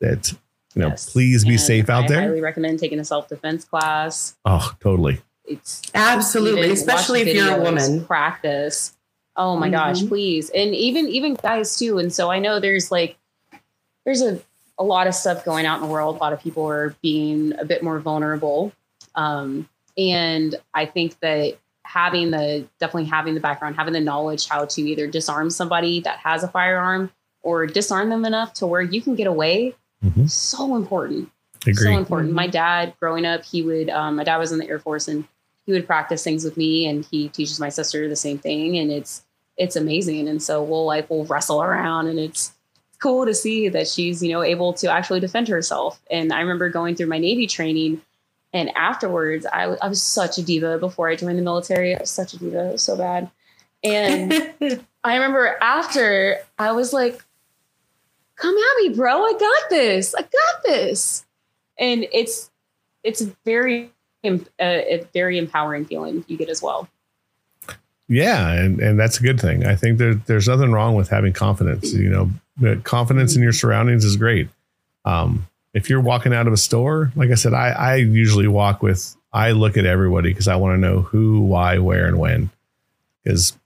that 0.00 0.32
you 0.74 0.80
know. 0.82 0.88
Yes. 0.88 1.10
Please 1.10 1.44
be 1.44 1.52
And 1.52 1.60
safe 1.60 1.90
out 1.90 2.04
I 2.04 2.08
there. 2.08 2.18
I 2.18 2.22
highly 2.22 2.40
recommend 2.40 2.78
taking 2.78 3.00
a 3.00 3.04
self 3.04 3.28
defense 3.28 3.64
class. 3.64 4.36
oh, 4.44 4.72
totally. 4.80 5.20
It's 5.44 5.82
Absolutely, 5.94 6.70
especially 6.70 7.20
watch 7.20 7.28
if 7.28 7.34
you're 7.36 7.58
a 7.58 7.60
woman. 7.60 8.04
Practice. 8.04 8.96
Oh 9.36 9.56
my 9.56 9.68
gosh, 9.68 10.00
Mhm. 10.02 10.08
please. 10.08 10.48
And 10.50 10.74
even 10.74 11.08
even 11.08 11.34
guys 11.34 11.76
too. 11.78 11.98
And 11.98 12.12
so 12.12 12.30
I 12.30 12.38
know 12.38 12.60
there's 12.60 12.90
like 12.90 13.18
there's 14.04 14.22
a, 14.22 14.40
a 14.80 14.84
lot 14.84 15.06
of 15.06 15.14
stuff 15.14 15.44
going 15.44 15.66
out 15.66 15.80
in 15.80 15.86
the 15.86 15.92
world. 15.92 16.16
A 16.16 16.18
lot 16.18 16.32
of 16.32 16.40
people 16.40 16.66
are 16.66 16.96
being 17.02 17.52
a 17.58 17.64
bit 17.64 17.82
more 17.84 18.00
vulnerable. 18.00 18.72
Um, 19.14 19.68
and 19.98 20.56
I 20.74 20.86
think 20.86 21.20
that 21.20 21.58
having 21.84 22.30
the 22.30 22.66
definitely 22.78 23.04
having 23.10 23.34
the 23.34 23.40
background, 23.40 23.76
having 23.76 23.92
the 23.92 24.00
knowledge 24.00 24.48
how 24.48 24.64
to 24.64 24.82
either 24.82 25.06
disarm 25.06 25.50
somebody 25.50 26.00
that 26.00 26.18
has 26.18 26.42
a 26.42 26.48
firearm 26.48 27.10
or 27.42 27.66
disarm 27.66 28.08
them 28.08 28.24
enough 28.24 28.54
to 28.54 28.66
where 28.66 28.80
you 28.80 29.02
can 29.02 29.14
get 29.14 29.26
away, 29.26 29.74
Mhm. 30.04 30.30
so 30.30 30.76
important 30.76 31.30
Agree. 31.66 31.74
so 31.74 31.90
important. 31.98 32.30
Mhm. 32.32 32.36
My 32.36 32.46
dad, 32.46 32.94
growing 33.00 33.26
up, 33.26 33.44
he 33.44 33.62
would. 33.62 33.90
Um, 33.90 34.16
my 34.16 34.24
dad 34.24 34.38
was 34.38 34.50
in 34.50 34.58
the 34.58 34.68
Air 34.68 34.78
Force, 34.78 35.08
and 35.08 35.24
he 35.66 35.72
would 35.72 35.86
practice 35.86 36.24
things 36.24 36.42
with 36.42 36.56
me, 36.56 36.86
and 36.86 37.04
he 37.04 37.28
teaches 37.28 37.60
my 37.60 37.68
sister 37.68 38.08
the 38.08 38.16
same 38.16 38.38
thing, 38.38 38.78
and 38.78 38.90
it's 38.90 39.24
it's 39.58 39.76
amazing. 39.76 40.26
And 40.26 40.42
so 40.42 40.62
we'll 40.62 40.86
like 40.86 41.10
we'll 41.10 41.24
wrestle 41.26 41.62
around, 41.62 42.06
and 42.06 42.18
it's 42.18 42.52
cool 43.00 43.26
to 43.26 43.34
see 43.34 43.68
that 43.68 43.88
she's 43.88 44.22
you 44.22 44.32
know 44.32 44.42
able 44.42 44.72
to 44.74 44.90
actually 44.90 45.20
defend 45.20 45.48
herself. 45.48 46.00
And 46.10 46.32
I 46.32 46.40
remember 46.40 46.68
going 46.68 46.94
through 46.94 47.06
my 47.06 47.18
Navy 47.18 47.46
training, 47.46 48.00
and 48.52 48.70
afterwards, 48.76 49.46
I, 49.52 49.62
w- 49.62 49.78
I 49.82 49.88
was 49.88 50.00
such 50.02 50.38
a 50.38 50.42
diva 50.42 50.78
before 50.78 51.08
I 51.08 51.16
joined 51.16 51.38
the 51.38 51.42
military. 51.42 51.94
I 51.94 52.00
was 52.00 52.10
such 52.10 52.34
a 52.34 52.38
diva, 52.38 52.70
was 52.72 52.82
so 52.82 52.96
bad. 52.96 53.30
And 53.82 54.32
I 55.04 55.14
remember 55.14 55.56
after 55.60 56.36
I 56.58 56.72
was 56.72 56.92
like, 56.92 57.24
"Come 58.36 58.54
at 58.54 58.82
me, 58.82 58.94
bro! 58.94 59.24
I 59.24 59.32
got 59.32 59.70
this! 59.70 60.14
I 60.14 60.22
got 60.22 60.62
this!" 60.64 61.24
And 61.78 62.06
it's 62.12 62.50
it's 63.02 63.22
very 63.44 63.90
em- 64.22 64.46
uh, 64.60 64.64
a 64.64 65.06
very 65.12 65.38
empowering 65.38 65.86
feeling 65.86 66.24
you 66.28 66.36
get 66.36 66.48
as 66.48 66.62
well. 66.62 66.88
Yeah, 68.08 68.50
and, 68.50 68.80
and 68.80 68.98
that's 68.98 69.20
a 69.20 69.22
good 69.22 69.40
thing. 69.40 69.64
I 69.64 69.76
think 69.76 69.98
there, 69.98 70.14
there's 70.14 70.48
nothing 70.48 70.72
wrong 70.72 70.96
with 70.96 71.08
having 71.08 71.32
confidence. 71.32 71.92
You 71.92 72.08
know, 72.10 72.30
but 72.60 72.84
confidence 72.84 73.36
in 73.36 73.42
your 73.42 73.52
surroundings 73.52 74.04
is 74.04 74.16
great. 74.16 74.48
Um, 75.04 75.46
if 75.72 75.88
you're 75.88 76.00
walking 76.00 76.34
out 76.34 76.46
of 76.46 76.52
a 76.52 76.56
store, 76.56 77.12
like 77.16 77.30
I 77.30 77.34
said, 77.34 77.54
I, 77.54 77.68
I 77.70 77.94
usually 77.96 78.48
walk 78.48 78.82
with, 78.82 79.16
I 79.32 79.52
look 79.52 79.76
at 79.76 79.86
everybody 79.86 80.30
because 80.30 80.48
I 80.48 80.56
want 80.56 80.74
to 80.74 80.78
know 80.80 81.00
who, 81.02 81.40
why, 81.42 81.78
where, 81.78 82.06
and 82.06 82.18
when, 82.18 82.50
because 83.22 83.56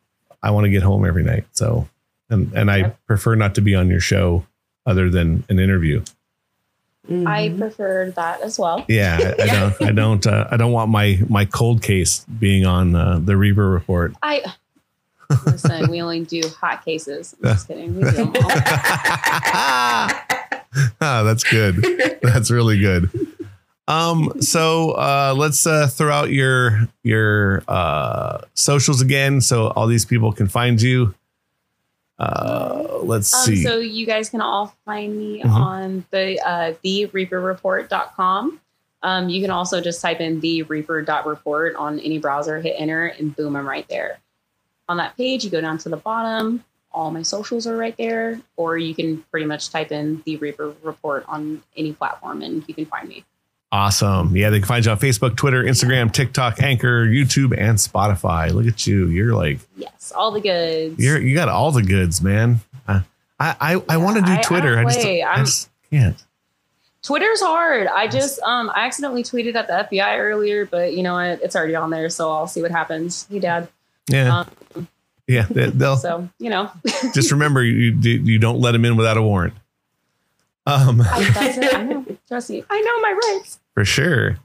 I 0.42 0.50
want 0.50 0.64
to 0.64 0.70
get 0.70 0.82
home 0.82 1.04
every 1.06 1.24
night. 1.24 1.44
So, 1.52 1.88
and, 2.30 2.52
and 2.52 2.70
I 2.70 2.76
Yep. 2.78 2.98
prefer 3.06 3.34
not 3.34 3.54
to 3.56 3.60
be 3.62 3.74
on 3.74 3.88
your 3.88 4.00
show 4.00 4.46
other 4.86 5.08
than 5.10 5.44
an 5.48 5.58
interview. 5.58 6.02
I 7.08 7.48
Mhm. 7.50 7.58
prefer 7.58 8.10
that 8.16 8.40
as 8.42 8.58
well. 8.58 8.84
Yeah, 8.88 9.34
I, 9.38 9.42
I 9.42 9.46
don't, 9.46 9.82
I 9.82 9.92
don't, 10.02 10.26
uh, 10.26 10.48
I 10.50 10.56
don't 10.56 10.72
want 10.72 10.90
my, 10.90 11.20
my 11.28 11.44
cold 11.46 11.82
case 11.82 12.24
being 12.38 12.64
on 12.66 12.94
uh, 12.94 13.18
the 13.22 13.36
Reaper 13.36 13.68
report. 13.68 14.14
I 14.22 14.42
listen. 15.46 15.90
we 15.90 16.00
only 16.02 16.24
do 16.24 16.40
hot 16.60 16.84
cases. 16.84 17.34
I'm 17.42 17.50
just 17.54 17.68
kidding. 17.68 17.94
We 17.96 18.02
do 18.04 18.10
them 18.10 18.28
all. 18.36 18.50
ah, 21.00 21.22
that's 21.22 21.44
good. 21.44 21.76
That's 22.22 22.50
really 22.50 22.78
good. 22.78 23.10
Um, 23.86 24.32
so 24.40 24.92
uh, 24.92 25.34
let's 25.36 25.66
uh, 25.66 25.86
throw 25.88 26.10
out 26.12 26.30
your 26.30 26.88
your 27.02 27.62
uh, 27.68 28.40
socials 28.54 29.00
again, 29.02 29.40
so 29.40 29.68
all 29.68 29.86
these 29.86 30.04
people 30.06 30.32
can 30.32 30.48
find 30.48 30.80
you. 30.80 31.14
Uh, 32.18 32.98
let's 33.02 33.32
Um, 33.34 33.40
see. 33.44 33.62
so 33.62 33.78
you 33.78 34.06
guys 34.06 34.30
can 34.30 34.40
all 34.40 34.74
find 34.84 35.16
me 35.18 35.42
Mhm. 35.42 35.50
on 35.50 36.04
the 36.10 36.40
uh, 36.40 36.72
thereaperreport.com. 36.84 38.60
Um, 39.02 39.28
you 39.28 39.42
can 39.42 39.50
also 39.50 39.80
just 39.82 40.00
type 40.00 40.20
in 40.20 40.40
the 40.40 40.62
reaper.report 40.62 41.74
on 41.76 41.98
any 42.00 42.18
browser, 42.18 42.58
hit 42.60 42.76
enter, 42.78 43.08
and 43.08 43.36
boom, 43.36 43.54
I'm 43.54 43.68
right 43.68 43.86
there. 43.88 44.18
On 44.88 44.96
that 44.98 45.16
page, 45.16 45.44
you 45.44 45.50
go 45.50 45.60
down 45.60 45.78
to 45.78 45.88
the 45.88 45.96
bottom. 45.96 46.62
All 46.92 47.10
my 47.10 47.22
socials 47.22 47.66
are 47.66 47.76
right 47.76 47.96
there, 47.96 48.40
or 48.56 48.76
you 48.78 48.94
can 48.94 49.18
pretty 49.30 49.46
much 49.46 49.70
type 49.70 49.90
in 49.90 50.22
the 50.26 50.36
Reaper 50.36 50.74
Report 50.82 51.24
on 51.26 51.62
any 51.76 51.92
platform, 51.92 52.42
and 52.42 52.62
you 52.68 52.74
can 52.74 52.86
find 52.86 53.08
me. 53.08 53.24
awesome. 53.72 54.36
Yeah, 54.36 54.50
they 54.50 54.60
can 54.60 54.68
find 54.68 54.84
you 54.84 54.92
on 54.92 54.98
Facebook, 54.98 55.36
Twitter, 55.36 55.64
Instagram, 55.64 56.12
TikTok, 56.12 56.62
Anchor, 56.62 57.04
YouTube, 57.06 57.52
and 57.58 57.78
Spotify. 57.78 58.52
Look 58.52 58.66
at 58.66 58.86
you. 58.86 59.08
You're 59.08 59.34
like 59.34 59.58
Yes, 59.76 60.12
all 60.14 60.30
the 60.30 60.40
goods. 60.40 61.02
you're 61.02 61.20
you 61.20 61.34
got 61.34 61.48
all 61.48 61.72
the 61.72 61.82
goods, 61.82 62.22
man. 62.22 62.60
Uh, 62.86 63.00
I 63.40 63.56
I, 63.60 63.82
I 63.88 63.96
want 63.96 64.16
to 64.18 64.22
do 64.22 64.30
I- 64.32 64.38
I 64.38 64.42
Twitter. 64.42 64.78
I, 64.78 64.84
just. 64.84 64.98
I 65.06 65.36
just 65.38 65.70
can't. 65.90 66.24
Twitter's 67.02 67.40
hard. 67.42 67.86
I 67.88 68.06
just 68.06 68.40
um 68.42 68.70
I 68.74 68.86
accidentally 68.86 69.24
tweeted 69.24 69.54
at 69.56 69.66
the 69.66 69.88
FBI 69.96 70.18
earlier, 70.18 70.64
but 70.64 70.94
you 70.94 71.02
know 71.02 71.14
what? 71.14 71.42
It's 71.42 71.56
already 71.56 71.74
on 71.74 71.90
there, 71.90 72.08
so 72.08 72.30
I'll 72.30 72.46
see 72.46 72.62
what 72.62 72.70
happens. 72.70 73.26
Hey, 73.30 73.40
Dad. 73.40 73.68
Yeah, 74.08 74.44
Um, 74.76 74.88
yeah. 75.26 75.46
They, 75.50 75.70
they'll 75.70 75.96
so 75.96 76.28
you 76.38 76.50
know, 76.50 76.70
just 77.14 77.32
remember 77.32 77.62
you 77.64 77.92
you 78.00 78.38
don't 78.38 78.60
let 78.60 78.72
them 78.72 78.84
in 78.84 78.96
without 78.96 79.16
a 79.16 79.22
warrant. 79.22 79.54
Um. 80.66 81.00
I. 81.02 81.56
I 81.72 81.82
know. 81.84 82.06
Trust 82.28 82.50
me. 82.50 82.64
I 82.70 82.80
know 82.80 83.00
my 83.00 83.12
rights. 83.38 83.58
For 83.74 83.84
sure. 83.84 84.38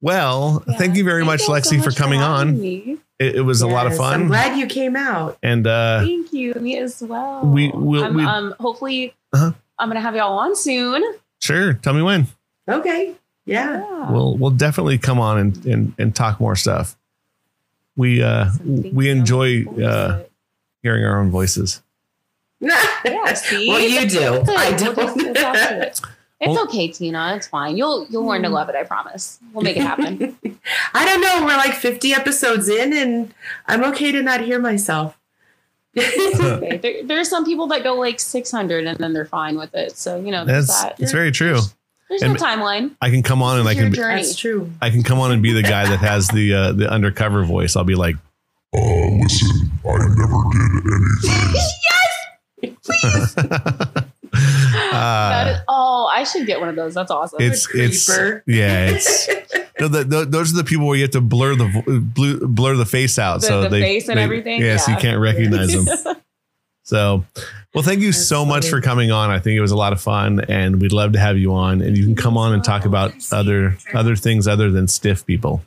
Well, 0.00 0.62
Yeah. 0.66 0.76
thank 0.76 0.96
you 0.96 1.04
very 1.04 1.24
much, 1.24 1.42
Lexi, 1.42 1.78
so 1.78 1.82
for 1.82 1.90
coming 1.90 2.20
having 2.20 2.48
on. 2.48 2.60
me. 2.60 2.98
It, 3.18 3.36
it 3.36 3.40
was 3.42 3.62
a 3.62 3.66
lot 3.68 3.86
of 3.86 3.92
Yes, 3.92 4.00
I'm 4.00 4.20
fun. 4.22 4.26
glad 4.28 4.58
you 4.58 4.66
came 4.66 4.96
out. 4.96 5.38
And 5.42 5.66
uh, 5.66 6.00
Thank 6.00 6.32
you. 6.32 6.52
Me 6.54 6.76
as 6.78 7.00
well. 7.02 7.42
We- 7.46 7.70
we'll- 7.72 8.04
I'm, 8.04 8.14
we- 8.14 8.24
um 8.24 8.54
hopefully 8.60 9.14
Uh-huh. 9.32 9.52
I'm 9.78 9.88
gonna 9.88 10.00
have 10.00 10.14
y'all 10.16 10.38
on 10.38 10.56
soon. 10.56 11.02
sure, 11.40 11.74
tell 11.74 11.94
me 11.94 12.02
when. 12.02 12.26
Okay. 12.68 13.14
Yeah. 13.46 13.78
Yeah. 13.80 14.10
we'll 14.10 14.36
we'll 14.36 14.50
definitely 14.50 14.98
come 14.98 15.20
on 15.20 15.38
and 15.38 15.66
and, 15.66 15.94
and 15.98 16.14
talk 16.14 16.40
more 16.40 16.56
stuff. 16.56 16.96
We 17.96 18.22
uh 18.22 18.50
Thank 18.50 18.94
we 18.94 19.06
you. 19.06 19.12
enjoy 19.12 19.64
uh 19.82 20.22
hearing 20.82 21.04
our 21.04 21.20
own 21.20 21.30
voices. 21.30 21.82
Yeah, 22.60 23.34
see? 23.34 23.68
well, 23.68 23.78
you 23.80 24.08
do. 24.08 24.18
Good. 24.18 24.48
I 24.48 24.72
don't. 24.76 24.96
we'll 24.96 25.34
talk 25.34 25.54
to 25.54 25.82
it. 25.82 26.00
It's 26.40 26.48
Well- 26.48 26.64
okay, 26.64 26.88
Tina. 26.88 27.34
It's 27.36 27.46
fine. 27.46 27.76
You'll 27.76 28.06
you'll 28.08 28.24
learn 28.24 28.42
to 28.42 28.48
love 28.48 28.68
it. 28.70 28.74
I 28.74 28.82
promise. 28.84 29.38
We'll 29.52 29.62
make 29.62 29.76
it 29.76 29.82
happen. 29.82 30.36
I 30.94 31.04
don't 31.04 31.20
know. 31.20 31.44
We're 31.46 31.56
like 31.58 31.74
50 31.74 32.12
episodes 32.14 32.68
in, 32.68 32.92
and 32.94 33.34
I'm 33.66 33.84
okay 33.92 34.10
to 34.12 34.22
not 34.22 34.40
hear 34.40 34.58
myself. 34.58 35.18
okay. 35.98 36.78
There, 36.78 37.04
there 37.04 37.20
are 37.20 37.24
some 37.24 37.44
people 37.44 37.66
that 37.68 37.84
go 37.84 37.94
like 37.94 38.18
600 38.18 38.84
and 38.86 38.98
then 38.98 39.12
they're 39.12 39.26
fine 39.26 39.56
with 39.56 39.74
it. 39.74 39.96
So 39.96 40.18
you 40.20 40.30
know, 40.32 40.44
there's 40.44 40.66
That's 40.66 40.82
that. 40.82 41.00
it's 41.00 41.12
very 41.12 41.30
true. 41.30 41.58
There's 42.08 42.22
and- 42.22 42.34
no 42.34 42.40
timeline. 42.40 42.94
I 43.00 43.10
can 43.10 43.22
come 43.22 43.42
on 43.42 43.58
and 43.60 43.68
I 43.68 43.74
can 43.74 43.90
be, 43.90 43.96
journey. 43.96 44.22
That's 44.22 44.36
true. 44.36 44.70
I 44.82 44.90
can 44.90 45.02
come 45.02 45.18
on 45.20 45.32
and 45.32 45.42
be 45.42 45.52
the 45.52 45.62
guy 45.62 45.86
that 45.88 45.98
has 46.00 46.28
the 46.28 46.54
uh, 46.54 46.72
the 46.72 46.90
undercover 46.90 47.44
voice. 47.44 47.76
I'll 47.76 47.84
be 47.84 47.94
like, 47.94 48.16
Uh, 48.74 48.78
listen, 49.22 49.70
I 49.84 49.98
never 49.98 50.42
did 50.52 50.84
anything. 52.62 52.76
That 54.34 55.46
uh, 55.46 55.50
is- 55.54 55.60
oh, 55.68 56.10
I 56.12 56.24
should 56.24 56.46
get 56.46 56.58
one 56.60 56.68
of 56.68 56.74
those. 56.76 56.94
That's 56.94 57.10
awesome. 57.10 57.40
it's 57.40 57.72
it's 57.74 58.06
creeper. 58.06 58.42
yeah 58.46 58.90
it's 58.90 59.28
no, 59.80 59.86
the, 59.88 60.02
the, 60.04 60.24
those 60.24 60.52
are 60.52 60.56
the 60.56 60.64
people 60.64 60.86
where 60.86 60.96
you 60.96 61.02
have 61.02 61.12
to 61.12 61.20
blur 61.20 61.54
the 61.54 61.82
blur, 62.14 62.38
blur 62.46 62.74
the 62.76 62.84
face 62.86 63.18
out 63.18 63.40
the, 63.42 63.46
so 63.46 63.62
the 63.62 63.68
they 63.68 63.80
face 63.80 64.08
and 64.08 64.18
they- 64.18 64.22
everything. 64.24 64.60
yeah, 64.60 64.76
so 64.76 64.90
you 64.92 64.98
can't 64.98 65.20
recognize 65.20 65.72
them. 65.72 65.86
So, 66.84 67.24
well, 67.74 67.82
thank 67.82 68.00
you 68.00 68.12
That's 68.12 68.28
so 68.28 68.44
much 68.44 68.68
for 68.68 68.80
coming 68.80 69.10
on. 69.10 69.30
I 69.30 69.38
think 69.38 69.56
it 69.56 69.62
was 69.62 69.70
a 69.70 69.76
lot 69.76 69.92
of 69.94 70.00
fun, 70.00 70.40
and 70.48 70.80
we'd 70.80 70.92
love 70.92 71.12
to 71.12 71.18
have 71.18 71.38
you 71.38 71.54
on. 71.54 71.80
And 71.80 71.96
you 71.96 72.04
can 72.04 72.14
come 72.14 72.36
on 72.36 72.52
and 72.52 72.62
talk 72.62 72.84
about 72.84 73.12
other 73.32 73.76
other 73.94 74.16
things 74.16 74.46
other 74.46 74.70
than 74.70 74.86
stiff 74.86 75.26
people. 75.26 75.62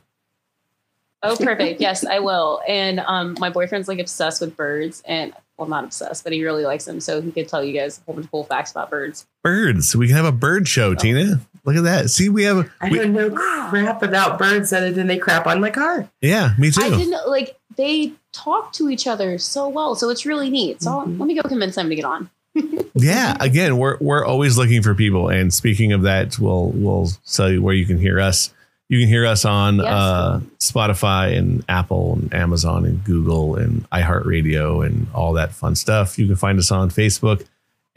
Oh, 1.24 1.36
perfect. 1.36 1.80
Yes, 1.80 2.06
I 2.06 2.20
will. 2.20 2.60
And 2.68 3.00
um, 3.00 3.36
my 3.40 3.50
boyfriend's 3.50 3.88
like 3.88 3.98
obsessed 3.98 4.40
with 4.40 4.56
birds, 4.56 5.02
and 5.06 5.34
well, 5.56 5.68
not 5.68 5.82
obsessed, 5.82 6.22
but 6.22 6.32
he 6.32 6.44
really 6.44 6.64
likes 6.64 6.84
them. 6.84 7.00
So 7.00 7.20
he 7.20 7.32
could 7.32 7.48
tell 7.48 7.64
you 7.64 7.72
guys 7.72 7.98
a 7.98 8.02
whole 8.02 8.14
bunch 8.14 8.26
of 8.26 8.30
cool 8.30 8.44
facts 8.44 8.70
about 8.70 8.88
birds. 8.88 9.26
Birds. 9.42 9.96
We 9.96 10.06
can 10.06 10.14
have 10.14 10.24
a 10.24 10.32
bird 10.32 10.68
show, 10.68 10.94
Tina. 10.94 11.40
Look 11.68 11.76
at 11.76 11.84
that. 11.84 12.10
See, 12.10 12.28
we 12.30 12.44
have. 12.44 12.68
I 12.80 12.88
we- 12.88 12.98
don't 12.98 13.12
know 13.12 13.30
crap 13.30 14.02
about 14.02 14.38
birds 14.38 14.72
other 14.72 14.90
than 14.90 15.06
they 15.06 15.18
crap 15.18 15.46
on 15.46 15.60
my 15.60 15.70
car. 15.70 16.08
yeah, 16.22 16.54
me 16.58 16.70
too. 16.70 16.80
I 16.82 16.88
didn't 16.90 17.28
like 17.28 17.56
they 17.76 18.12
talk 18.32 18.72
to 18.72 18.88
each 18.88 19.06
other 19.06 19.38
so 19.38 19.68
well, 19.68 19.94
so 19.94 20.08
it's 20.10 20.24
really 20.26 20.48
neat. 20.50 20.82
So 20.82 20.90
Mhm. 20.90 21.18
let 21.18 21.26
me 21.26 21.34
go 21.34 21.42
convince 21.48 21.74
them 21.76 21.88
to 21.90 21.94
get 21.94 22.04
on. 22.04 22.30
Yeah. 22.94 23.36
Again, 23.38 23.76
we're 23.76 23.96
we're 24.00 24.24
always 24.24 24.58
looking 24.58 24.82
for 24.82 24.92
people. 24.94 25.28
And 25.28 25.54
speaking 25.54 25.92
of 25.92 26.02
that, 26.02 26.38
we'll 26.40 26.70
we'll 26.74 27.08
tell 27.32 27.48
you 27.52 27.62
where 27.62 27.74
you 27.74 27.86
can 27.86 27.98
hear 27.98 28.18
us. 28.18 28.52
You 28.88 28.98
can 28.98 29.08
hear 29.08 29.24
us 29.26 29.44
on 29.44 29.76
Yes. 29.76 29.86
uh, 29.86 30.40
Spotify 30.58 31.36
and 31.36 31.62
Apple 31.68 32.14
and 32.14 32.34
Amazon 32.34 32.84
and 32.86 33.04
Google 33.04 33.54
and 33.56 33.88
iHeartRadio 33.90 34.84
and 34.84 35.06
all 35.14 35.34
that 35.34 35.52
fun 35.52 35.74
stuff. 35.76 36.18
You 36.18 36.26
can 36.26 36.36
find 36.36 36.58
us 36.58 36.72
on 36.72 36.90
Facebook 36.90 37.44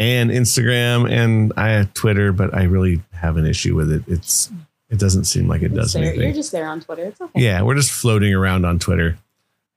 and 0.02 0.32
Instagram 0.32 1.10
and 1.10 1.54
I 1.56 1.70
have 1.70 1.94
Twitter, 1.94 2.34
but 2.34 2.54
I 2.56 2.64
really 2.64 3.02
have 3.14 3.38
an 3.38 3.46
issue 3.46 3.76
with 3.76 3.92
it. 3.92 4.04
It's 4.08 4.52
it 4.90 4.98
doesn't 5.00 5.26
seem 5.26 5.48
like 5.48 5.62
it 5.62 5.74
does 5.74 5.94
there. 5.94 6.04
anything. 6.04 6.22
You're 6.24 6.34
just 6.34 6.52
there 6.52 6.68
on 6.68 6.82
Twitter. 6.82 7.04
It's 7.06 7.22
okay. 7.22 7.40
Yeah, 7.40 7.62
we're 7.62 7.76
just 7.76 7.92
floating 7.92 8.34
around 8.34 8.66
on 8.66 8.80
Twitter. 8.80 9.18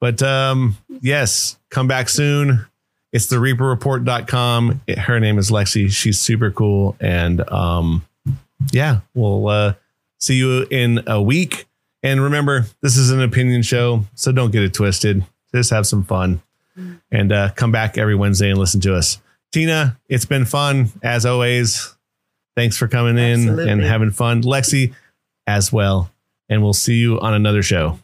But 0.01 0.23
um, 0.23 0.77
yes, 1.03 1.59
come 1.71 1.87
back 1.87 2.09
soon. 2.09 2.65
It's 3.13 3.27
the 3.27 3.37
reaperreport.com. 3.37 4.81
It- 4.87 4.99
Her 4.99 5.21
name 5.21 5.39
is 5.39 5.51
Lexi. 5.51 5.91
She's 5.91 6.19
super 6.19 6.51
cool. 6.51 6.97
And 7.01 7.49
um, 7.51 8.05
yeah, 8.73 9.01
we'll 9.15 9.47
uh, 9.47 9.75
see 10.19 10.35
you 10.37 10.67
in 10.71 11.03
a 11.07 11.23
week. 11.23 11.67
And 12.03 12.21
remember, 12.23 12.67
this 12.81 12.97
is 12.97 13.11
an 13.11 13.23
opinion 13.23 13.63
show, 13.63 14.05
so 14.15 14.33
don't 14.33 14.51
get 14.51 14.63
it 14.63 14.75
twisted. 14.75 15.25
Just 15.55 15.71
have 15.71 15.87
some 15.87 16.03
fun 16.03 16.43
and 17.13 17.31
uh, 17.33 17.51
come 17.55 17.71
back 17.71 17.97
every 17.99 18.17
Wednesday 18.17 18.51
and 18.51 18.59
listen 18.59 18.81
to 18.81 18.95
us. 18.97 19.21
Tina, 19.55 19.97
it's 20.09 20.25
been 20.25 20.45
fun 20.45 20.91
as 21.01 21.25
always. 21.25 21.95
Thanks 22.57 22.77
for 22.77 22.89
coming 22.89 23.17
in 23.19 23.59
and 23.61 23.81
having 23.81 24.11
fun. 24.11 24.43
Lexi, 24.43 24.93
as 25.47 25.73
well. 25.73 26.11
And 26.49 26.61
we'll 26.61 26.73
see 26.73 26.95
you 26.95 27.21
on 27.21 27.35
another 27.35 27.63
show. 27.63 27.99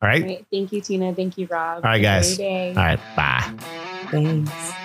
All 0.00 0.08
right. 0.08 0.22
All 0.22 0.28
right. 0.28 0.46
Thank 0.52 0.72
you, 0.72 0.80
Tina. 0.80 1.12
Thank 1.14 1.36
you, 1.36 1.48
Robb. 1.50 1.78
All 1.84 1.90
right, 1.90 2.00
guys. 2.00 2.36
day. 2.36 2.68
All 2.68 2.74
right. 2.76 3.00
Bye. 3.16 3.52
Thanks. 4.12 4.83